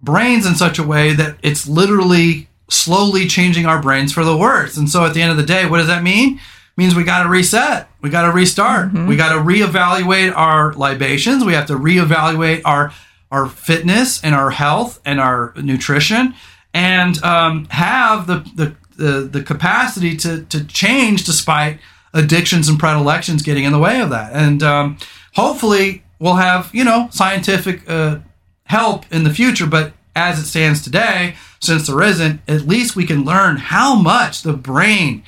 brains 0.01 0.45
in 0.45 0.53
such 0.53 0.77
a 0.77 0.83
way 0.83 1.13
that 1.13 1.37
it's 1.41 1.65
literally 1.65 2.49
slowly 2.71 3.27
changing 3.27 3.65
our 3.65 3.81
brains 3.81 4.13
for 4.13 4.23
the 4.23 4.35
worse. 4.35 4.77
And 4.77 4.89
so 4.89 5.05
at 5.05 5.13
the 5.13 5.21
end 5.21 5.29
of 5.29 5.37
the 5.37 5.43
day, 5.43 5.65
what 5.65 5.77
does 5.77 5.87
that 5.87 6.03
mean? 6.03 6.39
Means 6.77 6.95
we 6.95 7.03
got 7.03 7.23
to 7.23 7.29
reset. 7.29 7.89
We 8.01 8.09
got 8.09 8.25
to 8.25 8.31
restart. 8.31 8.93
We 9.07 9.15
got 9.15 9.33
to 9.33 9.41
reevaluate 9.41 10.35
our 10.35 10.73
libations. 10.73 11.43
We 11.43 11.53
have 11.53 11.67
to 11.67 11.75
reevaluate 11.75 12.61
our 12.65 12.93
our 13.31 13.47
fitness 13.47 14.21
and 14.23 14.35
our 14.35 14.49
health 14.49 14.99
and 15.05 15.19
our 15.19 15.53
nutrition, 15.55 16.33
and 16.73 17.21
um, 17.23 17.65
have 17.65 18.27
the, 18.27 18.39
the 18.55 18.75
the 18.97 19.21
the 19.21 19.43
capacity 19.43 20.15
to 20.17 20.43
to 20.45 20.65
change 20.65 21.23
despite 21.25 21.79
addictions 22.13 22.67
and 22.67 22.77
predilections 22.77 23.41
getting 23.41 23.63
in 23.63 23.71
the 23.71 23.79
way 23.79 24.01
of 24.01 24.09
that. 24.09 24.33
And 24.33 24.61
um, 24.63 24.97
hopefully, 25.33 26.03
we'll 26.19 26.35
have 26.35 26.69
you 26.73 26.83
know 26.83 27.09
scientific 27.11 27.89
uh, 27.89 28.19
help 28.65 29.05
in 29.11 29.23
the 29.23 29.33
future. 29.33 29.67
But 29.67 29.93
as 30.15 30.39
it 30.39 30.45
stands 30.45 30.81
today, 30.81 31.35
since 31.61 31.87
there 31.87 32.01
isn't, 32.01 32.41
at 32.47 32.67
least 32.67 32.95
we 32.95 33.05
can 33.05 33.23
learn 33.23 33.57
how 33.57 33.95
much 33.95 34.41
the 34.41 34.53
brain 34.53 35.23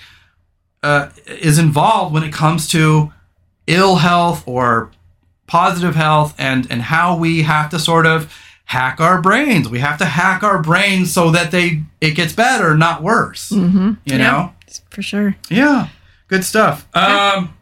uh, 0.83 1.09
is 1.25 1.57
involved 1.57 2.13
when 2.13 2.23
it 2.23 2.33
comes 2.33 2.67
to 2.69 3.11
ill 3.67 3.95
health 3.95 4.43
or 4.45 4.91
positive 5.47 5.95
health 5.95 6.35
and 6.37 6.69
and 6.69 6.81
how 6.83 7.17
we 7.17 7.43
have 7.43 7.69
to 7.69 7.79
sort 7.79 8.05
of 8.05 8.33
hack 8.65 8.99
our 8.99 9.21
brains. 9.21 9.69
We 9.69 9.79
have 9.79 9.97
to 9.99 10.05
hack 10.05 10.43
our 10.43 10.61
brains 10.61 11.13
so 11.13 11.31
that 11.31 11.51
they 11.51 11.83
it 12.01 12.11
gets 12.11 12.33
better 12.33 12.75
not 12.75 13.01
worse. 13.01 13.49
Mm-hmm. 13.49 13.93
you 14.05 14.17
know? 14.17 14.53
For 14.89 15.01
sure. 15.01 15.35
yeah 15.49 15.89
good 16.27 16.43
stuff. 16.43 16.87
Um 16.93 17.55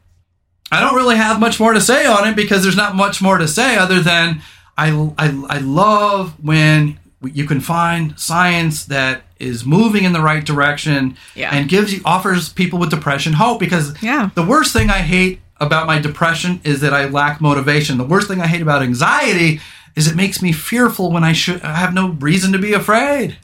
i 0.72 0.80
don't 0.80 0.96
really 0.96 1.18
have 1.18 1.40
much 1.40 1.60
more 1.60 1.74
to 1.74 1.82
say 1.82 2.06
on 2.06 2.28
it 2.28 2.36
because 2.36 2.64
there's 2.64 2.78
not 2.78 2.96
much 2.96 3.22
more 3.22 3.38
to 3.38 3.48
say 3.48 3.78
other 3.78 4.00
than 4.00 4.42
i 4.78 4.90
i, 5.18 5.28
I 5.50 5.58
love 5.58 6.34
when 6.42 6.98
you 7.22 7.46
can 7.46 7.60
find 7.60 8.18
science 8.18 8.86
that 8.86 9.24
is 9.42 9.66
moving 9.66 10.04
in 10.04 10.14
the 10.14 10.22
right 10.22 10.46
direction 10.46 11.18
Yeah. 11.36 11.50
and 11.54 11.68
gives 11.68 11.94
you 11.94 12.02
offers 12.06 12.50
people 12.50 12.80
with 12.80 12.90
depression 12.90 13.34
hope 13.34 13.60
because 13.60 13.94
Yeah. 14.02 14.30
the 14.36 14.44
worst 14.44 14.72
thing 14.74 14.90
I 14.90 15.00
hate 15.00 15.42
about 15.60 15.88
my 15.88 16.00
depression 16.00 16.62
is 16.64 16.80
that 16.82 16.94
I 16.94 17.06
lack 17.06 17.42
motivation. 17.42 17.98
The 17.98 18.04
worst 18.04 18.28
thing 18.28 18.42
I 18.42 18.48
hate 18.48 18.62
about 18.62 18.82
anxiety 18.82 19.60
is 19.96 20.08
it 20.08 20.16
makes 20.16 20.42
me 20.42 20.52
fearful 20.52 21.12
when 21.12 21.24
I 21.24 21.34
should 21.34 21.62
I 21.64 21.76
have 21.76 21.94
no 21.94 22.10
reason 22.20 22.52
to 22.54 22.58
be 22.60 22.74
afraid. 22.74 23.38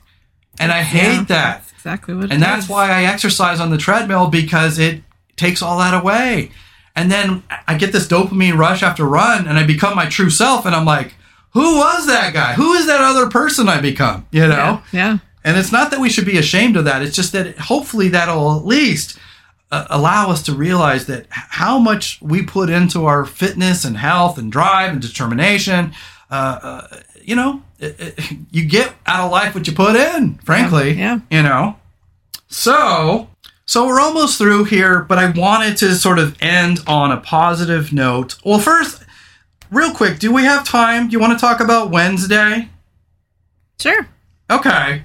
And 0.60 0.72
I 0.72 0.82
hate 0.82 1.14
Yeah. 1.14 1.24
that. 1.28 1.64
Exactly 1.76 2.16
what. 2.16 2.32
And 2.32 2.42
that's 2.42 2.64
is. 2.66 2.70
why 2.70 2.90
I 2.92 3.04
exercise 3.04 3.60
on 3.60 3.70
the 3.70 3.78
treadmill 3.78 4.28
because 4.28 4.80
it 4.80 5.04
takes 5.36 5.62
all 5.62 5.78
that 5.80 5.94
away. 5.94 6.52
And 6.96 7.12
then 7.12 7.44
I 7.68 7.76
get 7.76 7.92
this 7.92 8.08
dopamine 8.08 8.58
rush 8.58 8.82
after 8.82 9.06
run 9.06 9.48
and 9.48 9.60
I 9.60 9.64
become 9.64 9.96
my 9.96 10.06
true 10.08 10.32
self 10.32 10.66
and 10.66 10.76
I'm 10.76 10.86
like, 10.86 11.14
who 11.52 11.78
was 11.78 12.08
that 12.08 12.34
guy? 12.34 12.54
Who 12.54 12.74
is 12.74 12.88
that 12.88 13.02
other 13.02 13.28
person 13.28 13.70
I 13.70 13.80
become? 13.80 14.26
You 14.32 14.48
know? 14.48 14.82
Yeah. 14.92 15.00
yeah. 15.12 15.18
And 15.48 15.56
it's 15.56 15.72
not 15.72 15.92
that 15.92 16.02
we 16.02 16.10
should 16.10 16.26
be 16.26 16.38
ashamed 16.38 16.76
of 16.76 16.84
that. 16.84 17.02
It's 17.02 17.16
just 17.16 17.32
that 17.32 17.58
hopefully 17.58 18.10
that'll 18.10 18.58
at 18.58 18.66
least 18.66 19.18
uh, 19.72 19.88
allow 19.90 20.30
us 20.30 20.44
to 20.44 20.52
realize 20.52 21.06
that 21.06 21.28
how 21.30 21.80
much 21.80 22.22
we 22.22 22.44
put 22.44 22.70
into 22.70 23.06
our 23.06 23.26
fitness 23.26 23.86
and 23.86 23.96
health 23.96 24.38
and 24.38 24.52
drive 24.52 24.92
and 24.92 25.02
determination. 25.02 25.94
Uh, 26.30 26.60
uh, 26.62 26.98
you 27.24 27.34
know, 27.34 27.64
it, 27.80 27.96
it, 27.98 28.32
you 28.52 28.66
get 28.66 28.94
out 29.06 29.24
of 29.24 29.32
life 29.32 29.56
what 29.56 29.66
you 29.66 29.72
put 29.72 29.96
in. 29.96 30.34
Frankly, 30.40 30.92
Yeah, 30.96 31.22
You 31.32 31.44
know. 31.44 31.78
So, 32.50 33.30
so 33.66 33.88
we're 33.88 34.02
almost 34.02 34.38
through 34.38 34.66
here, 34.66 35.00
but 35.00 35.18
I 35.18 35.30
wanted 35.30 35.78
to 35.78 35.96
sort 35.96 36.20
of 36.20 36.36
end 36.42 36.80
on 36.88 37.14
a 37.14 37.22
positive 37.22 37.94
note. 37.94 38.36
Well, 38.44 38.60
first, 38.60 39.02
real 39.72 39.94
quick, 39.94 40.20
do 40.20 40.34
we 40.34 40.44
have 40.44 40.68
time? 40.68 41.08
Do 41.08 41.14
you 41.14 41.22
want 41.22 41.40
to 41.40 41.40
talk 41.40 41.62
about 41.62 41.90
Wednesday? 41.90 42.68
Sure. 43.80 44.10
Okay. 44.52 45.04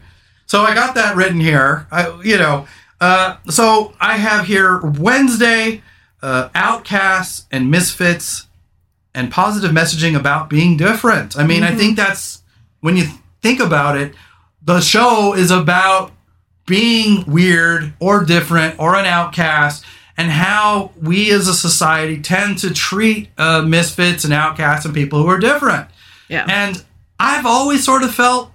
So 0.52 0.64
I 0.64 0.74
got 0.74 0.96
that 0.96 1.16
written 1.16 1.40
here. 1.40 1.86
I, 1.90 2.20
you 2.22 2.36
know, 2.36 2.66
uh, 3.00 3.38
so 3.48 3.94
I 3.98 4.18
have 4.18 4.44
here 4.44 4.82
Wednesday, 4.82 5.80
uh, 6.20 6.50
outcasts 6.54 7.46
and 7.50 7.70
misfits, 7.70 8.48
and 9.14 9.30
positive 9.30 9.70
messaging 9.70 10.14
about 10.14 10.50
being 10.50 10.76
different. 10.76 11.38
I 11.38 11.46
mean, 11.46 11.62
I 11.62 11.74
think 11.74 11.96
that's 11.96 12.42
when 12.82 12.98
you 12.98 13.06
think 13.40 13.60
about 13.60 13.96
it, 13.96 14.14
the 14.62 14.82
show 14.82 15.32
is 15.32 15.50
about 15.50 16.12
being 16.66 17.24
weird 17.24 17.94
or 17.98 18.22
different 18.22 18.78
or 18.78 18.94
an 18.94 19.06
outcast 19.06 19.86
and 20.18 20.30
how 20.30 20.92
we 21.00 21.32
as 21.32 21.48
a 21.48 21.54
society 21.54 22.20
tend 22.20 22.58
to 22.58 22.74
treat 22.74 23.30
uh, 23.38 23.62
misfits 23.62 24.24
and 24.24 24.34
outcasts 24.34 24.84
and 24.84 24.92
people 24.92 25.22
who 25.22 25.28
are 25.28 25.40
different. 25.40 25.88
Yeah. 26.28 26.44
And 26.46 26.84
I've 27.18 27.46
always 27.46 27.86
sort 27.86 28.02
of 28.02 28.14
felt 28.14 28.52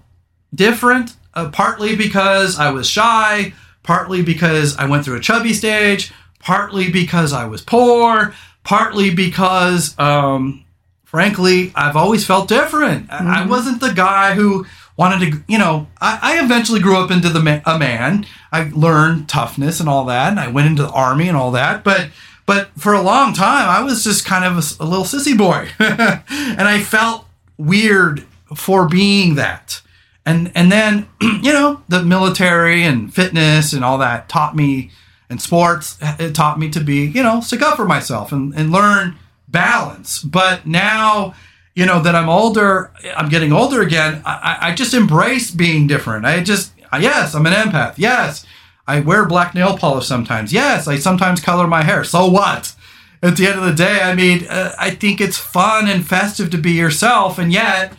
different, 0.54 1.16
uh, 1.38 1.50
partly 1.52 1.96
because 1.96 2.58
I 2.60 2.72
was 2.72 2.90
shy, 2.90 3.54
partly 3.84 4.22
because 4.22 4.76
I 4.78 4.86
went 4.86 5.06
through 5.06 5.18
a 5.18 5.22
chubby 5.22 5.54
stage, 5.54 6.12
partly 6.40 6.92
because 6.92 7.32
I 7.34 7.46
was 7.46 7.62
poor, 7.62 8.34
partly 8.64 9.14
because, 9.14 9.98
um, 10.00 10.66
frankly, 11.06 11.72
I've 11.76 11.96
always 11.96 12.26
felt 12.26 12.48
different. 12.48 13.12
I- 13.12 13.44
I 13.44 13.46
wasn't 13.46 13.80
the 13.82 13.94
guy 13.94 14.34
who 14.36 14.66
wanted 14.98 15.32
to, 15.32 15.44
you 15.48 15.58
know, 15.60 15.88
I, 16.02 16.20
I 16.22 16.44
eventually 16.44 16.80
grew 16.80 16.98
up 16.98 17.12
into 17.12 17.30
the 17.30 17.40
ma- 17.40 17.62
a 17.66 17.78
man. 17.78 18.26
I 18.52 18.70
learned 18.74 19.30
toughness 19.30 19.80
and 19.80 19.88
all 19.88 20.06
that, 20.06 20.30
and 20.32 20.40
I 20.40 20.48
went 20.48 20.68
into 20.68 20.82
the 20.84 20.90
army 20.92 21.28
and 21.28 21.38
all 21.38 21.52
that, 21.52 21.84
but. 21.84 22.10
But 22.48 22.70
for 22.78 22.94
a 22.94 23.02
long 23.02 23.34
time, 23.34 23.68
I 23.70 23.82
was 23.84 24.06
just 24.06 24.24
kind 24.26 24.46
of 24.46 24.54
a 24.80 24.86
little 24.86 25.04
sissy 25.04 25.38
boy, 25.38 25.68
and 25.80 26.62
I 26.62 26.80
felt 26.80 27.26
weird 27.58 28.24
for 28.56 28.88
being 28.88 29.36
that 29.36 29.82
and 30.28 30.52
and 30.54 30.72
then 30.72 31.08
you 31.22 31.54
know 31.54 31.82
the 31.88 32.04
military 32.04 32.84
and 32.84 33.12
fitness 33.14 33.74
and 33.74 33.84
all 33.84 33.98
that 33.98 34.30
taught 34.30 34.56
me 34.56 34.92
and 35.30 35.42
sports 35.42 35.98
it 36.02 36.36
taught 36.36 36.60
me 36.60 36.70
to 36.70 36.82
be 36.82 37.06
you 37.06 37.24
know 37.24 37.40
stick 37.40 37.62
up 37.62 37.78
for 37.78 37.86
myself 37.86 38.32
and, 38.32 38.54
and 38.54 38.72
learn 38.72 39.16
balance. 39.48 40.22
But 40.22 40.68
now 40.68 41.34
you 41.74 41.86
know 41.86 42.02
that 42.02 42.16
i'm 42.16 42.28
older 42.28 42.92
i'm 43.16 43.30
getting 43.30 43.54
older 43.54 43.84
again 43.84 44.22
i, 44.26 44.58
I 44.62 44.70
I 44.70 44.76
just 44.76 44.94
embrace 44.94 45.50
being 45.50 45.88
different. 45.88 46.26
I 46.26 46.44
just 46.44 46.74
yes 47.00 47.34
i'm 47.34 47.46
an 47.46 47.54
empath. 47.54 47.96
Yes 47.98 48.46
i 48.86 49.00
wear 49.00 49.26
black 49.26 49.56
nail 49.56 49.78
polish 49.78 50.06
sometimes. 50.06 50.52
Yes 50.52 50.88
i 50.88 50.98
sometimes 50.98 51.40
color 51.40 51.68
my 51.68 51.84
hair. 51.84 52.04
So 52.04 52.30
what? 52.30 52.76
At 53.24 53.36
the 53.36 53.48
end 53.48 53.60
of 53.60 53.66
the 53.66 53.74
day 53.74 54.02
i 54.02 54.14
mean 54.14 54.46
uh, 54.48 54.76
i 54.78 54.92
think 54.92 55.22
it's 55.22 55.38
fun 55.38 55.88
and 55.88 56.06
festive 56.06 56.50
to 56.52 56.58
be 56.58 56.74
yourself 56.74 57.40
and 57.40 57.52
yet 57.52 57.94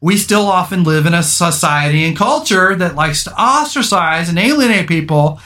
we 0.00 0.16
still 0.16 0.46
often 0.46 0.84
live 0.84 1.06
in 1.06 1.14
a 1.14 1.22
society 1.22 2.04
and 2.04 2.16
culture 2.16 2.74
that 2.76 2.94
likes 2.94 3.24
to 3.24 3.32
ostracize 3.40 4.28
and 4.28 4.38
alienate 4.38 4.86
people. 4.88 5.40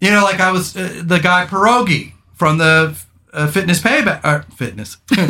You 0.00 0.10
know, 0.10 0.22
like 0.22 0.40
I 0.40 0.50
was 0.52 0.76
uh, 0.76 1.02
the 1.04 1.18
guy 1.18 1.46
Pierogi 1.46 2.12
from 2.34 2.58
the 2.58 2.96
uh, 3.32 3.46
fitness 3.48 3.80
payback, 3.80 4.20
uh, 4.24 4.40
fitness, 4.56 4.96
uh, 5.16 5.22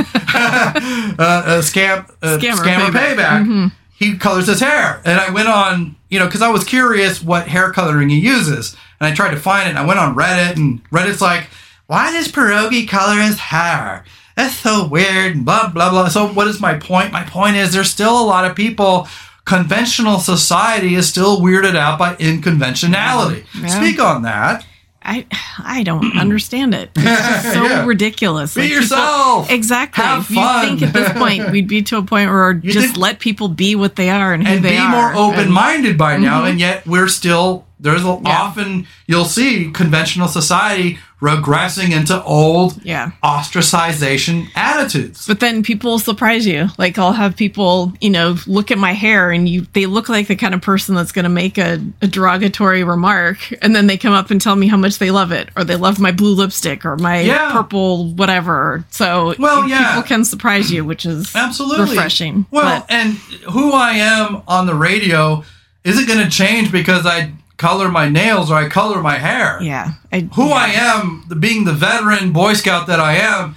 uh, 1.18 1.60
scam, 1.62 2.08
uh, 2.22 2.38
Scammer 2.38 2.54
scammer, 2.54 2.90
payback. 2.90 3.44
payback. 3.44 3.72
He 3.96 4.16
colors 4.16 4.46
his 4.46 4.60
hair, 4.60 5.02
and 5.04 5.20
I 5.20 5.30
went 5.30 5.48
on, 5.48 5.96
you 6.08 6.18
know, 6.18 6.24
because 6.24 6.40
I 6.40 6.48
was 6.48 6.64
curious 6.64 7.22
what 7.22 7.48
hair 7.48 7.70
coloring 7.70 8.08
he 8.08 8.18
uses, 8.18 8.74
and 8.98 9.06
I 9.06 9.14
tried 9.14 9.32
to 9.32 9.36
find 9.36 9.66
it. 9.66 9.70
And 9.70 9.78
I 9.78 9.84
went 9.84 9.98
on 9.98 10.14
Reddit, 10.14 10.56
and 10.56 10.82
Reddit's 10.90 11.20
like, 11.20 11.48
"Why 11.86 12.10
does 12.10 12.28
Pierogi 12.28 12.88
color 12.88 13.20
his 13.20 13.38
hair?" 13.38 14.04
That's 14.40 14.56
so 14.56 14.86
weird. 14.88 15.44
Blah 15.44 15.68
blah 15.68 15.90
blah. 15.90 16.08
So, 16.08 16.28
what 16.28 16.46
is 16.48 16.60
my 16.60 16.74
point? 16.78 17.12
My 17.12 17.24
point 17.24 17.56
is, 17.56 17.72
there's 17.72 17.90
still 17.90 18.18
a 18.20 18.24
lot 18.24 18.44
of 18.48 18.56
people. 18.56 19.06
Conventional 19.44 20.18
society 20.18 20.94
is 20.94 21.08
still 21.08 21.40
weirded 21.40 21.74
out 21.76 21.98
by 21.98 22.14
inconventionality. 22.16 23.44
Yeah. 23.58 23.66
Speak 23.68 24.00
on 24.00 24.22
that. 24.22 24.64
I 25.02 25.26
I 25.58 25.82
don't 25.82 26.16
understand 26.18 26.74
it. 26.74 26.90
It's 26.96 27.04
just 27.28 27.52
so 27.54 27.64
Yeah. 27.64 27.84
ridiculous. 27.86 28.54
Be 28.54 28.60
Like, 28.62 28.68
people- 28.70 28.82
yourself. 28.82 29.50
exactly. 29.50 30.04
Have 30.04 30.30
you 30.30 30.36
fun. 30.36 30.66
think 30.78 30.82
at 30.82 30.92
this 30.92 31.12
point 31.18 31.50
we'd 31.50 31.68
be 31.68 31.82
to 31.82 31.96
a 31.98 32.02
point 32.02 32.30
where 32.30 32.54
just 32.54 32.96
let 32.96 33.18
people 33.18 33.48
be 33.48 33.74
what 33.74 33.96
they 33.96 34.08
are 34.10 34.32
and 34.32 34.46
who 34.46 34.54
and 34.54 34.64
they 34.64 34.72
be 34.72 34.76
are. 34.78 35.12
more 35.12 35.14
open 35.30 35.50
minded 35.50 35.98
by 35.98 36.16
now, 36.16 36.38
mm-hmm. 36.40 36.50
and 36.52 36.60
yet 36.60 36.86
we're 36.86 37.08
still 37.08 37.66
there's 37.80 38.02
a, 38.04 38.20
Yeah. 38.24 38.42
often 38.42 38.86
you'll 39.06 39.24
see 39.24 39.70
conventional 39.72 40.28
society 40.28 40.98
regressing 41.20 41.90
into 41.92 42.22
old 42.24 42.80
Yeah. 42.82 43.10
ostracization 43.22 44.48
attitudes. 44.54 45.26
But 45.26 45.40
then 45.40 45.62
people 45.62 45.98
surprise 45.98 46.46
you. 46.46 46.68
Like 46.78 46.98
I'll 46.98 47.12
have 47.12 47.36
people, 47.36 47.92
you 48.00 48.10
know, 48.10 48.36
look 48.46 48.70
at 48.70 48.78
my 48.78 48.92
hair 48.92 49.30
and 49.30 49.48
you 49.48 49.66
they 49.72 49.86
look 49.86 50.08
like 50.08 50.28
the 50.28 50.36
kind 50.36 50.54
of 50.54 50.62
person 50.62 50.94
that's 50.94 51.12
going 51.12 51.24
to 51.24 51.28
make 51.30 51.58
a, 51.58 51.78
a 52.00 52.06
derogatory 52.06 52.84
remark 52.84 53.38
and 53.62 53.74
then 53.76 53.86
they 53.86 53.96
come 53.98 54.12
up 54.14 54.30
and 54.30 54.40
tell 54.40 54.56
me 54.56 54.66
how 54.66 54.76
much 54.76 54.98
they 54.98 55.10
love 55.10 55.32
it 55.32 55.50
or 55.56 55.64
they 55.64 55.76
love 55.76 55.98
my 56.00 56.10
blue 56.12 56.34
lipstick 56.34 56.84
or 56.84 56.96
my 56.96 57.20
Yeah. 57.20 57.52
purple 57.52 58.12
whatever. 58.14 58.84
So 58.90 59.34
Well, 59.38 59.68
yeah. 59.68 59.88
people 59.88 60.02
can 60.04 60.24
surprise 60.24 60.70
you, 60.72 60.84
which 60.84 61.04
is 61.04 61.34
Absolutely 61.34 61.90
refreshing. 61.90 62.46
Well, 62.50 62.80
But- 62.80 62.86
and 62.88 63.14
who 63.50 63.72
I 63.72 63.92
am 63.92 64.42
on 64.48 64.66
the 64.66 64.74
radio 64.74 65.44
isn't 65.84 66.06
going 66.06 66.22
to 66.22 66.30
change 66.30 66.70
because 66.72 67.06
I 67.06 67.32
color 67.60 67.90
my 67.90 68.08
nails 68.08 68.50
or 68.50 68.54
I 68.54 68.70
color 68.70 69.02
my 69.02 69.18
hair. 69.18 69.58
yeah, 69.60 69.92
I, 70.10 70.20
who 70.34 70.48
yeah. 70.48 70.54
I 70.54 70.68
am, 70.68 71.26
being 71.38 71.64
the 71.64 71.74
veteran 71.74 72.32
Boy 72.32 72.54
Scout 72.54 72.86
that 72.86 72.98
I 72.98 73.16
am, 73.16 73.54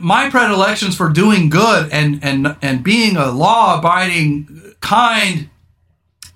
my 0.00 0.30
predilections 0.30 0.96
for 0.96 1.08
doing 1.08 1.50
good 1.50 1.90
and 1.92 2.22
and 2.22 2.56
and 2.62 2.84
being 2.84 3.16
a 3.16 3.32
law-abiding, 3.32 4.74
kind, 4.80 5.50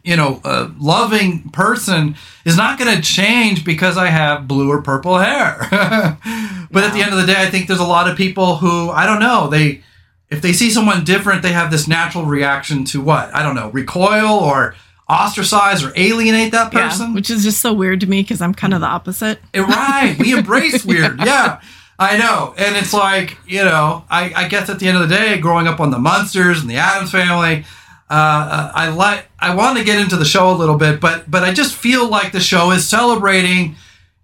you 0.03 0.17
know, 0.17 0.41
uh, 0.45 0.71
loving 0.81 1.49
person 1.51 2.17
is 2.45 2.57
not 2.57 2.77
going 2.77 2.95
to 2.97 3.01
change 3.01 3.65
because 3.65 3.97
I 3.97 4.09
have 4.09 4.49
blue 4.49 4.69
or 4.69 4.83
purple 4.83 5.19
hair. 5.19 5.69
but 6.73 6.83
at 6.83 6.93
the 6.93 7.03
end 7.03 7.13
of 7.13 7.21
the 7.21 7.27
day, 7.27 7.41
I 7.41 7.47
think 7.47 7.69
there's 7.69 7.79
a 7.79 7.85
lot 7.85 8.11
of 8.11 8.17
people 8.17 8.57
who 8.57 8.91
I 8.91 9.07
don't 9.07 9.21
know 9.21 9.49
they 9.49 9.85
if 10.29 10.43
they 10.43 10.53
see 10.53 10.71
someone 10.71 11.05
different, 11.05 11.43
they 11.43 11.53
have 11.53 11.71
this 11.71 11.87
natural 11.87 12.25
reaction 12.25 12.85
to 12.87 13.01
what 13.01 13.33
I 13.33 13.45
don't 13.45 13.55
know, 13.55 13.71
recoil 13.71 14.41
or 14.41 14.75
ostracize 15.09 15.85
or 15.85 15.93
alienate 15.97 16.53
that 16.53 16.73
Yeah, 16.73 16.89
person. 16.89 17.15
which 17.15 17.31
is 17.31 17.45
just 17.45 17.61
so 17.61 17.73
weird 17.73 18.01
to 18.01 18.07
me 18.07 18.23
because 18.23 18.41
I'm 18.41 18.55
kind 18.55 18.75
of 18.75 18.81
the 18.81 18.87
opposite. 18.87 19.39
Eh, 19.55 19.61
Right. 19.61 20.17
We 20.19 20.33
embrace 20.37 20.85
weird. 20.85 21.21
Yeah. 21.25 21.61
I 21.99 22.19
know. 22.19 22.55
And 22.59 22.77
it's 22.77 22.93
like, 22.93 23.39
you 23.47 23.65
know, 23.65 24.05
I, 24.11 24.33
I 24.35 24.49
guess 24.49 24.69
at 24.69 24.79
the 24.81 24.89
end 24.89 24.99
of 24.99 25.09
the 25.09 25.15
day, 25.15 25.39
growing 25.39 25.67
up 25.67 25.81
on 25.81 25.91
the 25.91 25.99
Munsters 25.99 26.61
and 26.61 26.69
the 26.69 26.77
Addams 26.77 27.11
Family, 27.11 27.65
uh, 28.11 28.13
uh, 28.13 28.73
I 28.75 28.89
like 28.91 29.27
I 29.39 29.55
want 29.55 29.79
to 29.79 29.85
get 29.85 29.99
into 29.99 30.17
the 30.17 30.25
show 30.25 30.51
a 30.51 30.57
little 30.57 30.77
bit, 30.77 31.01
but 31.01 31.29
but 31.31 31.43
I 31.43 31.53
just 31.55 31.75
feel 31.75 32.09
like 32.09 32.33
the 32.33 32.39
show 32.41 32.71
is 32.71 32.87
celebrating 32.87 33.75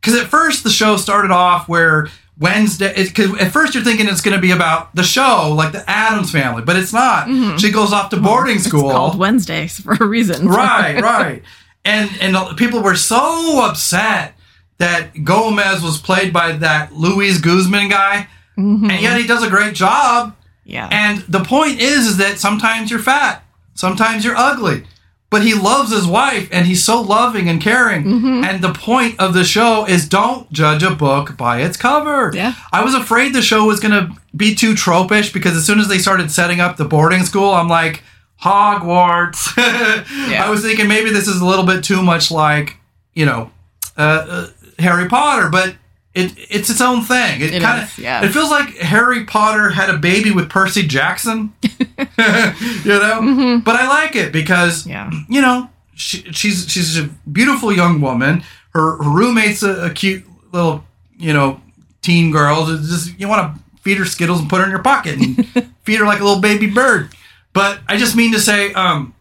because 0.01 0.15
at 0.21 0.27
first 0.29 0.63
the 0.65 0.71
show 0.71 0.97
started 0.97 1.31
off 1.33 1.67
where 1.69 2.09
Wednesday 2.39 2.95
because 2.97 3.39
at 3.39 3.53
first 3.53 3.75
you're 3.75 3.85
thinking 3.85 4.09
it's 4.09 4.21
going 4.21 4.35
to 4.35 4.41
be 4.41 4.51
about 4.51 4.95
the 4.95 5.03
show 5.03 5.53
like 5.55 5.73
the 5.73 5.89
Addams 5.89 6.31
Family, 6.31 6.63
but 6.63 6.77
it's 6.77 6.93
not. 6.93 7.27
Mm-hmm. 7.27 7.59
She 7.59 7.71
goes 7.71 7.93
off 7.93 8.11
to 8.11 8.17
boarding 8.21 8.59
school 8.59 8.87
It's 8.87 8.93
called 8.93 9.19
Wednesdays 9.19 9.81
for 9.81 9.93
a 9.93 10.07
reason. 10.07 10.49
right, 10.49 11.01
right. 11.01 11.43
And 11.85 12.11
and 12.21 12.57
people 12.57 12.83
were 12.83 12.97
so 12.97 13.65
upset 13.65 14.35
that 14.79 15.25
Gomez 15.25 15.83
was 15.83 15.99
played 15.99 16.33
by 16.33 16.53
that 16.53 16.93
Luis 16.93 17.41
Guzman 17.41 17.89
guy, 17.89 18.29
mm-hmm. 18.57 18.91
and 18.91 19.03
yet 19.03 19.21
he 19.21 19.27
does 19.27 19.43
a 19.43 19.51
great 19.51 19.75
job. 19.75 20.35
Yeah. 20.65 20.89
And 20.91 21.21
the 21.23 21.45
point 21.45 21.81
is, 21.81 22.07
is 22.07 22.17
that 22.17 22.39
sometimes 22.39 22.91
you're 22.91 23.01
fat, 23.01 23.45
sometimes 23.75 24.25
you're 24.25 24.37
ugly, 24.37 24.85
but 25.33 25.43
he 25.43 25.55
loves 25.55 25.91
his 25.91 26.07
wife, 26.07 26.47
and 26.53 26.67
he's 26.67 26.85
so 26.85 27.01
loving 27.01 27.49
and 27.49 27.59
caring. 27.59 28.05
Mm-hmm. 28.05 28.45
And 28.45 28.63
the 28.63 28.75
point 28.75 29.19
of 29.19 29.33
the 29.33 29.45
show 29.45 29.87
is 29.87 30.07
don't 30.07 30.53
judge 30.53 30.83
a 30.83 30.95
book 30.95 31.39
by 31.39 31.63
its 31.63 31.79
cover. 31.79 32.31
Yeah. 32.35 32.53
I 32.71 32.85
was 32.85 32.95
afraid 32.95 33.33
the 33.33 33.41
show 33.41 33.65
was 33.65 33.81
going 33.81 33.93
to 33.93 34.15
be 34.37 34.55
too 34.55 34.75
tropish 34.75 35.33
because 35.33 35.57
as 35.57 35.65
soon 35.65 35.81
as 35.81 35.89
they 35.89 35.97
started 35.97 36.31
setting 36.31 36.61
up 36.61 36.77
the 36.77 36.85
boarding 36.85 37.25
school, 37.25 37.51
I'm 37.51 37.67
like, 37.67 38.03
Hogwarts. 38.43 39.55
I 39.57 40.51
was 40.51 40.61
thinking 40.61 40.87
maybe 40.87 41.11
this 41.11 41.29
is 41.29 41.41
a 41.41 41.47
little 41.47 41.65
bit 41.65 41.83
too 41.83 42.03
much 42.03 42.31
like, 42.31 42.77
you 43.15 43.25
know, 43.25 43.51
uh, 43.97 44.27
uh, 44.29 44.47
Harry 44.79 45.09
Potter, 45.09 45.49
but 45.49 45.77
it 46.15 46.33
it's 46.51 46.69
its 46.71 46.81
own 46.81 47.03
thing. 47.03 47.41
It, 47.41 47.55
It 47.55 47.63
kind 47.63 47.83
of 47.83 47.99
yeah. 47.99 48.25
it 48.25 48.29
feels 48.31 48.51
like 48.51 48.77
Harry 48.79 49.25
Potter 49.25 49.71
had 49.71 49.89
a 49.91 49.97
baby 49.99 50.31
with 50.31 50.49
Percy 50.51 50.87
Jackson. 50.87 51.53
you 51.63 52.85
know, 52.85 53.61
but 53.65 53.77
I 53.77 53.89
like 53.89 54.17
it 54.17 54.33
because 54.33 54.85
Mm-hmm. 54.85 54.91
Yeah. 54.91 55.11
you 55.29 55.41
know 55.41 55.71
she, 55.95 56.19
she's 56.33 56.69
she's 56.71 56.99
a 56.99 57.09
beautiful 57.31 57.73
young 57.73 58.01
woman. 58.01 58.43
Her, 58.75 58.97
her 59.03 59.11
roommate's 59.11 59.63
a, 59.63 59.87
a 59.87 59.91
cute 59.91 60.25
little 60.53 60.85
you 61.19 61.33
know 61.33 61.61
teen 62.03 62.31
girl. 62.31 62.69
It's 62.69 62.89
Just 62.89 63.19
you 63.21 63.29
want 63.29 63.55
to 63.57 63.63
feed 63.83 63.99
her 63.99 64.05
Skittles 64.05 64.41
and 64.41 64.49
put 64.49 64.59
her 64.59 64.65
in 64.65 64.71
your 64.71 64.83
pocket 64.83 65.19
and 65.19 65.47
feed 65.85 65.97
her 65.99 66.07
like 66.07 66.21
a 66.21 66.25
little 66.25 66.41
baby 66.41 66.67
bird. 66.69 67.11
But 67.53 67.81
I 67.89 67.97
just 67.97 68.17
mean 68.17 68.33
to 68.33 68.41
say, 68.41 68.73
um, 68.73 69.15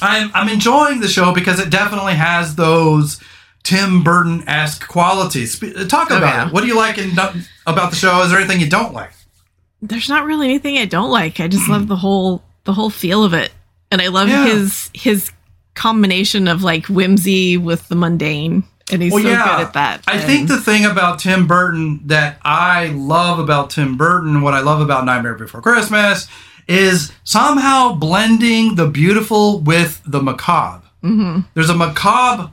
I'm 0.00 0.30
I'm 0.34 0.48
enjoying 0.48 1.00
the 1.00 1.08
show 1.08 1.32
because 1.34 1.58
it 1.60 1.70
definitely 1.70 2.14
has 2.14 2.54
those 2.54 3.20
Tim 3.68 4.02
Burton 4.02 4.48
esque 4.48 4.88
qualities. 4.88 5.58
Talk 5.88 6.08
about 6.10 6.22
yeah. 6.22 6.46
it. 6.46 6.52
What 6.54 6.62
do 6.62 6.68
you 6.68 6.76
like 6.76 6.96
in, 6.96 7.10
about 7.66 7.90
the 7.90 7.96
show? 7.96 8.22
Is 8.22 8.30
there 8.30 8.38
anything 8.40 8.60
you 8.60 8.68
don't 8.70 8.94
like? 8.94 9.10
There's 9.82 10.08
not 10.08 10.24
really 10.24 10.46
anything 10.48 10.78
I 10.78 10.86
don't 10.86 11.10
like. 11.10 11.38
I 11.38 11.48
just 11.48 11.68
love 11.68 11.86
the 11.86 11.96
whole 11.96 12.42
the 12.64 12.72
whole 12.72 12.88
feel 12.88 13.24
of 13.24 13.34
it. 13.34 13.52
And 13.90 14.00
I 14.00 14.08
love 14.08 14.28
Yeah. 14.28 14.46
his 14.46 14.90
his 14.94 15.30
combination 15.74 16.48
of 16.48 16.62
like 16.62 16.86
whimsy 16.86 17.58
with 17.58 17.86
the 17.88 17.94
mundane. 17.94 18.64
And 18.90 19.02
he's 19.02 19.12
Well, 19.12 19.22
so 19.22 19.28
yeah. 19.28 19.44
good 19.58 19.66
at 19.66 19.72
that. 19.74 20.02
I 20.08 20.12
And- 20.14 20.22
think 20.24 20.48
the 20.48 20.60
thing 20.62 20.86
about 20.86 21.18
Tim 21.18 21.46
Burton 21.46 22.00
that 22.06 22.38
I 22.42 22.86
love 22.96 23.38
about 23.38 23.68
Tim 23.68 23.96
Burton, 23.98 24.40
what 24.40 24.54
I 24.54 24.60
love 24.60 24.80
about 24.80 25.04
Nightmare 25.04 25.34
Before 25.34 25.60
Christmas, 25.60 26.26
is 26.66 27.12
somehow 27.24 27.92
blending 27.92 28.76
the 28.76 28.86
beautiful 28.86 29.60
with 29.60 30.00
the 30.06 30.22
macabre. 30.22 30.82
Mm-hmm. 31.04 31.40
There's 31.54 31.70
a 31.70 31.74
macabre 31.76 32.50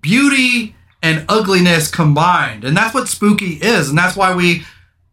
beauty 0.00 0.74
and 1.02 1.24
ugliness 1.28 1.90
combined, 1.90 2.64
and 2.64 2.76
that's 2.76 2.94
what 2.94 3.08
spooky 3.08 3.54
is, 3.54 3.88
and 3.88 3.98
that's 3.98 4.16
why 4.16 4.34
we 4.34 4.64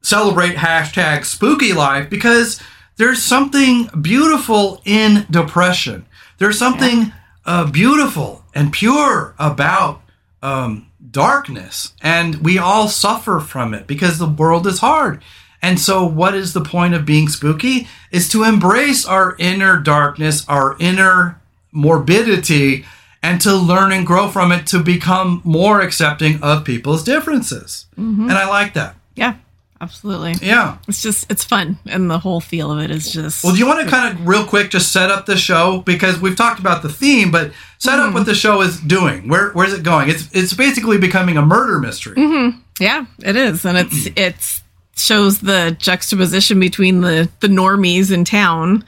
celebrate 0.02 0.56
hashtag 0.56 1.26
spooky 1.26 1.74
life 1.74 2.10
because 2.10 2.62
there's 2.98 3.22
something 3.22 3.90
beautiful 4.02 4.82
in 4.86 5.26
depression. 5.30 6.06
There's 6.38 6.60
something 6.60 7.12
uh, 7.46 7.70
beautiful 7.72 8.44
and 8.54 8.72
pure 8.72 9.36
about 9.40 10.02
um, 10.42 10.88
darkness, 11.10 11.94
and 12.02 12.36
we 12.36 12.58
all 12.58 12.88
suffer 12.88 13.40
from 13.40 13.74
it 13.74 13.88
because 13.88 14.20
the 14.20 14.30
world 14.30 14.68
is 14.68 14.80
hard. 14.80 15.22
And 15.62 15.80
so, 15.80 16.06
what 16.06 16.36
is 16.36 16.54
the 16.54 16.64
point 16.64 16.94
of 16.94 17.06
being 17.06 17.28
spooky? 17.28 17.88
Is 18.12 18.30
to 18.30 18.44
embrace 18.44 19.06
our 19.06 19.36
inner 19.40 19.78
darkness, 19.78 20.48
our 20.48 20.78
inner 20.80 21.42
morbidity, 21.72 22.86
and 23.22 23.42
to 23.42 23.54
learn 23.54 23.92
and 23.92 24.06
grow 24.06 24.30
from 24.30 24.52
it 24.52 24.68
to 24.68 24.80
become 24.82 25.42
more 25.44 25.82
accepting 25.82 26.42
of 26.42 26.64
people's 26.64 27.04
differences. 27.04 27.86
Mm-hmm. 27.98 28.30
And 28.30 28.34
I 28.34 28.48
like 28.48 28.74
that. 28.76 28.96
Yeah, 29.16 29.36
absolutely. 29.82 30.36
Yeah. 30.42 30.78
It's 30.88 31.02
just 31.02 31.30
it's 31.30 31.44
fun 31.44 31.78
and 31.86 32.10
the 32.10 32.20
whole 32.20 32.40
feel 32.40 32.72
of 32.72 32.80
it 32.80 32.92
is 32.92 33.12
just 33.12 33.44
Well, 33.44 33.54
do 33.54 33.60
you 33.60 33.68
want 33.68 33.84
to 33.84 33.90
kind 33.90 34.18
of 34.18 34.28
real 34.28 34.46
quick 34.46 34.70
just 34.70 34.92
set 34.92 35.12
up 35.12 35.26
the 35.26 35.38
show 35.38 35.82
because 35.82 36.20
we've 36.20 36.38
talked 36.38 36.60
about 36.60 36.82
the 36.82 36.90
theme, 36.90 37.32
but 37.32 37.52
set 37.78 38.00
up 38.00 38.06
mm-hmm. 38.06 38.14
what 38.14 38.26
the 38.26 38.36
show 38.36 38.62
is 38.62 38.80
doing. 38.80 39.28
Where 39.28 39.52
where's 39.52 39.74
it 39.74 39.84
going? 39.84 40.10
It's 40.10 40.30
it's 40.34 40.54
basically 40.54 40.98
becoming 40.98 41.38
a 41.38 41.42
murder 41.42 41.80
mystery. 41.80 42.16
Mm-hmm. 42.16 42.60
Yeah, 42.80 43.06
it 43.24 43.36
is, 43.36 43.66
and 43.66 43.78
it's 43.78 44.08
it's 44.16 44.64
shows 44.96 45.40
the 45.40 45.76
juxtaposition 45.80 46.60
between 46.60 47.02
the 47.02 47.30
the 47.40 47.48
normies 47.48 48.12
in 48.12 48.26
town 48.26 48.86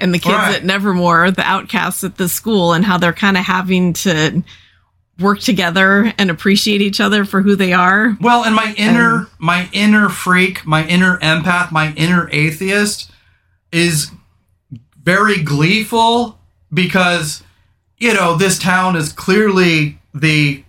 and 0.00 0.12
the 0.14 0.18
kids 0.18 0.34
Right. 0.34 0.56
at 0.56 0.64
Nevermore, 0.64 1.30
the 1.30 1.42
outcasts 1.42 2.04
at 2.04 2.16
the 2.16 2.28
school, 2.28 2.72
and 2.72 2.84
how 2.84 2.98
they're 2.98 3.12
kind 3.12 3.36
of 3.36 3.44
having 3.44 3.92
to 3.94 4.42
work 5.18 5.40
together 5.40 6.12
and 6.18 6.30
appreciate 6.30 6.80
each 6.80 7.00
other 7.00 7.24
for 7.24 7.42
who 7.42 7.54
they 7.54 7.72
are. 7.72 8.16
Well, 8.20 8.44
and 8.44 8.54
my 8.54 8.74
inner 8.76 9.28
my 9.38 9.68
inner 9.72 10.08
freak, 10.08 10.66
my 10.66 10.86
inner 10.86 11.18
empath, 11.18 11.70
my 11.70 11.92
inner 11.94 12.28
atheist 12.32 13.10
is 13.70 14.10
very 15.02 15.42
gleeful 15.42 16.38
because 16.72 17.42
you 17.98 18.14
know, 18.14 18.34
this 18.34 18.58
town 18.58 18.96
is 18.96 19.12
clearly 19.12 19.98
the 20.14 20.64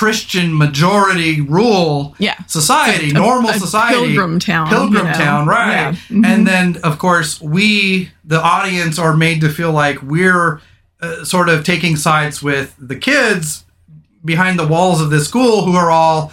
Christian 0.00 0.58
majority 0.58 1.40
rule 1.40 2.16
Yeah. 2.18 2.34
society, 2.48 3.12
normal 3.12 3.50
a 3.50 3.54
society, 3.54 3.94
pilgrim 3.94 4.40
town, 4.40 4.66
pilgrim 4.68 5.06
you 5.06 5.12
know? 5.12 5.16
town, 5.24 5.46
right? 5.46 5.70
Yeah. 5.70 5.90
Mm-hmm. 5.92 6.24
And 6.24 6.44
then, 6.48 6.76
of 6.82 6.98
course, 6.98 7.40
we, 7.40 8.10
the 8.24 8.40
audience, 8.42 8.98
are 8.98 9.16
made 9.16 9.40
to 9.42 9.48
feel 9.48 9.70
like 9.70 10.02
we're 10.02 10.60
uh, 11.00 11.22
sort 11.24 11.48
of 11.48 11.62
taking 11.64 11.94
sides 11.94 12.42
with 12.42 12.74
the 12.76 12.96
kids 12.96 13.64
behind 14.24 14.58
the 14.58 14.66
walls 14.66 15.00
of 15.00 15.10
this 15.10 15.28
school, 15.28 15.64
who 15.64 15.76
are 15.76 15.90
all, 15.92 16.32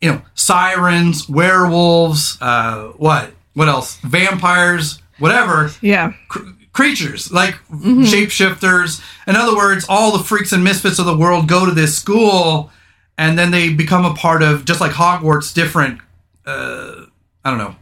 you 0.00 0.10
know, 0.10 0.22
sirens, 0.34 1.28
werewolves, 1.28 2.38
uh, 2.40 2.88
what, 2.96 3.30
what 3.54 3.68
else, 3.68 3.98
vampires, 4.02 5.00
whatever 5.20 5.70
Yeah, 5.80 6.12
cr- 6.26 6.40
creatures 6.72 7.30
like 7.30 7.54
Mm-hmm. 7.70 8.02
shapeshifters. 8.02 9.00
In 9.28 9.36
other 9.36 9.54
words, 9.56 9.86
all 9.88 10.10
the 10.18 10.24
freaks 10.24 10.52
and 10.52 10.64
misfits 10.64 10.98
of 10.98 11.06
the 11.06 11.16
world 11.16 11.46
go 11.46 11.64
to 11.66 11.72
this 11.72 11.96
school, 11.96 12.70
and 13.18 13.38
then 13.38 13.50
they 13.50 13.72
become 13.72 14.04
a 14.04 14.14
part 14.14 14.42
of 14.42 14.64
just 14.64 14.80
like 14.80 14.92
Hogwarts, 14.92 15.54
different. 15.54 16.00
Uh, 16.44 17.06
I 17.44 17.50
don't 17.50 17.58
know. 17.58 17.76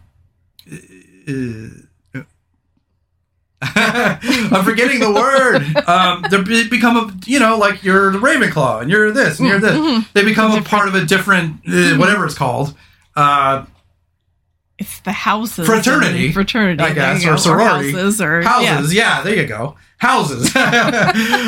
Uh, 1.29 1.85
I'm 3.77 4.65
forgetting 4.65 5.01
the 5.01 5.11
word. 5.11 5.89
Um, 5.89 6.25
they 6.31 6.69
become 6.69 6.97
a, 6.97 7.15
you 7.27 7.39
know, 7.39 7.57
like 7.57 7.83
you're 7.83 8.13
the 8.13 8.19
Ravenclaw 8.19 8.83
and 8.83 8.91
you're 8.91 9.11
this 9.11 9.39
and 9.39 9.49
you're 9.49 9.59
this. 9.59 9.73
Mm-hmm. 9.73 10.11
They 10.13 10.23
become 10.23 10.53
a 10.53 10.63
part 10.63 10.89
of 10.89 10.95
a 10.95 11.05
different, 11.05 11.61
uh, 11.67 11.97
whatever 11.97 12.27
it's 12.27 12.35
called. 12.35 12.75
Uh, 13.17 13.65
it's 14.85 15.01
the 15.01 15.13
houses, 15.13 15.67
Fraternity, 15.67 16.31
fraternity, 16.31 16.83
I 16.83 16.93
guess, 16.93 17.27
or 17.27 17.39
sorority. 17.39 17.93
houses, 17.93 18.21
or 18.21 18.43
houses 18.43 18.93
yeah. 18.93 19.23
there 19.23 19.35
you 19.35 19.47
go. 19.47 19.77
Houses. 19.99 20.55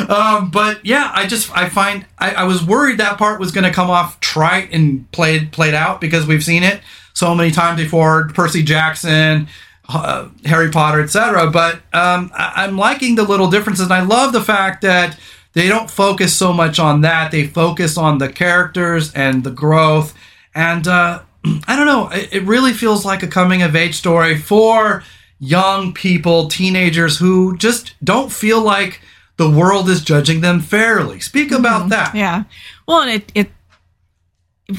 Um, 0.09 0.49
but 0.51 0.85
yeah 0.85 1.11
i 1.13 1.27
just 1.27 1.51
i 1.55 1.67
find 1.69 2.05
I, 2.17 2.31
I 2.31 2.43
was 2.45 2.63
worried 2.63 2.99
that 2.99 3.17
part 3.17 3.39
was 3.39 3.51
going 3.51 3.65
to 3.65 3.71
come 3.71 3.89
off 3.89 4.19
trite 4.19 4.71
and 4.71 5.09
played 5.11 5.51
played 5.51 5.73
out 5.73 5.99
because 5.99 6.25
we've 6.25 6.43
seen 6.43 6.63
it 6.63 6.79
so 7.13 7.35
many 7.35 7.51
times 7.51 7.79
before. 7.79 8.29
Percy 8.29 8.63
jackson 8.63 9.47
uh, 9.89 10.29
harry 10.45 10.71
potter 10.71 11.01
etc 11.01 11.51
but 11.51 11.75
um, 11.93 12.31
I, 12.33 12.53
i'm 12.63 12.77
liking 12.77 13.15
the 13.15 13.23
little 13.23 13.49
differences. 13.49 13.85
And 13.85 13.93
i 13.93 14.01
love 14.01 14.33
the 14.33 14.41
fact 14.41 14.81
that 14.81 15.19
they 15.53 15.67
don't 15.67 15.89
focus 15.89 16.35
so 16.35 16.53
much 16.53 16.77
on 16.77 17.01
that. 17.01 17.31
They 17.31 17.47
focus 17.47 17.97
on 17.97 18.19
the 18.19 18.29
characters 18.29 19.11
and 19.15 19.43
the 19.43 19.49
growth. 19.49 20.13
And 20.53 20.87
uh, 20.87 21.21
I 21.45 21.75
don't 21.75 21.85
know. 21.85 22.09
It, 22.09 22.33
it 22.33 22.43
really 22.43 22.73
feels 22.73 23.05
like 23.05 23.23
a 23.23 23.27
coming 23.27 23.61
of 23.61 23.75
age 23.75 23.95
story 23.95 24.37
for 24.37 25.03
young 25.39 25.93
people, 25.93 26.47
teenagers 26.47 27.17
who 27.17 27.55
just 27.57 27.93
don't 28.03 28.31
feel 28.31 28.61
like 28.61 29.01
the 29.37 29.49
world 29.49 29.87
is 29.89 30.01
judging 30.01 30.41
them 30.41 30.59
fairly. 30.59 31.19
Speak 31.19 31.51
about 31.51 31.89
that. 31.89 32.15
Yeah. 32.15 32.43
Well, 32.87 33.01
and 33.01 33.11
it, 33.11 33.31
it 33.35 33.51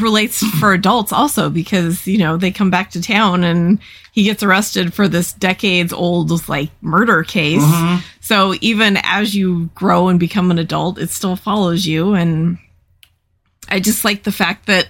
relates 0.01 0.45
for 0.59 0.73
adults 0.73 1.13
also 1.13 1.49
because, 1.49 2.07
you 2.07 2.19
know, 2.19 2.37
they 2.37 2.51
come 2.51 2.71
back 2.71 2.91
to 2.91 3.01
town 3.01 3.45
and 3.45 3.79
he 4.13 4.25
gets 4.25 4.43
arrested 4.43 4.93
for 4.93 5.09
this 5.09 5.33
decades 5.33 5.93
old, 5.93 6.49
like, 6.49 6.71
murder 6.83 7.23
case. 7.23 7.63
Mhm. 7.63 8.03
So 8.21 8.55
even 8.61 8.99
as 9.05 9.35
you 9.35 9.71
grow 9.75 10.09
and 10.09 10.19
become 10.21 10.51
an 10.51 10.59
adult, 10.59 10.99
it 10.99 11.11
still 11.11 11.37
follows 11.37 11.87
you. 11.87 12.15
And 12.15 12.59
I 13.69 13.81
just 13.81 14.05
like 14.05 14.25
the 14.25 14.33
fact 14.33 14.67
that 14.67 14.89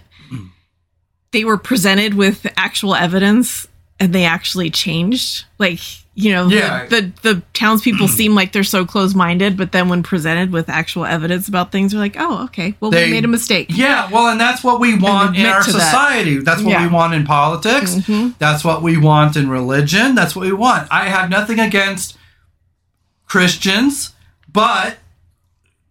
they 1.32 1.44
were 1.44 1.58
presented 1.58 2.14
with 2.14 2.46
actual 2.56 2.94
evidence 2.94 3.66
and 4.00 4.12
they 4.14 4.24
actually 4.24 4.70
changed. 4.70 5.44
Like, 5.58 5.80
you 6.14 6.32
know, 6.32 6.48
Yeah. 6.48 6.86
the, 6.86 7.00
the, 7.22 7.34
the 7.34 7.42
townspeople 7.52 8.08
seem 8.18 8.34
like 8.34 8.52
they're 8.52 8.64
so 8.64 8.84
close 8.86 9.14
minded, 9.14 9.56
but 9.56 9.72
then 9.72 9.88
when 9.88 10.02
presented 10.02 10.52
with 10.52 10.68
actual 10.68 11.04
evidence 11.04 11.48
about 11.48 11.70
things, 11.72 11.92
they're 11.92 12.00
like, 12.00 12.16
oh, 12.18 12.44
okay, 12.44 12.74
well, 12.80 12.90
They- 12.90 13.06
we 13.06 13.10
made 13.12 13.24
a 13.24 13.28
mistake. 13.28 13.66
Yeah, 13.70 14.08
well, 14.10 14.28
and 14.28 14.40
that's 14.40 14.62
what 14.64 14.80
we 14.80 14.96
want 14.98 15.36
in 15.36 15.46
our 15.46 15.62
to 15.62 15.72
that. 15.72 15.80
society. 15.80 16.38
That's 16.38 16.62
what 16.62 16.70
Yeah. 16.70 16.82
we 16.86 16.92
want 16.92 17.14
in 17.14 17.24
politics. 17.24 17.94
Mhm. 17.94 18.34
That's 18.38 18.64
what 18.64 18.82
we 18.82 18.96
want 18.96 19.36
in 19.36 19.48
religion. 19.50 20.14
That's 20.14 20.34
what 20.34 20.46
we 20.46 20.52
want. 20.52 20.88
I 20.90 21.08
have 21.08 21.28
nothing 21.28 21.58
against 21.60 22.16
Christians, 23.26 24.12
but 24.52 24.98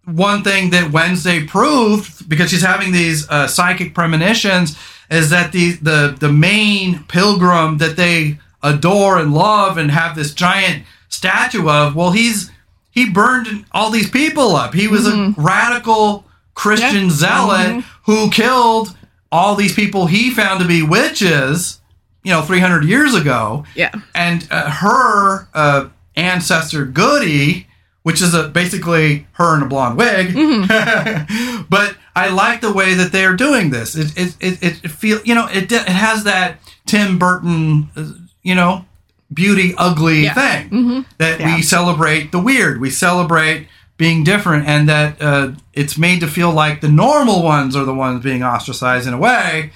one 0.06 0.44
thing 0.44 0.70
that 0.72 0.92
Wednesday 0.92 1.44
proved, 1.46 2.28
because 2.30 2.50
she's 2.50 2.64
having 2.64 2.92
these 2.94 3.30
uh, 3.30 3.48
psychic 3.48 3.94
premonitions, 3.94 4.78
is 5.10 5.30
that 5.30 5.52
the, 5.52 5.74
the 5.74 6.16
the 6.20 6.32
main 6.32 7.04
pilgrim 7.06 7.78
that 7.78 7.96
they 7.98 8.40
adore 8.64 9.18
and 9.20 9.34
love 9.34 9.78
and 9.78 9.92
have 9.92 10.16
this 10.16 10.34
giant 10.34 10.84
statue 11.10 11.70
of, 11.70 11.96
well, 11.96 12.12
he's 12.12 12.52
he 12.92 13.10
burned 13.10 13.66
all 13.72 13.90
these 13.92 14.10
people 14.10 14.56
up. 14.56 14.74
He 14.74 14.88
was 14.88 15.08
a 15.08 15.34
radical 15.38 16.26
Christian 16.56 17.06
Yeah. 17.06 17.10
zealot 17.12 17.84
who 18.06 18.30
killed 18.32 18.98
all 19.32 19.56
these 19.56 19.74
people 19.76 20.08
he 20.08 20.32
found 20.32 20.60
to 20.62 20.68
be 20.68 20.82
witches, 20.82 21.80
you 22.24 22.32
know, 22.32 22.42
300 22.42 22.84
years 22.86 23.14
ago 23.14 23.66
Yeah. 23.76 23.92
and 24.16 24.48
uh, 24.50 24.70
her 24.70 25.48
uh, 25.54 25.90
ancestor 26.16 26.86
Goody, 26.86 27.68
which 28.04 28.22
is 28.22 28.34
a, 28.34 28.48
basically 28.48 29.28
her 29.34 29.56
in 29.56 29.62
a 29.64 29.68
blonde 29.68 29.98
wig. 29.98 30.34
but 31.70 31.96
I 32.26 32.30
like 32.30 32.62
the 32.62 32.74
way 32.74 32.94
that 32.96 33.12
they 33.12 33.24
are 33.26 33.36
doing 33.36 33.70
this. 33.70 33.96
It 33.96 34.18
it 34.18 34.36
it, 34.40 34.64
it, 34.64 34.84
it 34.86 34.92
feel 34.92 35.20
you 35.24 35.36
know 35.36 35.48
it 35.48 35.72
it 35.72 35.88
has 35.88 36.24
that 36.24 36.60
Tim 36.86 37.18
Burton 37.20 37.90
uh, 37.96 38.12
you 38.44 38.56
know 38.56 38.86
beauty 39.34 39.74
ugly 39.78 40.24
Yeah. 40.24 40.34
thing 40.34 41.06
that 41.18 41.40
Yeah. 41.40 41.56
we 41.56 41.62
celebrate 41.62 42.32
the 42.32 42.40
weird. 42.40 42.80
We 42.80 42.90
celebrate 42.90 43.68
being 43.98 44.24
different, 44.24 44.68
and 44.68 44.88
that 44.90 45.22
uh, 45.22 45.52
it's 45.74 45.98
made 45.98 46.20
to 46.22 46.28
feel 46.28 46.52
like 46.52 46.82
the 46.82 46.88
normal 46.90 47.44
ones 47.44 47.76
are 47.76 47.84
the 47.86 47.94
ones 47.96 48.24
being 48.24 48.44
ostracized 48.44 49.08
in 49.08 49.14
a 49.14 49.18
way. 49.18 49.72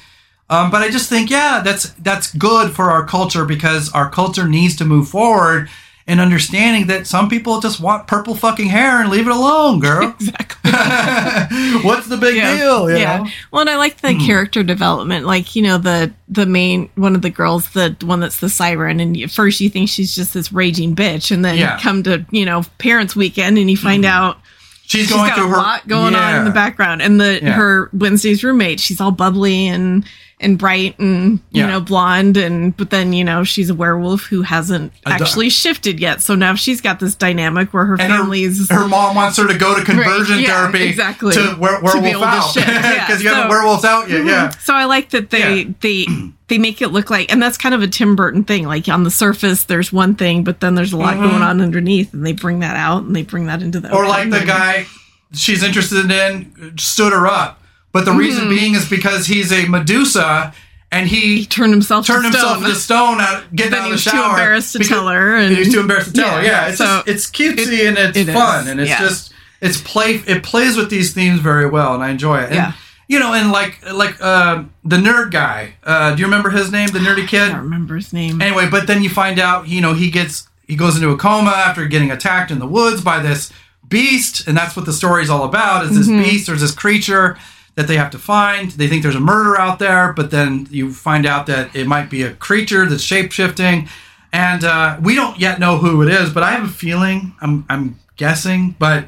Um, 0.49 0.69
but 0.69 0.81
I 0.81 0.89
just 0.89 1.09
think, 1.09 1.29
yeah, 1.29 1.61
that's 1.63 1.89
that's 2.03 2.33
good 2.35 2.71
for 2.71 2.91
our 2.91 3.05
culture 3.05 3.45
because 3.45 3.91
our 3.93 4.09
culture 4.09 4.47
needs 4.47 4.75
to 4.77 4.85
move 4.85 5.07
forward 5.09 5.69
in 6.07 6.19
understanding 6.19 6.87
that 6.87 7.07
some 7.07 7.29
people 7.29 7.59
just 7.59 7.79
want 7.79 8.07
purple 8.07 8.35
fucking 8.35 8.67
hair 8.67 9.01
and 9.01 9.09
leave 9.09 9.27
it 9.27 9.33
alone, 9.33 9.79
girl. 9.79 10.15
Exactly. 10.21 10.71
What's 11.83 12.07
the 12.07 12.17
big 12.17 12.35
yeah. 12.35 12.55
deal? 12.55 12.91
yeah. 12.91 13.17
know? 13.17 13.29
Well, 13.51 13.61
and 13.61 13.69
I 13.69 13.77
like 13.77 14.01
the 14.01 14.13
hmm. 14.13 14.25
character 14.25 14.63
development. 14.63 15.25
Like, 15.25 15.55
you 15.55 15.61
know, 15.63 15.77
the 15.77 16.13
the 16.29 16.45
main 16.45 16.89
one 16.95 17.15
of 17.15 17.21
the 17.21 17.29
girls, 17.29 17.69
the 17.71 17.95
one 18.01 18.19
that's 18.19 18.39
the 18.39 18.49
siren, 18.49 18.99
and 18.99 19.17
at 19.17 19.31
first 19.31 19.59
you 19.59 19.69
think 19.69 19.89
she's 19.89 20.13
just 20.15 20.33
this 20.33 20.51
raging 20.51 20.95
bitch, 20.95 21.31
and 21.31 21.43
then 21.43 21.57
Yeah. 21.57 21.79
come 21.79 22.03
to 22.03 22.25
you 22.31 22.45
know 22.45 22.63
parents' 22.77 23.15
weekend, 23.15 23.57
and 23.57 23.69
you 23.69 23.77
find 23.77 24.03
hmm. 24.03 24.11
out 24.11 24.37
She's, 24.83 25.07
she's 25.07 25.15
going 25.15 25.29
got 25.29 25.37
through 25.37 25.45
a 25.45 25.49
her 25.49 25.57
lot 25.57 25.87
going 25.87 26.15
on 26.15 26.35
in 26.35 26.45
the 26.45 26.51
background, 26.51 27.01
and 27.01 27.19
the 27.19 27.39
Yeah. 27.41 27.53
her 27.53 27.89
Wednesday's 27.93 28.43
roommate, 28.43 28.79
she's 28.79 28.99
all 28.99 29.11
bubbly 29.11 29.67
and 29.67 30.05
and 30.41 30.57
bright 30.57 30.97
and 30.99 31.33
you 31.51 31.61
Yeah. 31.61 31.67
know 31.67 31.79
blonde, 31.81 32.35
and 32.37 32.75
but 32.75 32.89
then 32.89 33.13
you 33.13 33.23
know 33.23 33.43
she's 33.43 33.69
a 33.69 33.75
werewolf 33.75 34.23
who 34.23 34.41
hasn't 34.41 34.91
A 35.05 35.09
actually 35.11 35.49
shifted 35.49 35.99
yet, 35.99 36.21
so 36.21 36.35
now 36.35 36.55
she's 36.55 36.81
got 36.81 36.99
this 36.99 37.15
dynamic 37.15 37.73
where 37.73 37.85
her 37.85 37.93
And 37.99 38.11
her, 38.11 38.17
family's 38.19 38.69
her 38.69 38.87
mom 38.87 39.15
wants 39.15 39.37
her 39.37 39.47
to 39.47 39.57
go 39.57 39.77
to 39.77 39.83
conversion 39.85 40.37
Right, 40.37 40.47
yeah, 40.47 40.69
therapy 40.69 40.83
exactly. 40.89 41.33
to 41.33 41.55
were, 41.59 41.79
werewolf 41.81 41.93
to 41.93 42.25
out 42.25 42.53
because 42.53 42.65
yeah. 42.65 43.17
you 43.19 43.29
haven't 43.29 43.43
So- 43.43 43.49
werewolves 43.49 43.85
out 43.85 44.09
yet. 44.09 44.25
Yeah, 44.25 44.49
So 44.63 44.73
I 44.73 44.85
like 44.85 45.11
that 45.11 45.29
they 45.29 45.65
they 45.81 46.05
they 46.47 46.57
make 46.57 46.81
it 46.81 46.89
look 46.89 47.09
like, 47.09 47.31
and 47.31 47.41
that's 47.41 47.57
kind 47.57 47.73
of 47.73 47.81
a 47.81 47.87
Tim 47.87 48.15
Burton 48.17 48.43
thing. 48.43 48.65
Like 48.67 48.89
on 48.89 49.03
the 49.05 49.11
surface, 49.11 49.63
there's 49.63 49.93
one 49.93 50.15
thing, 50.15 50.43
but 50.43 50.59
then 50.59 50.75
there's 50.75 50.91
a 50.91 50.97
lot 50.97 51.15
going 51.15 51.41
on 51.41 51.61
underneath, 51.61 52.13
and 52.13 52.25
they 52.25 52.33
bring 52.33 52.59
that 52.59 52.75
out 52.75 53.03
and 53.03 53.15
they 53.15 53.23
bring 53.23 53.45
that 53.45 53.61
into 53.61 53.79
the 53.79 53.87
Mm-hmm. 53.87 53.95
or 53.97 54.07
like 54.07 54.29
the 54.31 54.41
guy 54.45 54.85
she's 55.33 55.63
interested 55.63 56.11
in 56.11 56.73
stood 56.77 57.13
her 57.13 57.25
up, 57.27 57.60
but 57.91 58.05
the 58.05 58.11
reason 58.13 58.49
being 58.49 58.75
is 58.75 58.89
because 58.89 59.27
he's 59.27 59.51
a 59.51 59.67
Medusa 59.67 60.53
and 60.91 61.07
he 61.07 61.17
Mm-hmm. 61.17 61.35
he 61.37 61.45
turned 61.45 61.71
himself 61.73 62.05
turned 62.05 62.23
to 62.23 62.29
himself 62.29 62.57
stone. 62.57 62.65
into 62.65 62.75
stone 62.79 63.21
out 63.21 63.55
getting 63.55 63.73
out 63.73 63.79
of 63.79 63.85
the 63.85 63.91
was 63.91 64.03
too 64.03 64.21
embarrassed 64.21 64.73
to 64.73 64.79
tell 64.79 65.07
her, 65.07 65.35
and 65.37 65.53
he 65.53 65.59
was 65.59 65.73
too 65.73 65.79
embarrassed 65.79 66.13
to 66.15 66.21
tell 66.21 66.35
her. 66.37 66.43
Yeah, 66.43 66.49
Yeah, 66.63 66.67
it's 66.69 66.77
so 66.77 66.85
just, 67.05 67.07
it's 67.07 67.27
cutesy 67.31 67.87
and 67.87 67.97
it's 67.97 68.17
it 68.17 68.27
is, 68.27 68.33
fun 68.33 68.67
and 68.67 68.79
it's 68.79 68.89
yeah. 68.89 68.99
just 68.99 69.33
it's 69.61 69.79
play 69.81 70.21
it 70.27 70.43
plays 70.43 70.75
with 70.75 70.89
these 70.89 71.13
themes 71.13 71.39
very 71.39 71.65
well 71.69 71.93
and 71.93 72.03
I 72.03 72.09
enjoy 72.09 72.39
it. 72.39 72.45
And, 72.47 72.55
Yeah. 72.55 72.73
You 73.07 73.19
know, 73.19 73.33
and 73.33 73.51
like 73.51 73.79
like 73.91 74.15
uh, 74.21 74.63
the 74.85 74.95
nerd 74.95 75.31
guy. 75.31 75.73
Uh, 75.83 76.15
do 76.15 76.19
you 76.21 76.25
remember 76.27 76.49
his 76.49 76.71
name? 76.71 76.87
The 76.89 76.99
nerdy 76.99 77.23
I 77.23 77.27
kid. 77.27 77.47
don't 77.49 77.63
remember 77.63 77.95
his 77.95 78.13
name. 78.13 78.41
Anyway, 78.41 78.69
but 78.69 78.87
then 78.87 79.03
you 79.03 79.09
find 79.09 79.37
out, 79.37 79.67
you 79.67 79.81
know, 79.81 79.93
he 79.93 80.09
gets 80.09 80.47
he 80.65 80.77
goes 80.77 80.95
into 80.95 81.09
a 81.09 81.17
coma 81.17 81.49
after 81.51 81.85
getting 81.87 82.09
attacked 82.09 82.51
in 82.51 82.59
the 82.59 82.67
woods 82.67 83.01
by 83.03 83.19
this 83.19 83.51
beast, 83.89 84.47
and 84.47 84.55
that's 84.55 84.77
what 84.77 84.85
the 84.85 84.93
story's 84.93 85.29
all 85.29 85.43
about. 85.43 85.83
Is 85.85 85.97
this 85.97 86.07
beast? 86.07 86.47
There's 86.47 86.61
this 86.61 86.73
creature 86.73 87.37
that 87.75 87.87
they 87.87 87.97
have 87.97 88.11
to 88.11 88.19
find. 88.19 88.71
They 88.71 88.87
think 88.87 89.03
there's 89.03 89.15
a 89.15 89.19
murder 89.19 89.57
out 89.59 89.79
there, 89.79 90.13
but 90.13 90.31
then 90.31 90.67
you 90.69 90.93
find 90.93 91.25
out 91.25 91.45
that 91.47 91.75
it 91.75 91.87
might 91.87 92.09
be 92.09 92.23
a 92.23 92.33
creature 92.33 92.85
that's 92.85 93.03
shape 93.03 93.31
shifting, 93.31 93.87
and 94.33 94.63
uh, 94.63 94.97
we 95.01 95.15
don't 95.15 95.39
yet 95.39 95.59
know 95.59 95.77
who 95.77 96.01
it 96.01 96.09
is. 96.09 96.31
But 96.31 96.43
I 96.43 96.51
have 96.51 96.65
a 96.65 96.73
feeling. 96.73 97.33
I'm 97.41 97.65
I'm 97.69 97.99
guessing, 98.17 98.75
but 98.77 99.05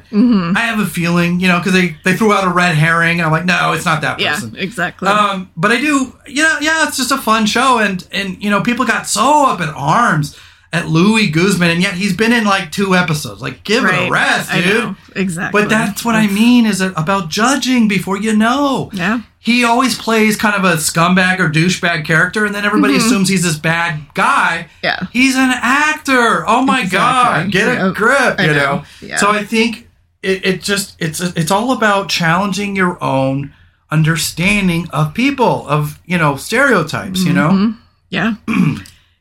I 0.56 0.60
have 0.60 0.80
a 0.80 0.86
feeling, 0.86 1.38
you 1.38 1.46
know, 1.46 1.58
because 1.58 1.72
they 1.72 1.96
they 2.04 2.16
threw 2.16 2.32
out 2.32 2.44
a 2.44 2.50
red 2.50 2.74
herring. 2.74 3.20
And 3.20 3.26
I'm 3.26 3.32
like, 3.32 3.44
no, 3.44 3.72
it's 3.72 3.84
not 3.84 4.00
that 4.00 4.18
yeah, 4.18 4.34
person. 4.34 4.56
exactly. 4.56 5.08
Um, 5.08 5.50
but 5.56 5.70
I 5.70 5.80
do, 5.80 6.18
yeah, 6.26 6.58
yeah, 6.60 6.88
it's 6.88 6.96
just 6.96 7.12
a 7.12 7.18
fun 7.18 7.46
show, 7.46 7.78
and 7.78 8.06
and 8.10 8.42
you 8.42 8.50
know, 8.50 8.62
people 8.62 8.84
got 8.84 9.06
so 9.06 9.46
up 9.46 9.60
in 9.60 9.68
arms 9.68 10.36
at 10.74 10.88
Luis 10.88 11.30
Guzman, 11.30 11.70
and 11.70 11.80
yet 11.82 11.94
he's 11.94 12.14
been 12.16 12.32
in 12.32 12.44
like 12.44 12.70
two 12.72 12.94
episodes. 12.94 13.40
Like, 13.40 13.62
give 13.64 13.84
it 13.84 13.94
a 13.94 14.10
rest, 14.10 14.52
I 14.52 14.60
dude. 14.60 14.74
know. 14.84 14.96
Exactly. 15.16 15.62
But 15.62 15.70
that's 15.70 16.04
what 16.04 16.14
I 16.16 16.26
mean 16.26 16.66
is 16.66 16.80
about 16.80 17.28
judging 17.30 17.86
before 17.88 18.18
you 18.18 18.36
know. 18.36 18.90
Yeah. 18.92 19.22
He 19.38 19.62
always 19.62 19.96
plays 19.96 20.36
kind 20.36 20.54
of 20.56 20.64
a 20.64 20.76
scumbag 20.76 21.38
or 21.38 21.48
douchebag 21.50 22.04
character, 22.06 22.44
and 22.46 22.54
then 22.54 22.64
everybody 22.64 22.96
assumes 22.96 23.28
he's 23.28 23.42
this 23.42 23.56
bad 23.58 24.00
guy. 24.14 24.66
Mm-hmm. 24.68 24.78
Yeah. 24.82 25.06
He's 25.12 25.36
an 25.36 25.50
actor. 25.52 26.44
Oh 26.48 26.62
my 26.64 26.80
Exactly. 26.82 27.44
god, 27.44 27.52
get 27.52 27.68
a 27.68 27.86
Yep. 27.86 27.94
grip, 27.94 28.40
you 28.40 28.46
know. 28.48 28.54
know. 28.54 28.84
Yeah. 29.00 29.16
So 29.18 29.30
I 29.30 29.44
think 29.44 29.88
it, 30.22 30.44
it 30.46 30.62
just 30.62 30.96
it's 30.98 31.20
it's 31.20 31.50
all 31.50 31.72
about 31.72 32.08
challenging 32.08 32.74
your 32.74 32.96
own 33.04 33.52
understanding 33.90 34.88
of 34.90 35.14
people, 35.14 35.66
of 35.68 36.00
you 36.06 36.18
know 36.18 36.36
stereotypes. 36.36 37.22
You 37.24 37.32
know, 37.34 37.50
Mm-hmm. 37.50 37.80
Yeah. 38.10 38.34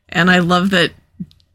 and 0.10 0.30
I 0.32 0.40
love 0.40 0.70
that 0.72 0.92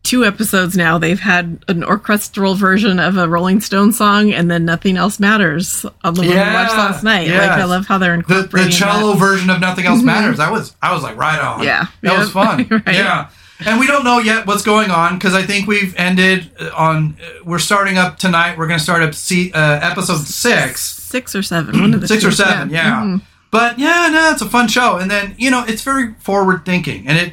two 0.09 0.25
episodes 0.25 0.77
now 0.77 0.97
they've 0.99 1.21
had 1.21 1.65
an 1.69 1.85
orchestral 1.85 2.55
version 2.55 2.99
of 2.99 3.17
a 3.17 3.29
Rolling 3.29 3.61
Stone 3.61 3.93
song 3.93 4.33
and 4.33 4.51
then 4.51 4.65
Nothing 4.65 4.97
Else 4.97 5.21
Matters 5.21 5.85
on 6.03 6.15
the 6.15 6.23
one 6.23 6.31
we 6.31 6.35
watched 6.37 6.73
last 6.75 7.05
night. 7.05 7.27
yes. 7.29 7.49
Like 7.49 7.59
I 7.61 7.65
love 7.65 7.87
how 7.87 7.99
they're 7.99 8.17
the 8.23 8.49
the 8.51 8.69
cello 8.71 9.13
that. 9.13 9.19
version 9.19 9.51
of 9.51 9.61
Nothing 9.61 9.85
Else 9.87 10.03
Matters. 10.03 10.41
I 10.41 10.51
was 10.51 10.75
I 10.83 10.95
was 10.95 11.03
like 11.03 11.17
right 11.17 11.39
on. 11.41 11.59
Mm-hmm. 11.59 11.65
Yeah. 11.65 11.87
that 12.03 12.19
was 12.19 12.31
fun. 12.31 12.67
Right. 12.71 12.95
Yeah. 12.95 13.31
And 13.67 13.81
we 13.81 13.87
don't 13.89 14.05
know 14.05 14.19
yet 14.21 14.47
what's 14.47 14.63
going 14.63 14.91
on 14.93 15.19
because 15.19 15.35
I 15.35 15.43
think 15.43 15.67
we've 15.67 15.93
ended 15.97 16.51
on. 16.77 17.17
We're 17.45 17.59
starting 17.59 17.99
up 17.99 18.17
tonight. 18.17 18.57
We're 18.57 18.69
going 18.69 18.79
to 18.79 18.85
start 18.85 19.03
up 19.03 19.15
see, 19.15 19.51
uh, 19.53 19.81
episode 19.83 20.19
six. 20.21 20.81
Six 20.83 21.35
or 21.35 21.43
seven. 21.43 21.81
One 21.81 21.93
of 21.93 22.01
the 22.01 22.07
six 22.07 22.23
two. 22.23 22.29
or 22.29 22.31
seven, 22.33 22.71
yeah. 22.71 23.03
Mhm. 23.03 23.23
But 23.51 23.79
yeah, 23.81 24.11
no, 24.13 24.31
it's 24.31 24.43
a 24.43 24.49
fun 24.49 24.69
show, 24.69 24.99
and 24.99 25.11
then 25.11 25.35
you 25.39 25.51
know 25.51 25.65
it's 25.67 25.83
very 25.83 26.15
forward 26.21 26.65
thinking, 26.65 27.09
and 27.09 27.19
it 27.19 27.33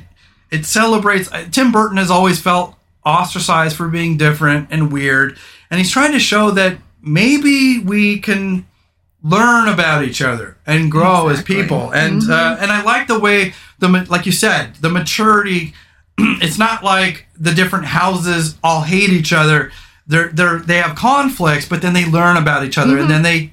it 0.52 0.66
celebrates. 0.66 1.32
uh, 1.32 1.46
Tim 1.52 1.72
Burton 1.72 1.98
has 1.98 2.10
always 2.12 2.40
felt 2.40 2.76
ostracized 3.06 3.76
for 3.76 3.88
being 3.88 4.18
different 4.18 4.68
and 4.72 4.92
weird, 4.92 5.38
and 5.70 5.80
he's 5.80 5.92
trying 5.92 6.12
to 6.14 6.20
show 6.20 6.52
that 6.52 6.78
maybe 7.02 7.80
we 7.80 8.20
can 8.20 8.66
learn 9.24 9.68
about 9.68 10.04
each 10.04 10.22
other 10.22 10.58
and 10.66 10.92
grow 10.92 11.28
as 11.30 11.42
people, 11.44 11.92
and 11.94 12.24
uh, 12.30 12.58
and 12.60 12.72
I 12.72 12.84
like 12.84 13.08
the 13.08 13.20
way 13.20 13.54
the 13.80 13.88
like 14.10 14.26
you 14.26 14.32
said 14.32 14.76
the 14.76 14.90
maturity. 14.90 15.74
it's 16.18 16.58
not 16.58 16.84
like 16.84 17.28
the 17.38 17.52
different 17.54 17.86
houses 17.86 18.58
all 18.64 18.82
hate 18.82 19.10
each 19.10 19.34
other. 19.34 19.72
They're 20.08 20.30
they're 20.30 20.60
they 20.60 20.78
have 20.78 20.96
conflicts, 20.96 21.68
but 21.68 21.82
then 21.82 21.94
they 21.94 22.06
learn 22.10 22.38
about 22.38 22.64
each 22.64 22.78
other, 22.78 22.98
and 22.98 23.10
then 23.10 23.22
they 23.22 23.52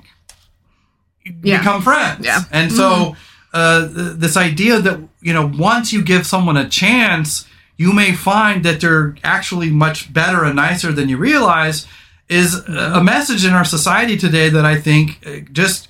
Yeah. 1.43 1.59
become 1.59 1.83
friends. 1.83 2.25
Yeah. 2.27 2.41
And 2.51 2.71
so 2.73 3.17
uh, 3.53 3.89
this 3.91 4.37
idea 4.37 4.81
that 4.81 5.01
you 5.21 5.33
know 5.33 5.47
once 5.55 5.93
you 5.93 6.03
give 6.03 6.27
someone 6.27 6.57
a 6.57 6.69
chance, 6.69 7.47
you 7.77 7.93
may 7.93 8.13
find 8.13 8.65
that 8.65 8.81
they're 8.81 9.17
actually 9.23 9.71
much 9.71 10.13
better 10.13 10.45
and 10.45 10.57
nicer 10.57 10.93
than 10.93 11.09
you 11.09 11.17
realize 11.17 11.87
is 12.29 12.67
a 12.67 13.03
message 13.03 13.45
in 13.45 13.53
our 13.53 13.65
society 13.65 14.17
today 14.17 14.49
that 14.49 14.65
I 14.65 14.81
think 14.81 15.19
uh, 15.27 15.41
just 15.53 15.89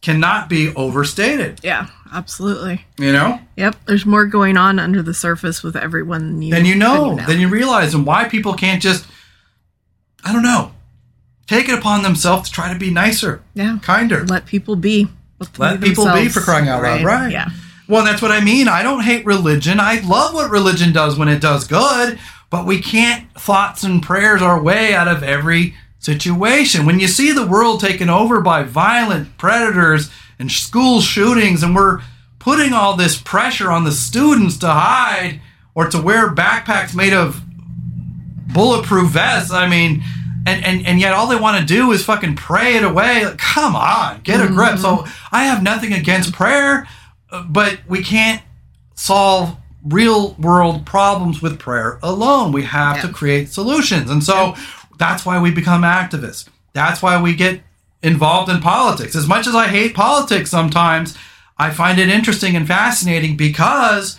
cannot 0.00 0.48
be 0.48 0.74
overstated. 0.74 1.60
Yeah, 1.62 1.88
absolutely. 2.12 2.84
You 2.98 3.12
know, 3.12 3.40
Yep, 3.56 3.76
there's 3.86 4.06
more 4.06 4.26
going 4.26 4.56
on 4.56 4.78
under 4.78 5.02
the 5.02 5.14
surface 5.14 5.62
with 5.62 5.76
everyone 5.76 6.30
than 6.30 6.42
you 6.42 6.54
then 6.54 6.64
you 6.64 6.74
know, 6.74 7.16
than 7.16 7.26
then 7.26 7.40
you 7.40 7.48
realize, 7.48 7.94
and 7.94 8.06
why 8.06 8.28
people 8.28 8.54
can't 8.54 8.82
just, 8.82 9.06
I 10.24 10.32
don't 10.32 10.42
know, 10.42 10.72
take 11.46 11.68
it 11.68 11.78
upon 11.78 12.02
themselves 12.02 12.48
to 12.48 12.54
try 12.54 12.72
to 12.72 12.78
be 12.78 12.90
nicer, 12.90 13.42
yeah, 13.54 13.78
kinder. 13.82 14.24
let 14.26 14.46
people 14.46 14.76
be. 14.76 15.08
Let 15.58 15.80
people 15.80 16.04
be 16.12 16.28
for 16.28 16.40
crying 16.40 16.68
out 16.68 16.82
loud, 16.82 17.04
right? 17.04 17.30
Yeah. 17.30 17.50
Well, 17.88 18.04
that's 18.04 18.22
what 18.22 18.30
I 18.30 18.40
mean. 18.40 18.68
I 18.68 18.82
don't 18.82 19.02
hate 19.02 19.26
religion. 19.26 19.80
I 19.80 20.00
love 20.00 20.34
what 20.34 20.50
religion 20.50 20.92
does 20.92 21.18
when 21.18 21.28
it 21.28 21.40
does 21.40 21.66
good, 21.66 22.18
but 22.48 22.64
we 22.64 22.80
can't 22.80 23.30
thoughts 23.34 23.82
and 23.82 24.02
prayers 24.02 24.40
our 24.40 24.62
way 24.62 24.94
out 24.94 25.08
of 25.08 25.22
every 25.22 25.74
situation. 25.98 26.86
When 26.86 27.00
you 27.00 27.08
see 27.08 27.32
the 27.32 27.46
world 27.46 27.80
taken 27.80 28.08
over 28.08 28.40
by 28.40 28.62
violent 28.62 29.36
predators 29.36 30.10
and 30.38 30.50
school 30.50 31.00
shootings, 31.00 31.62
and 31.62 31.74
we're 31.74 32.00
putting 32.38 32.72
all 32.72 32.96
this 32.96 33.20
pressure 33.20 33.70
on 33.70 33.84
the 33.84 33.92
students 33.92 34.56
to 34.58 34.68
hide 34.68 35.40
or 35.74 35.88
to 35.88 36.00
wear 36.00 36.30
backpacks 36.34 36.94
made 36.94 37.12
of 37.12 37.40
bulletproof 38.52 39.10
vests, 39.10 39.52
I 39.52 39.68
mean, 39.68 40.02
and, 40.46 40.64
and, 40.64 40.86
and 40.86 41.00
yet 41.00 41.12
all 41.12 41.26
they 41.26 41.36
want 41.36 41.60
to 41.60 41.64
do 41.64 41.92
is 41.92 42.04
fucking 42.04 42.36
pray 42.36 42.76
it 42.76 42.84
away. 42.84 43.24
Like, 43.24 43.38
come 43.38 43.76
on, 43.76 44.20
get 44.22 44.40
a 44.40 44.48
grip. 44.48 44.78
So 44.78 45.04
I 45.30 45.44
have 45.44 45.62
nothing 45.62 45.92
against 45.92 46.32
prayer, 46.32 46.86
uh, 47.30 47.44
but 47.44 47.80
we 47.88 48.02
can't 48.02 48.42
solve 48.94 49.56
real 49.84 50.34
world 50.34 50.86
problems 50.86 51.42
with 51.42 51.58
prayer 51.58 51.98
alone. 52.02 52.52
We 52.52 52.62
have 52.64 53.00
to 53.02 53.08
create 53.08 53.48
solutions. 53.48 54.10
And 54.10 54.22
so 54.22 54.54
that's 54.98 55.26
why 55.26 55.40
we 55.40 55.50
become 55.50 55.82
activists. 55.82 56.48
That's 56.72 57.02
why 57.02 57.20
we 57.20 57.34
get 57.34 57.60
involved 58.02 58.50
in 58.50 58.60
politics. 58.60 59.14
As 59.14 59.26
much 59.26 59.46
as 59.46 59.54
I 59.54 59.68
hate 59.68 59.94
politics 59.94 60.50
sometimes, 60.50 61.16
I 61.58 61.70
find 61.70 61.98
it 61.98 62.08
interesting 62.08 62.56
and 62.56 62.66
fascinating 62.66 63.36
because 63.36 64.18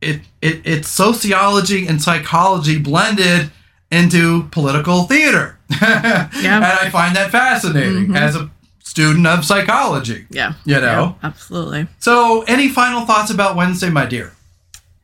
it, 0.00 0.20
it 0.40 0.60
it's 0.64 0.88
sociology 0.88 1.86
and 1.86 2.00
psychology 2.00 2.78
blended 2.78 3.50
into 3.90 4.44
political 4.48 5.04
theater. 5.04 5.58
And 5.80 6.64
I 6.64 6.90
find 6.90 7.16
that 7.16 7.30
fascinating 7.30 8.06
mm-hmm. 8.06 8.16
as 8.16 8.36
a 8.36 8.50
student 8.80 9.26
of 9.26 9.44
psychology. 9.44 10.26
Yeah. 10.30 10.54
You 10.64 10.76
know? 10.76 11.16
Yeah, 11.20 11.28
absolutely. 11.28 11.88
So, 11.98 12.42
any 12.42 12.68
final 12.68 13.04
thoughts 13.04 13.30
about 13.30 13.56
Wednesday, 13.56 13.90
my 13.90 14.06
dear? 14.06 14.32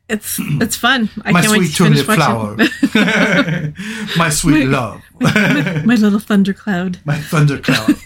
It's 0.09 0.39
it's 0.39 0.76
fun. 0.76 1.09
I 1.24 1.33
My 1.33 1.41
can't 1.41 1.53
wait 1.53 1.70
sweet 1.70 1.76
to 1.76 1.85
finish 1.85 2.03
flower. 2.03 2.57
my 4.18 4.28
sweet 4.28 4.66
love. 4.66 5.01
my 5.20 5.95
little 5.95 6.18
thundercloud. 6.18 6.99
my 7.07 7.16
thundercloud. 7.16 7.97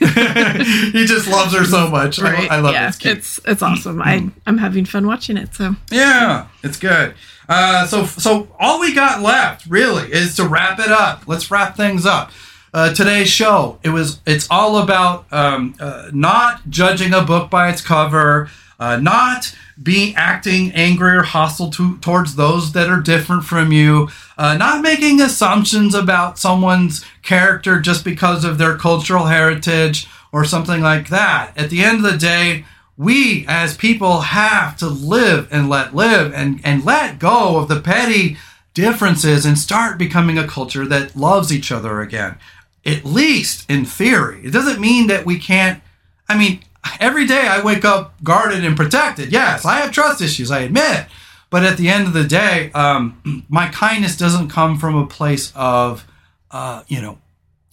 he 0.93 1.05
just 1.05 1.27
loves 1.27 1.53
her 1.55 1.64
so 1.64 1.89
much. 1.89 2.20
I- 2.20 2.22
Right? 2.22 2.51
I, 2.51 2.61
love 2.61 2.74
yeah, 2.74 2.87
it. 2.87 2.95
It's. 2.97 3.07
It's 3.07 3.41
it's 3.45 3.62
awesome. 3.62 4.01
I 4.03 4.18
mm. 4.18 4.33
I'm 4.47 4.59
having 4.59 4.85
fun 4.85 5.07
watching 5.07 5.37
it. 5.37 5.55
So 5.55 5.74
Yeah, 5.91 6.47
it's 6.62 6.79
good. 6.79 7.14
Uh, 7.49 7.86
so, 7.86 8.05
so 8.05 8.49
all 8.59 8.80
we 8.80 8.94
got 8.94 9.22
left 9.22 9.66
really 9.66 10.11
is 10.12 10.36
to 10.36 10.47
wrap 10.47 10.78
it 10.78 10.90
up. 10.90 11.26
Let's 11.26 11.51
wrap 11.51 11.76
things 11.76 12.07
up. 12.07 12.30
Uh, 12.74 12.92
today's 12.92 13.28
show 13.28 13.78
it 13.82 13.88
was 13.88 14.20
it's 14.26 14.47
all 14.51 14.78
about 14.78 15.32
um, 15.32 15.74
uh, 15.80 16.11
not 16.12 16.68
judging 16.68 17.14
a 17.14 17.22
book 17.22 17.49
by 17.49 17.70
its 17.70 17.80
cover, 17.80 18.51
uh, 18.78 18.97
not 18.97 19.57
being 19.82 20.14
acting 20.16 20.72
angry 20.72 21.16
or 21.16 21.22
hostile 21.22 21.70
to, 21.70 21.97
towards 21.99 22.36
those 22.36 22.72
that 22.72 22.88
are 22.88 23.01
different 23.01 23.44
from 23.44 23.72
you, 23.72 24.09
uh, 24.36 24.57
not 24.57 24.82
making 24.82 25.20
assumptions 25.20 25.94
about 25.94 26.38
someone's 26.38 27.05
character 27.22 27.80
just 27.80 28.05
because 28.05 28.44
of 28.44 28.59
their 28.59 28.76
cultural 28.76 29.26
heritage 29.26 30.09
or 30.32 30.44
something 30.44 30.80
like 30.80 31.09
that. 31.09 31.57
At 31.57 31.70
the 31.70 31.82
end 31.82 32.05
of 32.05 32.12
the 32.12 32.18
day, 32.18 32.64
we 32.97 33.44
as 33.47 33.76
people 33.76 34.22
have 34.22 34.76
to 34.78 34.86
live 34.86 35.49
and 35.51 35.68
let 35.68 35.94
live 35.94 36.32
and, 36.32 36.61
and 36.64 36.84
let 36.84 37.18
go 37.18 37.59
of 37.59 37.68
the 37.68 37.80
petty 37.80 38.36
differences 38.74 39.44
and 39.44 39.59
start 39.59 39.99
becoming 39.99 40.38
a 40.38 40.47
culture 40.47 40.86
that 40.86 41.16
loves 41.16 41.53
each 41.53 41.70
other 41.70 42.01
again. 42.01 42.36
At 42.84 43.05
least 43.05 43.68
in 43.70 43.84
theory. 43.84 44.40
It 44.44 44.53
doesn't 44.53 44.80
mean 44.80 45.09
that 45.09 45.26
we 45.26 45.38
can't. 45.38 45.82
I 46.28 46.38
mean, 46.38 46.61
every 47.01 47.26
day 47.26 47.47
I 47.47 47.62
wake 47.62 47.84
up 47.84 48.22
guarded 48.22 48.64
and 48.64 48.76
protected. 48.76 49.32
Yes, 49.32 49.64
I 49.64 49.78
have 49.78 49.92
trust 49.92 50.20
issues, 50.20 50.51
I 50.51 50.61
admit. 50.61 51.07
But 51.51 51.64
at 51.64 51.76
the 51.76 51.88
end 51.88 52.07
of 52.07 52.12
the 52.12 52.24
day, 52.24 52.70
um, 52.72 53.44
my 53.49 53.68
kindness 53.68 54.16
doesn't 54.16 54.49
come 54.49 54.78
from 54.78 54.97
a 54.97 55.07
place 55.07 55.53
of, 55.55 56.07
uh, 56.51 56.82
you 56.86 57.01
know, 57.01 57.18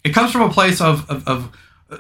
it 0.04 0.14
comes 0.14 0.32
from 0.32 0.42
a 0.42 0.50
place 0.50 0.82
of, 0.82 1.10
of, 1.10 1.28
of 1.28 1.58
uh, 1.90 1.98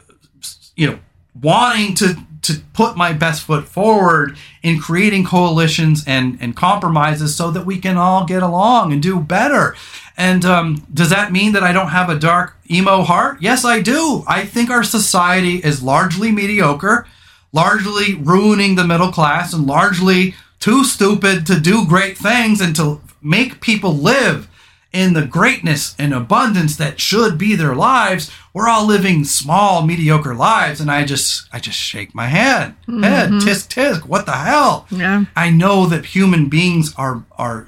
you 0.75 0.87
know, 0.87 0.99
wanting 1.41 1.95
to 1.95 2.17
to 2.43 2.61
put 2.73 2.95
my 2.95 3.13
best 3.13 3.43
foot 3.43 3.67
forward 3.67 4.37
in 4.61 4.79
creating 4.79 5.25
coalitions 5.25 6.03
and 6.05 6.37
and 6.39 6.55
compromises 6.55 7.35
so 7.35 7.51
that 7.51 7.65
we 7.65 7.79
can 7.79 7.97
all 7.97 8.25
get 8.25 8.43
along 8.43 8.93
and 8.93 9.01
do 9.01 9.19
better. 9.19 9.75
And 10.15 10.45
um, 10.45 10.85
does 10.93 11.09
that 11.09 11.31
mean 11.31 11.53
that 11.53 11.63
I 11.63 11.71
don't 11.71 11.89
have 11.89 12.09
a 12.09 12.19
dark 12.19 12.57
emo 12.69 13.01
heart? 13.01 13.37
Yes, 13.41 13.65
I 13.65 13.81
do. 13.81 14.23
I 14.27 14.45
think 14.45 14.69
our 14.69 14.83
society 14.83 15.55
is 15.55 15.81
largely 15.81 16.31
mediocre, 16.31 17.07
largely 17.51 18.13
ruining 18.13 18.75
the 18.75 18.85
middle 18.85 19.11
class, 19.11 19.53
and 19.53 19.65
largely 19.65 20.35
too 20.59 20.83
stupid 20.83 21.45
to 21.47 21.59
do 21.59 21.87
great 21.87 22.17
things 22.17 22.61
and 22.61 22.75
to 22.75 23.01
make 23.21 23.59
people 23.59 23.93
live 23.93 24.47
in 24.93 25.13
the 25.13 25.25
greatness 25.25 25.95
and 25.99 26.13
abundance 26.13 26.77
that 26.77 26.99
should 27.01 27.37
be 27.37 27.55
their 27.55 27.75
lives 27.75 28.31
we're 28.53 28.69
all 28.69 28.85
living 28.85 29.23
small 29.23 29.85
mediocre 29.85 30.35
lives. 30.35 30.79
And 30.79 30.91
i 30.91 31.03
just 31.03 31.47
i 31.51 31.59
just 31.59 31.77
shake 31.77 32.13
my 32.13 32.27
head. 32.27 32.75
Head 32.87 33.31
tisk 33.31 33.67
tisk. 33.69 34.05
What 34.05 34.25
the 34.25 34.33
hell? 34.33 34.85
Yeah. 34.91 35.25
i 35.35 35.49
know 35.49 35.87
that 35.87 36.05
human 36.05 36.49
beings 36.49 36.93
are 36.95 37.25
are 37.31 37.67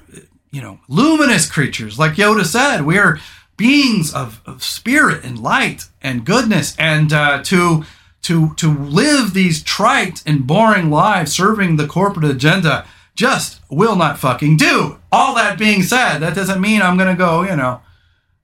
you 0.52 0.62
know 0.62 0.78
luminous 0.88 1.50
creatures. 1.50 1.98
Like 1.98 2.12
yoda 2.14 2.44
said 2.44 2.82
we 2.82 2.98
are 2.98 3.18
beings 3.56 4.14
of, 4.14 4.40
of 4.46 4.62
spirit 4.62 5.24
and 5.24 5.38
light 5.38 5.88
and 6.02 6.24
goodness. 6.24 6.76
And 6.78 7.12
uh, 7.12 7.42
to 7.44 7.84
to 8.22 8.54
to 8.54 8.72
live 8.72 9.34
these 9.34 9.62
trite 9.62 10.22
and 10.24 10.46
boring 10.46 10.90
lives 10.90 11.32
serving 11.32 11.76
the 11.76 11.86
corporate 11.88 12.30
agenda 12.30 12.86
just 13.16 13.60
will 13.70 13.96
not 13.96 14.18
fucking 14.18 14.56
do. 14.56 14.98
All 15.10 15.34
that 15.34 15.58
being 15.58 15.82
said, 15.82 16.18
that 16.18 16.34
doesn't 16.34 16.60
mean 16.60 16.82
I'm 16.82 16.96
gonna 16.96 17.16
go, 17.16 17.42
you 17.42 17.56
know, 17.56 17.80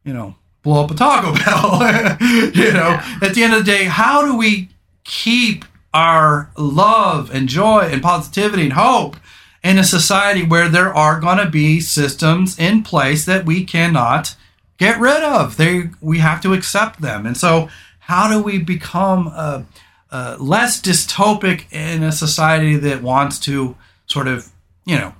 you 0.02 0.12
know, 0.12 0.34
blow 0.62 0.84
up 0.84 0.90
a 0.90 0.94
Taco 0.94 1.32
Bell. 1.44 2.18
you 2.54 2.72
know, 2.72 3.00
at 3.20 3.34
the 3.34 3.42
end 3.44 3.52
of 3.52 3.64
the 3.64 3.70
day, 3.70 3.84
how 3.84 4.24
do 4.24 4.36
we 4.36 4.70
keep 5.04 5.64
our 5.94 6.50
love 6.56 7.32
and 7.32 7.48
joy 7.48 7.88
and 7.92 8.02
positivity 8.02 8.64
and 8.64 8.72
hope 8.72 9.16
in 9.62 9.78
a 9.78 9.84
society 9.84 10.42
where 10.44 10.68
there 10.68 10.92
are 10.92 11.20
gonna 11.20 11.48
be 11.48 11.78
systems 11.78 12.58
in 12.58 12.82
place 12.82 13.24
that 13.26 13.44
we 13.44 13.64
cannot 13.64 14.34
get 14.78 14.98
rid 14.98 15.22
of? 15.22 15.58
They 15.58 15.90
we 16.00 16.18
have 16.18 16.40
to 16.42 16.54
accept 16.54 17.02
them, 17.02 17.26
and 17.26 17.36
so 17.36 17.68
how 18.00 18.28
do 18.28 18.42
we 18.42 18.58
become 18.58 19.30
uh, 19.34 19.62
uh, 20.10 20.36
less 20.40 20.80
dystopic 20.80 21.70
in 21.70 22.02
a 22.02 22.10
society 22.10 22.76
that 22.76 23.02
wants 23.02 23.38
to 23.40 23.76
sort 24.06 24.28
of 24.28 24.51
you 24.84 24.96
know, 24.96 25.14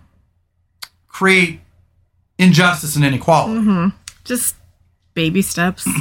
create 1.08 1.60
injustice 2.38 2.96
and 2.96 3.04
inequality. 3.04 3.60
Mm-hmm. 3.60 3.88
Just 4.24 4.56
baby 5.14 5.42
steps. 5.42 5.88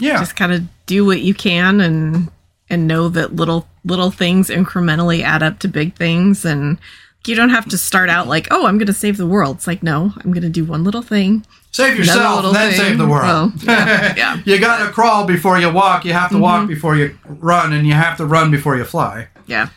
Yeah. 0.00 0.18
Just 0.18 0.34
kind 0.34 0.52
of 0.52 0.64
do 0.86 1.06
what 1.06 1.20
you 1.20 1.34
can 1.34 1.80
and 1.80 2.28
and 2.68 2.88
know 2.88 3.08
that 3.10 3.36
little 3.36 3.68
little 3.84 4.10
things 4.10 4.50
incrementally 4.50 5.22
add 5.22 5.40
up 5.40 5.60
to 5.60 5.68
big 5.68 5.94
things 5.94 6.44
and 6.44 6.78
you 7.26 7.34
don't 7.34 7.50
have 7.50 7.68
to 7.70 7.78
start 7.78 8.10
out 8.10 8.26
like, 8.26 8.48
oh, 8.50 8.66
I'm 8.66 8.76
going 8.76 8.86
to 8.86 8.92
save 8.92 9.16
the 9.16 9.26
world. 9.26 9.56
It's 9.56 9.66
like, 9.66 9.82
no, 9.82 10.12
I'm 10.16 10.32
going 10.32 10.42
to 10.42 10.50
do 10.50 10.64
one 10.64 10.84
little 10.84 11.02
thing. 11.02 11.46
save 11.70 11.96
yourself, 11.96 12.52
then 12.52 12.70
thing. 12.72 12.80
save 12.80 12.98
the 12.98 13.06
world. 13.06 13.52
Yeah, 13.62 14.14
yeah. 14.16 14.42
you 14.44 14.60
got 14.60 14.84
to 14.84 14.92
crawl 14.92 15.26
before 15.26 15.58
you 15.58 15.70
walk. 15.70 16.04
You 16.04 16.12
have 16.12 16.30
to 16.30 16.38
walk 16.38 16.60
mm-hmm. 16.60 16.68
before 16.68 16.96
you 16.96 17.18
run, 17.24 17.72
and 17.72 17.86
you 17.86 17.94
have 17.94 18.18
to 18.18 18.26
run 18.26 18.50
before 18.50 18.76
you 18.76 18.84
fly. 18.84 19.28
Yeah. 19.46 19.68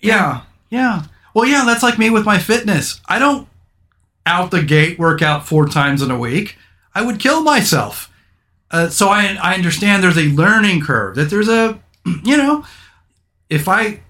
Yeah. 0.00 0.42
Yeah. 0.70 1.04
Well, 1.36 1.44
yeah, 1.44 1.64
that's 1.66 1.82
like 1.82 1.98
me 1.98 2.08
with 2.08 2.24
my 2.24 2.38
fitness. 2.38 2.98
I 3.06 3.18
don't 3.18 3.46
out 4.24 4.50
the 4.50 4.62
gate 4.62 4.98
work 4.98 5.20
out 5.20 5.46
four 5.46 5.68
times 5.68 6.00
in 6.00 6.10
a 6.10 6.18
week. 6.18 6.56
I 6.94 7.02
would 7.02 7.20
kill 7.20 7.42
myself. 7.42 8.10
Uh, 8.70 8.88
so 8.88 9.10
I, 9.10 9.36
I 9.42 9.52
understand 9.52 10.02
there's 10.02 10.16
a 10.16 10.32
learning 10.32 10.80
curve, 10.80 11.14
that 11.16 11.28
there's 11.28 11.50
a, 11.50 11.78
you 12.24 12.38
know, 12.38 12.64
if 13.50 13.68
I 13.68 14.00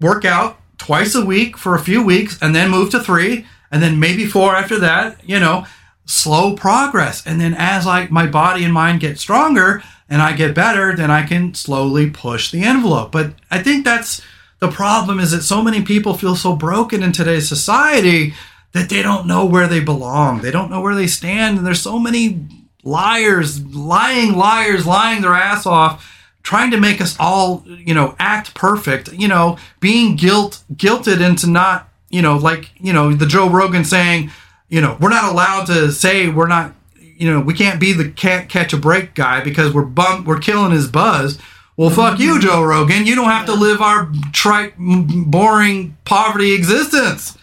work 0.00 0.24
out 0.24 0.62
twice 0.78 1.14
a 1.14 1.22
week 1.22 1.58
for 1.58 1.74
a 1.74 1.78
few 1.78 2.02
weeks 2.02 2.38
and 2.40 2.54
then 2.54 2.70
move 2.70 2.88
to 2.92 3.00
three 3.00 3.44
and 3.70 3.82
then 3.82 4.00
maybe 4.00 4.24
four 4.24 4.56
after 4.56 4.78
that, 4.78 5.20
you 5.28 5.38
know, 5.38 5.66
slow 6.06 6.56
progress. 6.56 7.22
And 7.26 7.38
then 7.38 7.54
as 7.54 7.84
like 7.84 8.10
my 8.10 8.26
body 8.26 8.64
and 8.64 8.72
mind 8.72 9.00
get 9.00 9.18
stronger 9.18 9.82
and 10.08 10.22
I 10.22 10.34
get 10.34 10.54
better, 10.54 10.96
then 10.96 11.10
I 11.10 11.26
can 11.26 11.52
slowly 11.52 12.08
push 12.08 12.50
the 12.50 12.62
envelope. 12.62 13.12
But 13.12 13.34
I 13.50 13.62
think 13.62 13.84
that's 13.84 14.22
the 14.62 14.70
problem 14.70 15.18
is 15.18 15.32
that 15.32 15.42
so 15.42 15.60
many 15.60 15.82
people 15.82 16.14
feel 16.14 16.36
so 16.36 16.54
broken 16.54 17.02
in 17.02 17.10
today's 17.10 17.48
society 17.48 18.32
that 18.70 18.88
they 18.88 19.02
don't 19.02 19.26
know 19.26 19.44
where 19.44 19.66
they 19.66 19.80
belong. 19.80 20.40
They 20.40 20.52
don't 20.52 20.70
know 20.70 20.80
where 20.80 20.94
they 20.94 21.08
stand. 21.08 21.58
And 21.58 21.66
there's 21.66 21.80
so 21.80 21.98
many 21.98 22.46
liars, 22.84 23.60
lying 23.74 24.34
liars, 24.34 24.86
lying 24.86 25.20
their 25.20 25.34
ass 25.34 25.66
off, 25.66 26.08
trying 26.44 26.70
to 26.70 26.78
make 26.78 27.00
us 27.00 27.16
all, 27.18 27.64
you 27.66 27.92
know, 27.92 28.14
act 28.20 28.54
perfect, 28.54 29.12
you 29.12 29.26
know, 29.26 29.58
being 29.80 30.14
guilt 30.14 30.62
guilted 30.72 31.20
into 31.20 31.50
not, 31.50 31.88
you 32.08 32.22
know, 32.22 32.36
like, 32.36 32.70
you 32.78 32.92
know, 32.92 33.12
the 33.12 33.26
Joe 33.26 33.50
Rogan 33.50 33.84
saying, 33.84 34.30
you 34.68 34.80
know, 34.80 34.96
we're 35.00 35.10
not 35.10 35.32
allowed 35.32 35.64
to 35.66 35.90
say 35.90 36.28
we're 36.28 36.46
not, 36.46 36.72
you 37.00 37.28
know, 37.28 37.40
we 37.40 37.52
can't 37.52 37.80
be 37.80 37.92
the 37.92 38.10
can't 38.12 38.48
catch 38.48 38.72
a 38.72 38.76
break 38.76 39.16
guy 39.16 39.42
because 39.42 39.74
we're 39.74 39.82
bum 39.82 40.24
we're 40.24 40.38
killing 40.38 40.70
his 40.70 40.86
buzz. 40.86 41.40
Well, 41.82 41.90
fuck 41.90 42.20
you, 42.20 42.38
Joe 42.38 42.62
Rogan. 42.62 43.06
You 43.06 43.16
don't 43.16 43.30
have 43.30 43.46
to 43.46 43.54
live 43.54 43.82
our 43.82 44.08
trite, 44.30 44.74
boring 44.78 45.96
poverty 46.04 46.52
existence. 46.52 47.36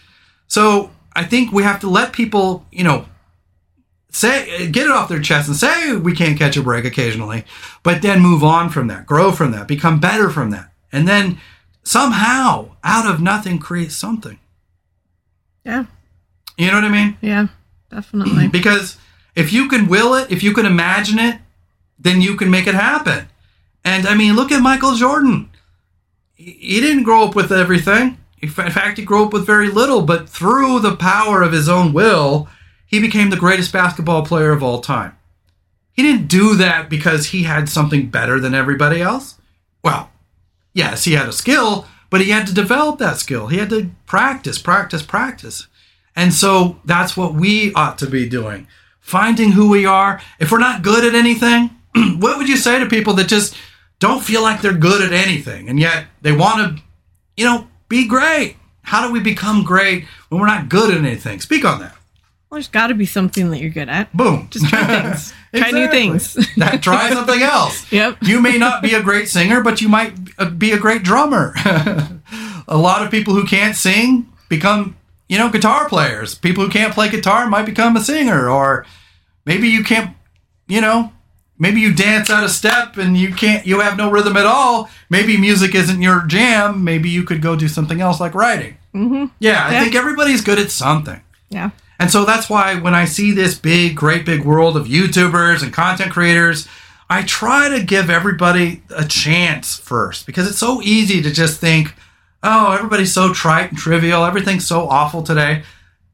So 0.47 0.91
I 1.13 1.25
think 1.25 1.51
we 1.51 1.63
have 1.63 1.81
to 1.81 1.89
let 1.89 2.13
people, 2.13 2.65
you 2.71 2.85
know, 2.85 3.05
say 4.11 4.69
get 4.71 4.85
it 4.85 4.91
off 4.91 5.09
their 5.09 5.19
chest 5.19 5.49
and 5.49 5.57
say 5.57 5.93
we 5.97 6.15
can't 6.15 6.39
catch 6.39 6.55
a 6.55 6.63
break 6.63 6.85
occasionally, 6.85 7.43
but 7.83 8.01
then 8.01 8.21
move 8.21 8.41
on 8.41 8.69
from 8.69 8.87
that, 8.87 9.05
grow 9.05 9.33
from 9.33 9.51
that, 9.51 9.67
become 9.67 9.99
better 9.99 10.29
from 10.29 10.51
that, 10.51 10.71
and 10.89 11.05
then 11.05 11.37
somehow 11.83 12.69
out 12.81 13.13
of 13.13 13.19
nothing 13.19 13.59
create 13.59 13.91
something. 13.91 14.39
Yeah. 15.65 15.83
You 16.57 16.67
know 16.67 16.75
what 16.75 16.85
I 16.85 16.89
mean? 16.89 17.17
Yeah. 17.19 17.47
Definitely. 17.91 18.47
Because 18.51 18.97
if 19.35 19.51
you 19.51 19.67
can 19.67 19.89
will 19.89 20.13
it, 20.13 20.31
if 20.31 20.43
you 20.43 20.53
can 20.53 20.65
imagine 20.65 21.19
it, 21.19 21.39
then 21.99 22.21
you 22.21 22.37
can 22.37 22.49
make 22.49 22.67
it 22.67 22.75
happen. 22.75 23.27
And 23.83 24.07
I 24.07 24.15
mean, 24.15 24.35
look 24.35 24.51
at 24.51 24.61
Michael 24.61 24.95
Jordan. 24.95 25.49
He 26.35 26.79
didn't 26.79 27.03
grow 27.03 27.23
up 27.23 27.35
with 27.35 27.51
everything. 27.51 28.17
In 28.41 28.49
fact, 28.49 28.97
he 28.97 29.03
grew 29.03 29.25
up 29.25 29.33
with 29.33 29.45
very 29.45 29.69
little, 29.69 30.01
but 30.01 30.29
through 30.29 30.79
the 30.79 30.95
power 30.95 31.41
of 31.41 31.51
his 31.51 31.67
own 31.67 31.91
will, 31.91 32.47
he 32.85 32.99
became 32.99 33.29
the 33.29 33.37
greatest 33.37 33.73
basketball 33.73 34.25
player 34.25 34.51
of 34.51 34.63
all 34.63 34.79
time. 34.79 35.17
He 35.91 36.01
didn't 36.01 36.27
do 36.27 36.55
that 36.55 36.89
because 36.89 37.27
he 37.27 37.43
had 37.43 37.67
something 37.67 38.09
better 38.09 38.39
than 38.39 38.55
everybody 38.55 39.01
else. 39.01 39.35
Well, 39.83 40.09
yes, 40.73 41.03
he 41.03 41.13
had 41.13 41.27
a 41.27 41.33
skill, 41.33 41.85
but 42.09 42.21
he 42.21 42.29
had 42.29 42.47
to 42.47 42.53
develop 42.53 42.99
that 42.99 43.17
skill. 43.17 43.47
He 43.47 43.57
had 43.57 43.69
to 43.71 43.91
practice, 44.05 44.57
practice, 44.57 45.03
practice. 45.03 45.67
And 46.15 46.33
so 46.33 46.79
that's 46.85 47.17
what 47.17 47.33
we 47.33 47.73
ought 47.73 47.97
to 47.99 48.07
be 48.07 48.27
doing. 48.29 48.67
Finding 48.99 49.51
who 49.51 49.69
we 49.69 49.85
are. 49.85 50.21
If 50.39 50.51
we're 50.51 50.59
not 50.59 50.83
good 50.83 51.03
at 51.03 51.15
anything, 51.15 51.71
what 52.17 52.37
would 52.37 52.47
you 52.47 52.57
say 52.57 52.79
to 52.79 52.85
people 52.85 53.13
that 53.15 53.27
just 53.27 53.55
don't 53.99 54.23
feel 54.23 54.41
like 54.41 54.61
they're 54.61 54.73
good 54.73 55.01
at 55.01 55.13
anything 55.13 55.69
and 55.69 55.79
yet 55.79 56.05
they 56.21 56.31
want 56.31 56.77
to, 56.77 56.83
you 57.37 57.45
know, 57.45 57.67
be 57.87 58.07
great? 58.07 58.55
How 58.81 59.05
do 59.05 59.13
we 59.13 59.19
become 59.19 59.63
great 59.63 60.05
when 60.29 60.41
we're 60.41 60.47
not 60.47 60.69
good 60.69 60.91
at 60.91 60.97
anything? 60.97 61.39
Speak 61.39 61.65
on 61.65 61.79
that. 61.81 61.95
Well, 62.49 62.57
there's 62.57 62.67
got 62.67 62.87
to 62.87 62.95
be 62.95 63.05
something 63.05 63.51
that 63.51 63.59
you're 63.59 63.69
good 63.69 63.89
at. 63.89 64.11
Boom. 64.15 64.47
Just 64.49 64.67
try 64.69 64.83
things. 64.83 65.33
Try 65.55 65.71
new 65.71 65.87
things. 65.89 66.33
that 66.57 66.81
try 66.81 67.09
something 67.13 67.41
else. 67.41 67.91
Yep. 67.91 68.17
You 68.21 68.41
may 68.41 68.57
not 68.57 68.81
be 68.81 68.93
a 68.93 69.01
great 69.01 69.27
singer, 69.27 69.61
but 69.61 69.81
you 69.81 69.89
might 69.89 70.13
uh, 70.37 70.49
be 70.49 70.71
a 70.71 70.77
great 70.77 71.03
drummer. 71.03 71.53
a 72.67 72.77
lot 72.77 73.03
of 73.03 73.11
people 73.11 73.33
who 73.33 73.45
can't 73.45 73.75
sing 73.75 74.31
become, 74.47 74.95
you 75.27 75.37
know, 75.37 75.49
guitar 75.49 75.89
players. 75.89 76.35
People 76.35 76.63
who 76.63 76.69
can't 76.69 76.93
play 76.93 77.09
guitar 77.09 77.47
might 77.47 77.65
become 77.65 77.95
a 77.95 78.01
singer, 78.01 78.49
or 78.49 78.85
maybe 79.45 79.67
you 79.69 79.83
can't, 79.83 80.15
you 80.67 80.81
know, 80.81 81.11
maybe 81.59 81.79
you 81.81 81.93
dance 81.93 82.29
out 82.29 82.43
of 82.43 82.49
step 82.49 82.97
and 82.97 83.15
you 83.17 83.33
can't, 83.33 83.67
you 83.67 83.81
have 83.81 83.97
no 83.97 84.09
rhythm 84.09 84.37
at 84.37 84.45
all. 84.45 84.89
Maybe 85.09 85.37
music 85.37 85.75
isn't 85.75 86.01
your 86.01 86.25
jam. 86.25 86.83
Maybe 86.83 87.09
you 87.09 87.23
could 87.23 87.41
go 87.41 87.55
do 87.55 87.67
something 87.67 88.01
else 88.01 88.19
like 88.19 88.33
writing. 88.33 88.77
Mm-hmm. 88.95 89.25
Yeah, 89.39 89.65
I 89.67 89.73
Yeah. 89.73 89.83
think 89.83 89.95
everybody's 89.95 90.41
good 90.41 90.57
at 90.57 90.71
something. 90.71 91.21
Yeah. 91.49 91.69
And 91.99 92.09
so 92.09 92.23
that's 92.25 92.49
why 92.49 92.75
when 92.75 92.95
I 92.95 93.05
see 93.05 93.31
this 93.33 93.55
big, 93.55 93.95
great 93.95 94.25
big 94.25 94.45
world 94.45 94.77
of 94.77 94.87
YouTubers 94.87 95.61
and 95.61 95.73
content 95.73 96.11
creators, 96.11 96.67
I 97.09 97.23
try 97.23 97.67
to 97.69 97.83
give 97.83 98.09
everybody 98.09 98.81
a 98.95 99.03
chance 99.05 99.77
first 99.77 100.25
because 100.25 100.47
it's 100.47 100.59
so 100.59 100.81
easy 100.81 101.21
to 101.21 101.31
just 101.31 101.59
think, 101.59 101.93
oh, 102.41 102.71
everybody's 102.71 103.11
so 103.11 103.33
trite 103.33 103.69
and 103.71 103.77
trivial, 103.77 104.23
everything's 104.23 104.65
so 104.65 104.87
awful 104.87 105.23
today. 105.23 105.63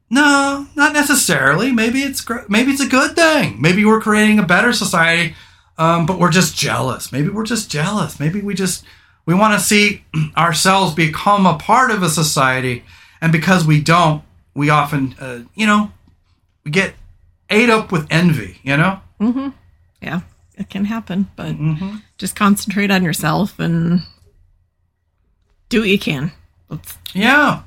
No, 0.08 0.66
not 0.76 0.92
necessarily. 0.92 1.72
Maybe 1.72 2.00
it's 2.02 2.20
gr- 2.20 2.46
maybe 2.48 2.70
it's 2.72 2.80
a 2.82 2.88
good 2.88 3.16
thing. 3.16 3.60
Maybe 3.60 3.84
we're 3.84 4.00
creating 4.00 4.38
a 4.38 4.44
better 4.46 4.72
society, 4.72 5.34
um, 5.78 6.06
but 6.06 6.18
we're 6.20 6.30
just 6.30 6.56
jealous. 6.56 7.10
Maybe 7.10 7.28
we're 7.28 7.44
just 7.44 7.70
jealous. 7.70 8.20
Maybe 8.20 8.40
we 8.40 8.54
just 8.54 8.84
we 9.26 9.34
want 9.34 9.54
to 9.54 9.60
see 9.64 10.04
ourselves 10.36 10.94
become 10.94 11.44
a 11.46 11.58
part 11.58 11.90
of 11.90 12.02
a 12.04 12.08
society, 12.08 12.84
and 13.20 13.32
because 13.32 13.66
we 13.66 13.80
don't, 13.82 14.22
we 14.54 14.70
often, 14.70 15.16
uh, 15.20 15.40
you 15.56 15.66
know, 15.66 15.90
we 16.64 16.70
get 16.70 16.94
ate 17.50 17.68
up 17.70 17.90
with 17.90 18.06
envy. 18.10 18.58
You 18.62 18.76
know. 18.76 19.00
Mhm. 19.20 19.54
Yeah. 20.00 20.20
It 20.56 20.70
can 20.70 20.84
happen, 20.86 21.28
but 21.36 21.48
Mm-hmm. 21.56 21.96
just 22.16 22.34
concentrate 22.36 22.90
on 22.90 23.02
yourself 23.02 23.58
and 23.58 24.00
do 25.68 25.80
what 25.80 25.88
you 25.88 25.98
can. 25.98 26.32
Let's, 26.70 26.96
Yeah. 27.12 27.62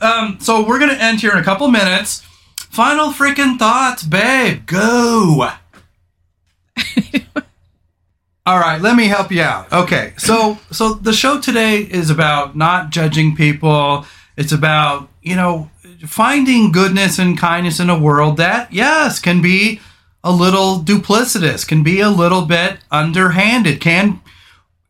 Um, 0.00 0.38
so 0.40 0.66
we're 0.66 0.78
gonna 0.78 0.92
end 0.94 1.20
here 1.20 1.32
in 1.32 1.38
a 1.38 1.44
couple 1.44 1.68
minutes. 1.68 2.22
Final 2.70 3.10
freaking 3.12 3.58
thoughts, 3.58 4.02
babe. 4.02 4.66
Go. 4.66 5.48
All 8.46 8.58
right, 8.58 8.80
let 8.80 8.96
me 8.96 9.06
help 9.06 9.30
you 9.30 9.42
out. 9.42 9.72
Okay, 9.72 10.14
so 10.16 10.58
so 10.70 10.94
the 10.94 11.12
show 11.12 11.40
today 11.40 11.80
is 11.80 12.10
about 12.10 12.56
not 12.56 12.90
judging 12.90 13.36
people. 13.36 14.06
It's 14.36 14.52
about 14.52 15.08
you 15.22 15.36
know 15.36 15.70
finding 16.06 16.72
goodness 16.72 17.18
and 17.18 17.36
kindness 17.36 17.80
in 17.80 17.90
a 17.90 17.98
world 17.98 18.36
that 18.36 18.72
yes 18.72 19.18
can 19.18 19.42
be 19.42 19.80
a 20.22 20.32
little 20.32 20.80
duplicitous, 20.80 21.66
can 21.66 21.82
be 21.82 22.00
a 22.00 22.08
little 22.08 22.42
bit 22.42 22.78
underhanded, 22.90 23.80
can 23.80 24.20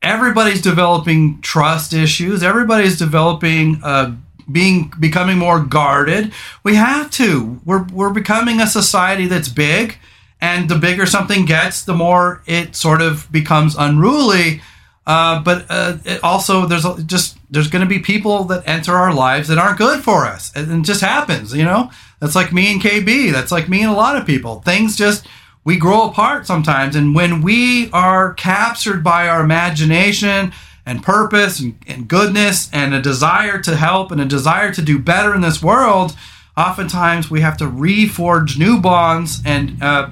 everybody's 0.03 0.63
developing 0.63 1.41
trust 1.41 1.93
issues. 1.93 2.43
Everybody's 2.43 2.99
developing 2.99 3.81
uh, 3.83 4.15
being 4.51 4.93
becoming 4.99 5.39
more 5.39 5.61
guarded. 5.61 6.33
We 6.63 6.75
have 6.77 7.11
to. 7.13 7.61
We're 7.65 7.85
we're 7.85 8.13
becoming 8.13 8.61
a 8.61 8.67
society 8.67 9.27
that's 9.27 9.49
big, 9.49 9.99
and 10.41 10.69
the 10.69 10.79
bigger 10.79 11.07
something 11.07 11.45
gets, 11.45 11.83
the 11.83 11.95
more 11.95 12.43
it 12.47 12.75
sort 12.75 13.03
of 13.03 13.31
becomes 13.31 13.75
unruly. 13.77 14.63
Uh, 15.07 15.43
but 15.43 15.65
uh, 15.71 15.97
also, 16.23 16.67
there's 16.67 16.85
just 17.07 17.39
there's 17.51 17.69
going 17.69 17.83
to 17.83 17.89
be 17.89 17.99
people 17.99 18.45
that 18.45 18.63
enter 18.67 18.95
our 18.95 19.13
lives 19.13 19.49
that 19.49 19.59
aren't 19.59 19.79
good 19.79 20.03
for 20.03 20.27
us, 20.27 20.53
and 20.55 20.71
it 20.71 20.87
just 20.87 21.01
happens. 21.01 21.55
You 21.55 21.65
know, 21.65 21.91
that's 22.21 22.35
like 22.35 22.53
me 22.53 22.73
and 22.73 22.81
KB. 22.81 23.33
That's 23.33 23.53
like 23.53 23.69
me 23.69 23.83
and 23.83 23.91
a 23.91 23.97
lot 23.97 24.17
of 24.17 24.27
people. 24.27 24.61
Things 24.61 24.97
just 24.97 25.27
we 25.65 25.77
grow 25.79 26.09
apart 26.09 26.47
sometimes, 26.47 26.95
and 26.95 27.15
when 27.15 27.43
we 27.43 27.91
are 27.91 28.35
captured 28.35 29.03
by 29.03 29.29
our 29.29 29.43
imagination 29.43 30.53
and 30.89 31.03
purpose 31.03 31.61
and, 31.61 31.77
and 31.87 32.09
goodness 32.09 32.69
and 32.73 32.95
a 32.95 33.03
desire 33.03 33.61
to 33.61 33.77
help 33.77 34.11
and 34.11 34.21
a 34.21 34.25
desire 34.25 34.73
to 34.73 34.83
do 34.83 34.99
better 34.99 35.35
in 35.35 35.43
this 35.43 35.63
world, 35.63 36.17
oftentimes 36.57 37.31
we 37.31 37.43
have 37.43 37.57
to 37.59 37.65
reforge 37.65 38.59
new 38.59 38.81
bonds 38.81 39.41
and 39.45 39.81
uh, 39.83 40.11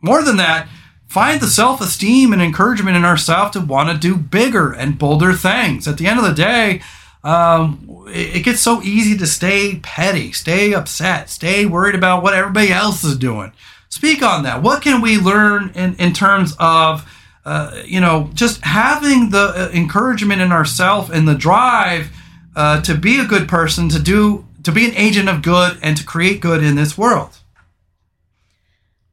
more 0.00 0.22
than 0.22 0.36
that, 0.38 0.68
find 1.06 1.40
the 1.40 1.46
self 1.46 1.80
esteem 1.80 2.32
and 2.32 2.40
encouragement 2.40 2.96
in 2.96 3.04
ourselves 3.04 3.52
to 3.52 3.60
want 3.60 3.90
to 3.90 3.98
do 3.98 4.16
bigger 4.16 4.72
and 4.72 4.98
bolder 4.98 5.32
things. 5.32 5.86
At 5.86 5.98
the 5.98 6.06
end 6.06 6.18
of 6.18 6.24
the 6.24 6.34
day, 6.34 6.82
um, 7.24 8.06
it, 8.08 8.36
it 8.36 8.44
gets 8.44 8.60
so 8.60 8.82
easy 8.82 9.16
to 9.18 9.26
stay 9.26 9.80
petty, 9.82 10.32
stay 10.32 10.72
upset, 10.72 11.28
stay 11.28 11.66
worried 11.66 11.94
about 11.94 12.22
what 12.22 12.34
everybody 12.34 12.70
else 12.70 13.04
is 13.04 13.18
doing. 13.18 13.52
Speak 13.88 14.22
on 14.22 14.42
that. 14.44 14.62
What 14.62 14.82
can 14.82 15.00
we 15.00 15.18
learn 15.18 15.70
in, 15.74 15.96
in 15.96 16.12
terms 16.12 16.54
of, 16.58 17.10
uh, 17.46 17.70
you 17.84 18.00
know, 18.00 18.28
just 18.34 18.60
having 18.64 19.30
the 19.30 19.38
uh, 19.38 19.70
encouragement 19.72 20.42
in 20.42 20.50
ourselves 20.50 21.10
and 21.10 21.28
the 21.28 21.34
drive 21.36 22.10
uh, 22.56 22.80
to 22.82 22.96
be 22.96 23.20
a 23.20 23.24
good 23.24 23.46
person, 23.46 23.88
to 23.88 24.00
do, 24.00 24.44
to 24.64 24.72
be 24.72 24.84
an 24.84 24.96
agent 24.96 25.28
of 25.28 25.42
good, 25.42 25.78
and 25.80 25.96
to 25.96 26.04
create 26.04 26.40
good 26.40 26.64
in 26.64 26.74
this 26.74 26.98
world. 26.98 27.38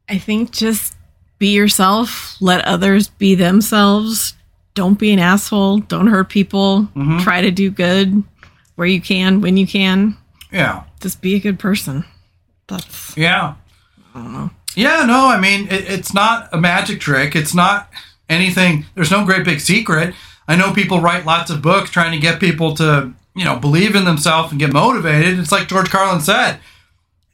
I 0.08 0.18
think 0.18 0.50
just 0.50 0.96
be 1.38 1.54
yourself, 1.54 2.36
let 2.40 2.64
others 2.64 3.06
be 3.06 3.36
themselves. 3.36 4.34
Don't 4.74 4.98
be 4.98 5.12
an 5.12 5.20
asshole. 5.20 5.78
Don't 5.78 6.08
hurt 6.08 6.28
people. 6.28 6.88
Try 7.20 7.42
to 7.42 7.52
do 7.52 7.70
good 7.70 8.24
where 8.74 8.88
you 8.88 9.00
can, 9.00 9.42
when 9.42 9.56
you 9.56 9.68
can. 9.68 10.16
Yeah. 10.50 10.82
Just 11.00 11.22
be 11.22 11.36
a 11.36 11.38
good 11.38 11.60
person. 11.60 12.04
That's 12.66 13.16
Yeah. 13.16 13.54
Yeah, 14.74 15.04
no, 15.06 15.28
I 15.28 15.38
mean, 15.38 15.68
it, 15.68 15.88
it's 15.88 16.12
not 16.12 16.48
a 16.52 16.60
magic 16.60 17.00
trick. 17.00 17.36
It's 17.36 17.54
not 17.54 17.88
anything, 18.28 18.86
there's 18.94 19.10
no 19.10 19.24
great 19.24 19.44
big 19.44 19.60
secret. 19.60 20.14
I 20.46 20.56
know 20.56 20.72
people 20.72 21.00
write 21.00 21.24
lots 21.24 21.50
of 21.50 21.62
books 21.62 21.90
trying 21.90 22.12
to 22.12 22.18
get 22.18 22.40
people 22.40 22.74
to, 22.76 23.12
you 23.34 23.44
know, 23.44 23.56
believe 23.58 23.94
in 23.94 24.04
themselves 24.04 24.50
and 24.50 24.60
get 24.60 24.72
motivated. 24.72 25.38
It's 25.38 25.52
like 25.52 25.68
George 25.68 25.90
Carlin 25.90 26.20
said, 26.20 26.60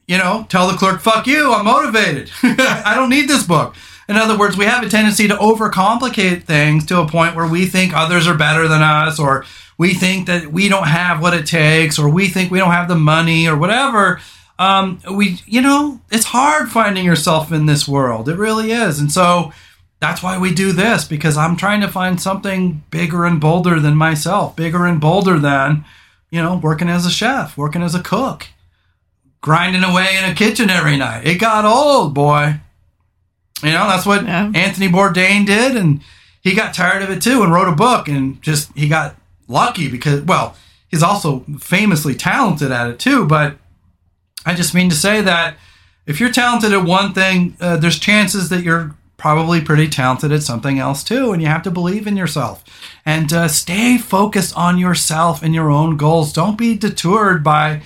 you 0.07 0.17
know, 0.17 0.45
tell 0.49 0.67
the 0.67 0.77
clerk, 0.77 1.01
fuck 1.01 1.27
you, 1.27 1.53
I'm 1.53 1.65
motivated. 1.65 2.31
I 2.43 2.93
don't 2.95 3.09
need 3.09 3.27
this 3.29 3.43
book. 3.43 3.75
In 4.09 4.17
other 4.17 4.37
words, 4.37 4.57
we 4.57 4.65
have 4.65 4.83
a 4.83 4.89
tendency 4.89 5.27
to 5.27 5.35
overcomplicate 5.35 6.43
things 6.43 6.85
to 6.87 6.99
a 6.99 7.07
point 7.07 7.35
where 7.35 7.47
we 7.47 7.65
think 7.65 7.93
others 7.93 8.27
are 8.27 8.35
better 8.37 8.67
than 8.67 8.81
us, 8.81 9.19
or 9.19 9.45
we 9.77 9.93
think 9.93 10.27
that 10.27 10.47
we 10.51 10.67
don't 10.67 10.87
have 10.87 11.21
what 11.21 11.33
it 11.33 11.45
takes, 11.45 11.97
or 11.97 12.09
we 12.09 12.27
think 12.27 12.51
we 12.51 12.59
don't 12.59 12.71
have 12.71 12.89
the 12.89 12.95
money, 12.95 13.47
or 13.47 13.55
whatever. 13.55 14.19
um, 14.59 14.99
we, 15.11 15.39
you 15.45 15.61
know, 15.61 16.01
it's 16.11 16.25
hard 16.25 16.69
finding 16.69 17.05
yourself 17.05 17.51
in 17.51 17.65
this 17.65 17.87
world. 17.87 18.27
It 18.27 18.37
really 18.37 18.71
is. 18.71 18.99
And 18.99 19.11
so 19.11 19.53
that's 20.01 20.21
why 20.23 20.37
we 20.39 20.51
do 20.53 20.71
this 20.73 21.05
because 21.05 21.37
I'm 21.37 21.55
trying 21.55 21.79
to 21.81 21.87
find 21.87 22.19
something 22.19 22.83
bigger 22.89 23.23
and 23.23 23.39
bolder 23.39 23.79
than 23.79 23.95
myself, 23.95 24.55
bigger 24.55 24.85
and 24.87 24.99
bolder 24.99 25.37
than, 25.37 25.85
you 26.31 26.41
know, 26.41 26.57
working 26.57 26.89
as 26.89 27.05
a 27.05 27.11
chef, 27.11 27.55
working 27.55 27.83
as 27.83 27.93
a 27.93 28.01
cook, 28.01 28.47
grinding 29.41 29.83
away 29.83 30.17
in 30.17 30.29
a 30.29 30.33
kitchen 30.33 30.71
every 30.71 30.97
night. 30.97 31.27
It 31.27 31.39
got 31.39 31.65
old, 31.65 32.15
boy. 32.15 32.59
You 33.61 33.71
know, 33.71 33.87
that's 33.87 34.05
what 34.07 34.25
Yeah. 34.25 34.51
Anthony 34.55 34.87
Bourdain 34.89 35.45
did. 35.45 35.77
And 35.77 36.01
he 36.41 36.55
got 36.55 36.73
tired 36.73 37.03
of 37.03 37.11
it 37.11 37.21
too 37.21 37.43
and 37.43 37.53
wrote 37.53 37.67
a 37.71 37.75
book 37.75 38.07
and 38.07 38.41
just, 38.41 38.75
he 38.75 38.89
got 38.89 39.15
lucky 39.47 39.87
because, 39.87 40.21
well, 40.21 40.57
he's 40.87 41.03
also 41.03 41.45
famously 41.59 42.15
talented 42.15 42.71
at 42.71 42.89
it 42.89 42.97
too. 42.97 43.27
But 43.27 43.57
I 44.47 44.55
just 44.55 44.73
mean 44.73 44.89
to 44.89 44.95
say 44.95 45.21
that 45.21 45.57
if 46.07 46.19
you're 46.19 46.31
talented 46.31 46.73
at 46.73 46.83
one 46.83 47.13
thing, 47.13 47.55
uh, 47.61 47.77
there's 47.77 47.99
chances 47.99 48.49
that 48.49 48.63
you're 48.63 48.95
probably 49.21 49.61
pretty 49.61 49.87
talented 49.87 50.31
at 50.31 50.41
something 50.41 50.79
else 50.79 51.03
too. 51.03 51.31
And 51.31 51.41
you 51.43 51.47
have 51.47 51.61
to 51.63 51.71
believe 51.71 52.07
in 52.07 52.17
yourself 52.17 52.63
and 53.05 53.31
uh, 53.31 53.47
stay 53.47 53.99
focused 53.99 54.57
on 54.57 54.79
yourself 54.79 55.43
and 55.43 55.53
your 55.53 55.69
own 55.69 55.95
goals. 55.95 56.33
Don't 56.33 56.57
be 56.57 56.75
detoured 56.75 57.43
by, 57.43 57.83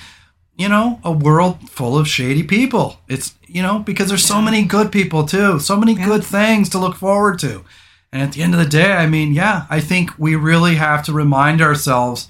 you 0.57 0.69
know, 0.69 1.01
a 1.03 1.11
world 1.11 1.69
full 1.69 1.97
of 1.97 2.07
shady 2.07 2.41
people. 2.41 3.01
It's, 3.09 3.35
you 3.45 3.61
know, 3.61 3.79
because 3.79 4.07
there's 4.07 4.23
so 4.23 4.41
many 4.41 4.63
good 4.63 4.93
people 4.93 5.25
too, 5.25 5.59
so 5.59 5.75
many 5.75 5.93
good 5.93 6.23
things 6.23 6.69
to 6.69 6.79
look 6.79 6.95
forward 6.95 7.37
to. 7.39 7.65
And 8.13 8.21
at 8.21 8.31
the 8.31 8.41
end 8.41 8.53
of 8.53 8.59
the 8.61 8.69
day, 8.69 8.93
I 8.93 9.05
mean, 9.05 9.33
yeah, 9.33 9.65
I 9.69 9.81
think 9.81 10.17
we 10.17 10.35
really 10.35 10.75
have 10.75 11.03
to 11.03 11.11
remind 11.11 11.61
ourselves 11.61 12.29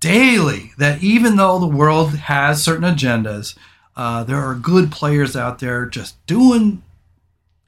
daily 0.00 0.72
that 0.78 1.02
even 1.02 1.36
though 1.36 1.58
the 1.58 1.66
world 1.66 2.14
has 2.14 2.62
certain 2.62 2.96
agendas, 2.96 3.58
uh, 3.94 4.24
there 4.24 4.38
are 4.38 4.54
good 4.54 4.90
players 4.90 5.36
out 5.36 5.58
there 5.58 5.84
just 5.84 6.24
doing 6.26 6.82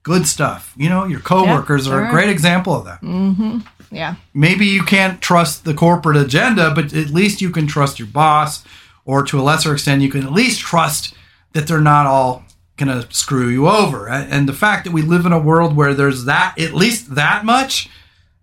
good 0.02 0.26
stuff. 0.26 0.72
You 0.76 0.88
know, 0.88 1.04
your 1.04 1.20
coworkers 1.20 1.86
Yeah, 1.86 1.94
are 1.94 2.06
a 2.06 2.10
great 2.10 2.28
example 2.28 2.74
of 2.74 2.84
that. 2.86 3.00
Mm-hmm. 3.02 3.58
Yeah. 3.90 4.14
Maybe 4.34 4.66
you 4.66 4.82
can't 4.84 5.20
trust 5.20 5.64
the 5.64 5.74
corporate 5.74 6.16
agenda, 6.16 6.72
but 6.74 6.92
at 6.94 7.08
least 7.10 7.40
you 7.40 7.50
can 7.50 7.66
trust 7.66 7.98
your 7.98 8.08
boss, 8.08 8.64
or 9.04 9.22
to 9.24 9.40
a 9.40 9.42
lesser 9.42 9.72
extent, 9.72 10.02
you 10.02 10.10
can 10.10 10.22
at 10.24 10.32
least 10.32 10.60
trust 10.60 11.14
that 11.52 11.66
they're 11.66 11.80
not 11.80 12.06
all 12.06 12.44
going 12.76 12.88
to 13.02 13.12
screw 13.12 13.48
you 13.48 13.68
over. 13.68 14.08
And 14.08 14.48
the 14.48 14.52
fact 14.52 14.84
that 14.84 14.92
we 14.92 15.02
live 15.02 15.26
in 15.26 15.32
a 15.32 15.38
world 15.38 15.74
where 15.76 15.92
there's 15.92 16.24
that, 16.26 16.54
at 16.58 16.72
least 16.72 17.14
that 17.16 17.44
much, 17.44 17.88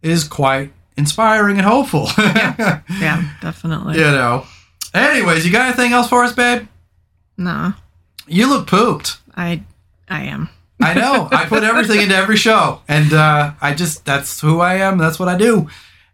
is 0.01 0.25
quite 0.25 0.73
inspiring 0.97 1.57
and 1.57 1.65
hopeful. 1.65 2.07
Yeah, 2.17 3.29
definitely. 3.41 3.95
you 3.95 4.03
know. 4.03 4.45
Anyways, 4.93 5.45
you 5.45 5.51
got 5.51 5.67
anything 5.67 5.93
else 5.93 6.09
for 6.09 6.23
us, 6.23 6.33
babe? 6.33 6.67
No, 7.37 7.73
You 8.27 8.49
look 8.49 8.67
pooped. 8.67 9.17
I 9.35 9.63
I 10.09 10.23
am. 10.23 10.49
I 10.79 10.93
know. 10.93 11.27
I 11.31 11.45
put 11.45 11.63
everything 11.63 12.01
into 12.01 12.15
every 12.15 12.37
show, 12.37 12.81
and 12.87 13.11
uh, 13.13 13.53
I 13.61 13.73
just 13.73 14.05
that's 14.05 14.39
who 14.41 14.59
I 14.61 14.75
am. 14.75 14.97
That's 14.97 15.19
what 15.19 15.27
I 15.29 15.37
do. 15.37 15.67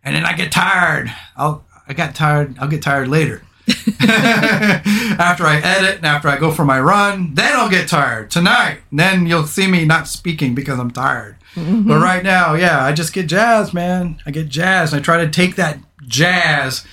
And 0.03 0.16
then 0.16 0.26
I 0.26 0.34
get 0.34 0.51
tired. 0.51 1.14
I'll 1.36 1.66
I 1.88 1.93
got 1.93 2.16
tired. 2.16 2.57
I'll 2.59 2.68
get 2.70 2.82
tired 2.82 3.07
later. 3.09 3.43
after 4.07 5.45
I 5.45 5.61
edit 5.64 5.97
and 5.97 6.05
after 6.05 6.28
I 6.28 6.38
go 6.38 6.51
for 6.51 6.66
my 6.66 6.80
run, 6.80 7.34
then 7.36 7.53
I'll 7.53 7.70
get 7.70 7.88
tired 7.88 8.30
tonight. 8.32 8.80
Then 8.91 9.26
you'll 9.26 9.47
see 9.47 9.68
me 9.68 9.86
not 9.86 10.07
speaking 10.07 10.53
because 10.55 10.80
I'm 10.80 10.91
tired. 10.91 11.38
But 11.55 12.01
right 12.01 12.24
now, 12.24 12.55
yeah, 12.55 12.84
I 12.84 12.93
just 12.93 13.14
get 13.14 13.28
jazzed, 13.28 13.74
man. 13.76 14.20
I 14.26 14.32
get 14.32 14.49
jazzed. 14.49 14.93
I 14.93 14.99
try 14.99 15.24
to 15.24 15.30
take 15.30 15.55
that 15.55 15.78
jazz, 16.07 16.84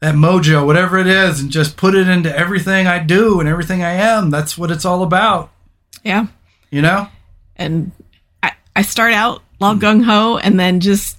that 0.00 0.14
mojo, 0.14 0.64
whatever 0.64 0.98
it 0.98 1.06
is, 1.06 1.40
and 1.40 1.50
just 1.50 1.76
put 1.76 1.94
it 1.94 2.08
into 2.08 2.34
everything 2.34 2.86
I 2.86 2.98
do 2.98 3.40
and 3.40 3.48
everything 3.48 3.82
I 3.82 3.92
am. 3.92 4.30
That's 4.30 4.56
what 4.56 4.70
it's 4.70 4.86
all 4.86 5.02
about, 5.02 5.52
Yeah, 6.02 6.28
you 6.70 6.80
know? 6.80 7.08
And 7.56 7.92
I 8.42 8.52
I 8.74 8.82
start 8.82 9.12
out 9.12 9.42
all 9.60 9.74
gung 9.76 10.04
ho, 10.04 10.38
and 10.38 10.58
then 10.60 10.80
just 10.80 11.16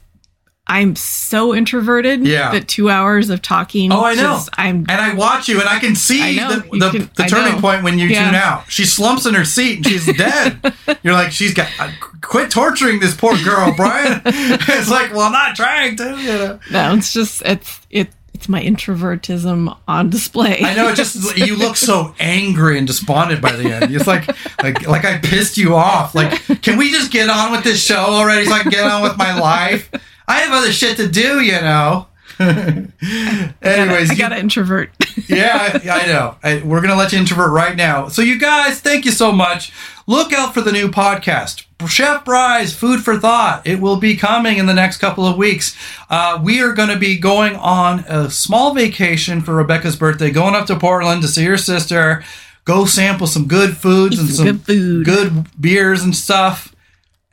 I'm 0.70 0.98
so 0.98 1.56
introverted 1.56 2.28
Yeah. 2.28 2.52
that 2.52 2.68
two 2.68 2.90
hours 2.90 3.30
of 3.30 3.42
talking. 3.42 3.90
Oh, 3.94 4.04
I 4.04 4.16
know. 4.16 4.34
just- 4.34 4.50
I'm 4.58 4.86
And 4.90 5.00
I 5.02 5.14
watch 5.14 5.48
you, 5.48 5.62
and 5.62 5.70
I 5.70 5.80
can 5.80 5.96
see 5.96 6.40
I 6.42 6.56
the, 6.56 6.78
the, 6.78 6.90
can- 6.92 7.10
the 7.16 7.24
turning 7.24 7.62
point 7.62 7.84
when 7.86 7.98
you 7.98 8.08
Yeah. 8.08 8.26
tune 8.26 8.36
out. 8.36 8.70
She 8.70 8.84
slumps 8.86 9.26
in 9.26 9.34
her 9.34 9.46
seat 9.46 9.78
and 9.78 9.86
she's 9.88 10.06
dead. 10.18 10.74
You're 11.04 11.14
like, 11.14 11.32
she's 11.32 11.54
got. 11.54 11.70
Uh, 11.80 11.90
quit 12.22 12.52
torturing 12.52 13.00
this 13.00 13.16
poor 13.16 13.38
girl, 13.46 13.74
Brian. 13.78 14.22
it's 14.26 14.90
like, 14.92 15.12
well, 15.14 15.22
I'm 15.22 15.32
not 15.32 15.56
trying 15.56 15.96
to. 15.96 16.04
You 16.20 16.28
know. 16.28 16.60
no, 16.70 16.94
it's 16.96 17.14
just 17.14 17.42
it's 17.46 17.80
it 17.90 18.10
it's 18.38 18.48
my 18.48 18.62
introvertism 18.62 19.76
on 19.88 20.12
display. 20.12 20.62
I 20.62 20.76
know. 20.76 20.90
It 20.90 20.96
just 20.96 21.38
you 21.38 21.56
look 21.56 21.76
so 21.76 22.14
angry 22.20 22.78
and 22.78 22.86
despondent 22.86 23.42
by 23.42 23.54
the 23.54 23.72
end. 23.72 23.94
It's 23.96 24.06
like, 24.06 24.28
like, 24.62 24.88
like 24.88 25.06
I 25.06 25.18
pissed 25.18 25.58
you 25.58 25.76
off. 25.76 26.14
Like, 26.14 26.40
can 26.62 26.78
we 26.78 26.92
just 26.92 27.12
get 27.12 27.30
on 27.30 27.52
with 27.52 27.64
this 27.64 27.84
show 27.84 27.96
already 27.98 28.46
so 28.46 28.54
I 28.54 28.60
can 28.60 28.70
get 28.70 28.84
on 28.84 29.02
with 29.02 29.18
my 29.18 29.40
life? 29.40 29.90
I 30.28 30.42
have 30.42 30.54
other 30.54 30.72
shit 30.72 30.98
to 30.98 31.08
do, 31.08 31.42
you 31.42 31.54
know. 31.54 32.06
Anyways, 33.62 34.10
I 34.10 34.14
you- 34.14 34.18
got 34.18 34.30
to 34.30 34.38
introvert. 34.38 34.92
yeah, 35.28 35.80
I, 35.84 35.90
I 35.90 36.06
know. 36.08 36.36
I, 36.44 36.62
we're 36.64 36.80
going 36.82 36.92
to 36.92 36.96
let 36.96 37.12
you 37.12 37.20
introvert 37.20 37.52
right 37.52 37.76
now. 37.76 38.08
So, 38.08 38.22
you 38.22 38.40
guys, 38.40 38.80
thank 38.80 39.06
you 39.06 39.12
so 39.12 39.32
much. 39.32 39.72
Look 40.06 40.32
out 40.32 40.54
for 40.54 40.62
the 40.62 40.72
new 40.72 40.88
podcast, 40.90 41.66
Chef 41.88 42.24
Bry's 42.24 42.74
Food 42.74 43.02
for 43.04 43.18
Thought. 43.20 43.66
It 43.68 43.80
will 43.82 43.98
be 43.98 44.16
coming 44.16 44.58
in 44.58 44.66
the 44.66 44.74
next 44.74 44.98
couple 44.98 45.26
of 45.26 45.38
weeks. 45.38 45.76
Uh, 46.10 46.40
we 46.42 46.62
are 46.62 46.72
going 46.74 46.90
to 46.90 46.98
be 46.98 47.18
going 47.18 47.56
on 47.56 48.00
a 48.08 48.30
small 48.30 48.74
vacation 48.74 49.42
for 49.42 49.54
Rebecca's 49.56 49.96
birthday, 49.98 50.32
going 50.32 50.56
up 50.56 50.66
to 50.68 50.78
Portland 50.80 51.22
to 51.24 51.28
see 51.28 51.44
her 51.46 51.58
sister, 51.58 52.24
go 52.64 52.86
sample 52.86 53.28
some 53.28 53.48
good 53.48 53.76
foods 53.76 54.16
Eat 54.16 54.20
and 54.22 54.30
some 54.30 54.46
good 54.46 54.62
food. 54.62 55.06
good 55.06 55.62
beers 55.62 56.04
and 56.04 56.16
stuff. 56.16 56.74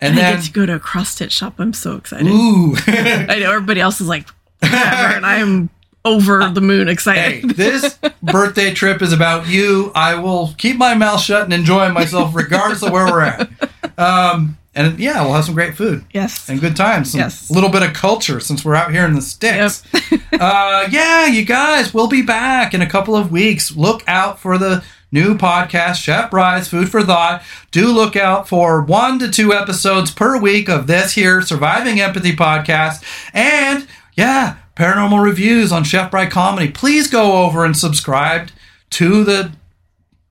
And 0.00 0.18
and 0.18 0.26
I 0.26 0.30
then, 0.32 0.36
get 0.40 0.44
to 0.46 0.52
go 0.52 0.66
to 0.66 0.74
a 0.74 0.80
cross 0.80 1.10
stitch 1.10 1.32
shop. 1.32 1.54
I'm 1.58 1.72
so 1.72 1.94
excited. 1.96 2.26
ooh. 2.26 2.74
I 2.88 3.38
know 3.38 3.52
everybody 3.52 3.80
else 3.80 4.00
is 4.00 4.08
like, 4.08 4.28
and 4.64 5.26
I'm 5.26 5.70
over 6.04 6.50
the 6.50 6.60
moon 6.60 6.86
Hey, 6.86 6.92
excited. 6.92 7.50
this 7.50 7.98
birthday 8.22 8.74
trip 8.74 9.00
is 9.00 9.12
about 9.12 9.48
you. 9.48 9.90
I 9.94 10.16
will 10.16 10.54
keep 10.58 10.76
my 10.76 10.94
mouth 10.94 11.20
shut 11.20 11.44
and 11.44 11.52
enjoy 11.52 11.90
myself 11.90 12.34
regardless 12.34 12.82
of 12.82 12.92
where 12.92 13.06
we're 13.06 13.22
at. 13.22 13.50
Um, 13.98 14.58
and 14.74 14.98
yeah, 14.98 15.22
we'll 15.22 15.34
have 15.34 15.44
some 15.44 15.54
great 15.54 15.76
food 15.76 16.04
yes. 16.12 16.48
and 16.48 16.60
good 16.60 16.76
times. 16.76 17.12
Some, 17.12 17.20
Yes. 17.20 17.48
A 17.48 17.52
little 17.52 17.70
bit 17.70 17.82
of 17.82 17.92
culture 17.94 18.40
since 18.40 18.64
we're 18.64 18.74
out 18.74 18.90
here 18.90 19.04
in 19.06 19.14
the 19.14 19.22
sticks. 19.22 19.82
Yep. 20.10 20.20
uh, 20.40 20.88
yeah, 20.90 21.26
you 21.26 21.44
guys, 21.44 21.94
we'll 21.94 22.08
be 22.08 22.22
back 22.22 22.74
in 22.74 22.82
a 22.82 22.90
couple 22.90 23.14
of 23.16 23.30
weeks. 23.30 23.74
Look 23.76 24.02
out 24.08 24.40
for 24.40 24.58
the 24.58 24.84
new 25.12 25.36
podcast, 25.38 25.94
Chef 26.02 26.28
Bry's 26.30 26.66
Food 26.66 26.90
for 26.90 27.02
Thought. 27.02 27.44
Do 27.70 27.86
look 27.92 28.16
out 28.16 28.48
for 28.48 28.82
one 28.82 29.20
to 29.20 29.30
two 29.30 29.52
episodes 29.54 30.10
per 30.10 30.38
week 30.40 30.68
of 30.68 30.88
this 30.88 31.12
here 31.12 31.40
Surviving 31.40 32.00
Empathy 32.00 32.34
podcast. 32.34 33.04
And 33.32 33.86
yeah, 34.14 34.56
paranormal 34.76 35.22
reviews 35.22 35.72
on 35.72 35.84
Chef 35.84 36.10
Bry 36.10 36.26
Comedy. 36.26 36.70
Please 36.70 37.08
go 37.08 37.44
over 37.44 37.64
and 37.64 37.76
subscribe 37.76 38.50
to 38.90 39.24
the. 39.24 39.52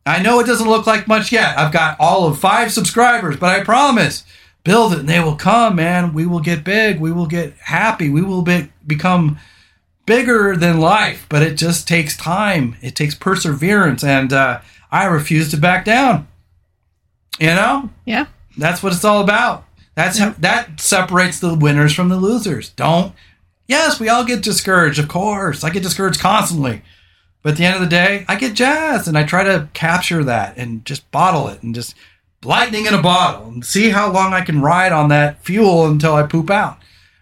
I 0.06 0.22
know 0.22 0.40
it 0.40 0.46
doesn't 0.48 0.68
look 0.68 0.86
like 0.86 1.08
much 1.08 1.32
yet. 1.32 1.58
I've 1.58 1.72
got 1.72 1.98
all 2.00 2.28
of 2.28 2.38
five 2.40 2.72
subscribers, 2.74 3.38
but 3.38 3.58
I 3.58 3.64
promise 3.64 4.24
build 4.66 4.94
it 4.94 5.00
and 5.00 5.10
they 5.10 5.20
will 5.20 5.36
come, 5.36 5.76
man. 5.76 6.14
We 6.14 6.26
will 6.26 6.40
get 6.40 6.64
big. 6.64 7.00
We 7.00 7.12
will 7.12 7.26
get 7.26 7.54
happy. 7.58 8.10
We 8.10 8.22
will 8.22 8.42
be, 8.44 8.70
become 8.88 9.38
bigger 10.06 10.56
than 10.56 10.80
life, 10.80 11.26
but 11.30 11.42
it 11.42 11.56
just 11.56 11.88
takes 11.88 12.16
time. 12.18 12.76
It 12.82 12.96
takes 12.96 13.16
perseverance, 13.16 14.04
and 14.04 14.32
uh, 14.34 14.62
I 14.92 15.06
refuse 15.06 15.52
to 15.52 15.58
back 15.58 15.84
down. 15.86 16.28
You 17.40 17.48
know, 17.48 17.90
Yeah. 18.06 18.28
that's 18.58 18.82
what 18.84 18.94
it's 18.94 19.04
all 19.06 19.22
about. 19.22 19.66
That's 19.96 20.18
how 20.18 20.32
that 20.40 20.80
separates 20.80 21.40
the 21.40 21.56
winners 21.56 21.94
from 21.94 22.10
the 22.10 22.18
losers. 22.18 22.70
Don't. 22.70 23.14
Yes, 23.68 24.00
we 24.00 24.10
all 24.10 24.26
get 24.26 24.44
discouraged, 24.44 25.00
of 25.00 25.08
course. 25.08 25.64
I 25.64 25.70
get 25.70 25.84
discouraged 25.84 26.20
constantly. 26.20 26.82
But 27.42 27.54
at 27.54 27.58
the 27.58 27.66
end 27.66 27.76
of 27.76 27.82
the 27.82 27.88
day, 27.88 28.26
I 28.28 28.36
get 28.36 28.56
jazzed 28.56 29.08
and 29.08 29.18
I 29.18 29.24
try 29.24 29.44
to 29.44 29.70
capture 29.74 30.24
that 30.24 30.58
and 30.58 30.86
just 30.86 31.10
bottle 31.12 31.48
it 31.50 31.62
and 31.62 31.76
just 31.76 31.96
lightning 32.44 32.86
in 32.86 32.94
a 32.94 33.02
bottle 33.02 33.48
and 33.48 33.66
see 33.66 33.90
how 33.90 34.12
long 34.12 34.34
I 34.34 34.42
can 34.42 34.62
ride 34.62 34.92
on 34.92 35.10
that 35.10 35.44
fuel 35.44 35.86
until 35.86 36.14
I 36.16 36.24
poop 36.24 36.50
out. 36.50 36.78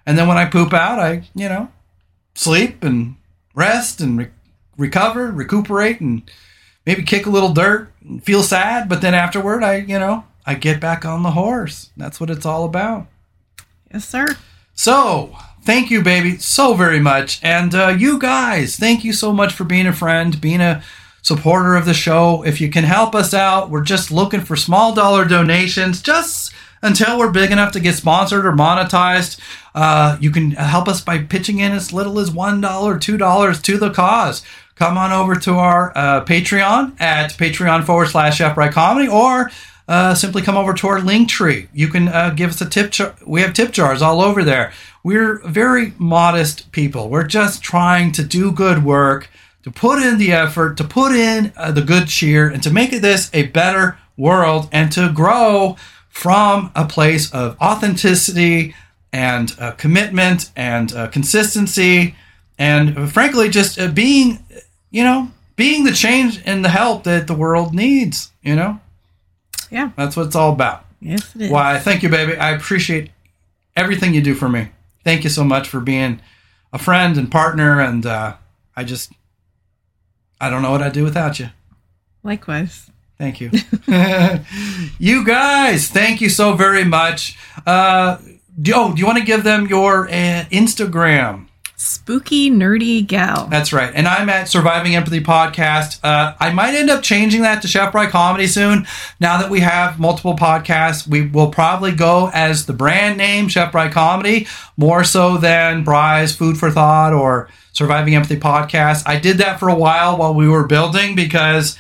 And 0.06 0.18
then 0.18 0.28
when 0.28 0.38
I 0.38 0.46
poop 0.46 0.74
out, 0.74 1.00
I, 1.00 1.24
you 1.36 1.50
know, 1.50 1.70
sleep 2.36 2.84
and 2.84 3.16
rest 3.56 4.00
and 4.02 4.18
re- 4.18 4.30
recover, 4.78 5.32
recuperate, 5.32 6.02
and 6.02 6.30
maybe 6.86 7.04
kick 7.04 7.26
a 7.26 7.32
little 7.32 7.54
dirt 7.54 7.92
and 8.02 8.24
feel 8.24 8.44
sad. 8.44 8.90
But 8.90 9.02
then 9.02 9.14
afterward, 9.14 9.64
I, 9.64 9.78
you 9.78 10.00
know, 10.00 10.26
I 10.46 10.56
get 10.56 10.80
back 10.80 11.06
on 11.06 11.24
the 11.24 11.32
horse. 11.32 11.92
That's 11.98 12.20
what 12.20 12.30
it's 12.30 12.46
all 12.46 12.64
about. 12.66 13.08
Yes, 13.94 14.08
sir. 14.08 14.26
So, 14.74 15.36
thank 15.64 15.90
you, 15.90 16.02
baby, 16.02 16.38
so 16.38 16.74
very 16.74 17.00
much. 17.00 17.40
And 17.44 17.74
uh, 17.74 17.96
you 17.98 18.20
guys, 18.20 18.78
thank 18.78 19.04
you 19.04 19.14
so 19.14 19.32
much 19.32 19.54
for 19.54 19.64
being 19.64 19.88
a 19.88 19.94
friend, 19.94 20.40
being 20.40 20.62
a 20.62 20.84
supporter 21.22 21.76
of 21.76 21.86
the 21.86 21.94
show. 21.94 22.44
If 22.44 22.60
you 22.60 22.70
can 22.70 22.84
help 22.84 23.14
us 23.16 23.34
out, 23.34 23.70
we're 23.70 23.84
just 23.84 24.12
looking 24.12 24.42
for 24.42 24.56
small 24.56 24.94
dollar 24.94 25.26
donations, 25.26 26.02
just 26.02 26.54
until 26.82 27.20
we're 27.20 27.32
big 27.32 27.52
enough 27.52 27.72
to 27.74 27.80
get 27.80 27.96
sponsored 27.96 28.46
or 28.46 28.52
monetized. 28.52 29.40
Uh, 29.76 30.18
you 30.20 30.32
can 30.32 30.52
help 30.52 30.88
us 30.88 31.02
by 31.02 31.20
pitching 31.20 31.60
in 31.60 31.72
as 31.72 31.94
little 31.94 32.20
as 32.20 32.32
$1, 32.32 32.62
$2 32.62 33.62
to 33.64 33.78
the 33.78 33.92
cause. 33.92 34.44
come 34.76 34.98
on 34.98 35.12
over 35.12 35.36
to 35.36 35.54
our 35.54 35.92
uh, 35.96 36.26
Patreon 36.26 37.00
at 37.00 37.32
Patreon 37.34 37.86
forward 37.86 38.08
slash 38.08 38.38
Chef 38.38 38.56
Bry 38.56 38.72
Comedy 38.72 39.08
or 39.08 39.52
uh, 39.88 40.16
simply 40.16 40.42
come 40.42 40.58
over 40.58 40.74
to 40.74 40.88
our 40.88 41.02
link 41.02 41.30
tree. 41.30 41.68
You 41.74 41.88
can 41.88 42.08
uh, 42.08 42.30
give 42.30 42.50
us 42.50 42.62
a 42.62 42.70
tip 42.70 42.92
jar. 42.92 43.14
We 43.26 43.42
have 43.42 43.54
tip 43.54 43.72
jars 43.72 44.02
all 44.02 44.22
over 44.22 44.44
there. 44.44 44.72
We're 45.04 45.38
very 45.48 45.94
modest 45.98 46.72
people. 46.72 47.10
We're 47.10 47.28
just 47.28 47.64
trying 47.64 48.12
to 48.14 48.24
do 48.24 48.52
good 48.52 48.84
work, 48.84 49.30
to 49.64 49.72
put 49.72 50.02
in 50.02 50.18
the 50.18 50.32
effort, 50.32 50.78
to 50.78 50.84
put 50.84 51.12
in 51.14 51.54
uh, 51.58 51.72
the 51.72 51.82
good 51.82 52.08
cheer, 52.08 52.48
and 52.50 52.62
to 52.64 52.72
make 52.72 52.92
this 53.02 53.30
a 53.34 53.48
better 53.48 53.98
world 54.18 54.70
and 54.72 54.92
to 54.92 55.12
grow 55.12 55.76
from 56.10 56.72
a 56.76 56.86
place 56.86 57.32
of 57.32 57.58
authenticity 57.62 58.76
and 59.14 59.56
uh, 59.60 59.72
commitment 59.72 60.52
and 60.56 60.94
uh, 60.94 61.08
consistency 61.08 62.16
and 62.60 62.98
uh, 62.98 63.08
frankly 63.08 63.50
just 63.50 63.80
uh, 63.80 63.88
being 63.88 64.40
you 64.90 65.04
know 65.04 65.30
being 65.56 65.84
the 65.86 65.92
change 65.92 66.42
and 66.46 66.64
the 66.64 66.70
help 66.70 67.04
that 67.06 67.28
the 67.28 67.34
world 67.34 67.74
needs 67.74 68.32
you 68.42 68.56
know 68.56 68.80
Yeah. 69.70 69.92
that's 69.98 70.16
what 70.16 70.28
it's 70.28 70.36
all 70.36 70.52
about 70.54 70.86
Yes, 71.00 71.34
it 71.36 71.44
is. 71.44 71.52
why 71.52 71.80
thank 71.80 72.04
you 72.04 72.10
baby 72.10 72.36
i 72.38 72.52
appreciate 72.52 73.10
everything 73.76 74.14
you 74.14 74.22
do 74.22 74.36
for 74.36 74.50
me 74.50 74.68
thank 75.04 75.24
you 75.24 75.30
so 75.30 75.44
much 75.44 75.68
for 75.68 75.80
being 75.80 76.22
a 76.74 76.78
friend 76.78 77.18
and 77.18 77.32
partner 77.32 77.80
and 77.80 78.06
uh, 78.06 78.36
i 78.76 78.84
just 78.84 79.12
i 80.40 80.50
don't 80.50 80.62
know 80.62 80.72
what 80.72 80.82
i'd 80.82 80.94
do 80.94 81.04
without 81.04 81.40
you 81.40 81.50
Likewise. 82.24 82.90
Thank 83.18 83.42
you. 83.42 83.52
you 85.00 85.26
guys, 85.26 85.88
thank 85.90 86.22
you 86.22 86.30
so 86.30 86.54
very 86.54 86.84
much. 86.84 87.38
Uh, 87.66 88.18
do, 88.60 88.74
oh, 88.76 88.94
do 88.94 89.00
you 89.00 89.06
want 89.06 89.20
to 89.20 89.24
give 89.24 89.44
them 89.44 89.68
your 89.68 90.08
uh, 90.08 90.46
Instagram? 90.52 91.48
Spooky 91.82 92.52
nerdy 92.52 93.06
gal. 93.06 93.48
That's 93.48 93.74
right. 93.74 93.92
And 93.96 94.08
I'm 94.08 94.30
at 94.30 94.48
Surviving 94.48 94.96
Empathy 94.96 95.20
Podcast. 95.20 96.00
Uh, 96.04 96.36
I 96.40 96.54
might 96.54 96.76
end 96.76 96.92
up 96.92 97.02
changing 97.02 97.42
that 97.42 97.64
to 97.64 97.68
Chef 97.68 97.92
Bry 97.92 98.08
Comedy 98.08 98.46
soon. 98.46 98.86
Now 99.20 99.42
that 99.42 99.50
we 99.50 99.62
have 99.62 100.00
multiple 100.00 100.36
podcasts, 100.36 101.08
we 101.08 101.26
will 101.26 101.50
probably 101.50 101.92
go 101.92 102.30
as 102.36 102.68
the 102.68 102.74
brand 102.74 103.18
name 103.18 103.48
Chef 103.48 103.72
Bry 103.72 103.90
Comedy 103.90 104.46
more 104.78 105.04
so 105.04 105.38
than 105.38 105.84
Bry's 105.84 106.36
Food 106.36 106.60
for 106.60 106.70
Thought 106.70 107.14
or 107.14 107.50
Surviving 107.72 108.14
Empathy 108.14 108.38
Podcast. 108.38 109.02
I 109.08 109.18
did 109.20 109.40
that 109.40 109.60
for 109.60 109.68
a 109.68 109.76
while 109.76 110.18
while 110.18 110.36
we 110.36 110.48
were 110.48 110.68
building 110.68 111.16
because 111.16 111.80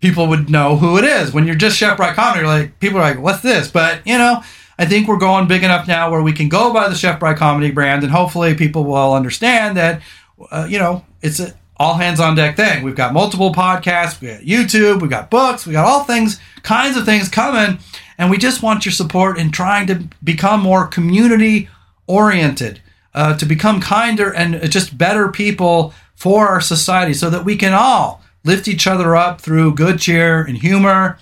people 0.00 0.28
would 0.28 0.48
know 0.48 0.76
who 0.76 0.96
it 0.96 1.04
is. 1.04 1.32
When 1.32 1.44
you're 1.44 1.56
just 1.56 1.76
Chef 1.76 1.96
Bry 1.96 2.14
Comedy, 2.14 2.46
like, 2.46 2.78
people 2.78 2.98
are 2.98 3.02
like, 3.02 3.18
what's 3.20 3.42
this? 3.42 3.68
But, 3.68 4.06
you 4.06 4.16
know, 4.16 4.44
I 4.78 4.86
think 4.86 5.08
we're 5.08 5.18
going 5.18 5.48
big 5.48 5.64
enough 5.64 5.88
now 5.88 6.10
where 6.10 6.22
we 6.22 6.32
can 6.32 6.48
go 6.48 6.72
by 6.72 6.88
the 6.88 6.94
Chef 6.94 7.18
Bry 7.18 7.34
Comedy 7.34 7.72
brand, 7.72 8.04
and 8.04 8.12
hopefully 8.12 8.54
people 8.54 8.84
will 8.84 9.12
understand 9.12 9.76
that, 9.76 10.02
uh, 10.50 10.66
you 10.70 10.78
know, 10.78 11.04
it's 11.20 11.40
an 11.40 11.52
all 11.76 11.94
hands 11.94 12.20
on 12.20 12.34
deck 12.34 12.56
thing. 12.56 12.82
We've 12.82 12.94
got 12.94 13.12
multiple 13.12 13.52
podcasts, 13.52 14.20
we 14.20 14.28
got 14.28 14.40
YouTube, 14.40 15.02
we 15.02 15.08
got 15.08 15.30
books, 15.30 15.66
we 15.66 15.72
got 15.72 15.86
all 15.86 16.04
things, 16.04 16.40
kinds 16.62 16.96
of 16.96 17.04
things 17.04 17.28
coming, 17.28 17.78
and 18.18 18.30
we 18.30 18.38
just 18.38 18.62
want 18.62 18.84
your 18.84 18.92
support 18.92 19.38
in 19.38 19.50
trying 19.50 19.86
to 19.88 20.08
become 20.22 20.60
more 20.60 20.86
community 20.86 21.68
oriented, 22.06 22.80
uh, 23.14 23.36
to 23.36 23.46
become 23.46 23.80
kinder 23.80 24.32
and 24.32 24.70
just 24.70 24.96
better 24.96 25.28
people 25.28 25.92
for 26.14 26.48
our 26.48 26.60
society, 26.60 27.14
so 27.14 27.30
that 27.30 27.44
we 27.44 27.56
can 27.56 27.72
all 27.72 28.22
lift 28.44 28.68
each 28.68 28.86
other 28.86 29.16
up 29.16 29.40
through 29.40 29.74
good 29.74 29.98
cheer 29.98 30.42
and 30.42 30.58
humor 30.58 31.18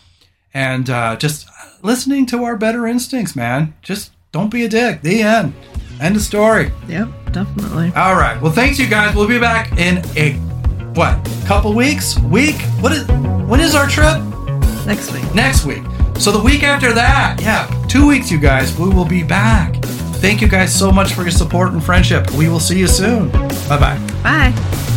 and 0.54 0.88
uh, 0.88 1.16
just 1.16 1.46
listening 1.86 2.26
to 2.26 2.44
our 2.44 2.56
better 2.56 2.86
instincts, 2.86 3.36
man. 3.36 3.72
Just 3.80 4.12
don't 4.32 4.50
be 4.50 4.64
a 4.64 4.68
dick. 4.68 5.00
The 5.02 5.22
end. 5.22 5.54
End 6.00 6.16
of 6.16 6.22
story. 6.22 6.72
Yep, 6.88 7.08
definitely. 7.32 7.92
All 7.96 8.16
right. 8.16 8.38
Well, 8.42 8.52
thanks, 8.52 8.78
you 8.78 8.88
guys. 8.88 9.14
We'll 9.14 9.28
be 9.28 9.38
back 9.38 9.72
in 9.78 9.98
a 10.16 10.32
what? 10.94 11.24
Couple 11.46 11.72
weeks? 11.72 12.18
Week? 12.18 12.56
What 12.80 12.92
is? 12.92 13.06
When 13.46 13.60
is 13.60 13.74
our 13.74 13.86
trip? 13.86 14.20
Next 14.84 15.12
week. 15.12 15.34
Next 15.34 15.64
week. 15.64 15.82
So 16.18 16.32
the 16.32 16.42
week 16.42 16.62
after 16.64 16.92
that, 16.92 17.38
yeah, 17.40 17.66
two 17.88 18.06
weeks, 18.06 18.30
you 18.30 18.40
guys. 18.40 18.76
We 18.78 18.88
will 18.88 19.04
be 19.04 19.22
back. 19.22 19.76
Thank 20.16 20.40
you 20.40 20.48
guys 20.48 20.76
so 20.76 20.90
much 20.90 21.12
for 21.14 21.22
your 21.22 21.30
support 21.30 21.72
and 21.72 21.82
friendship. 21.82 22.30
We 22.32 22.48
will 22.48 22.60
see 22.60 22.78
you 22.78 22.88
soon. 22.88 23.30
Bye 23.30 23.78
bye. 23.78 24.06
Bye. 24.22 24.92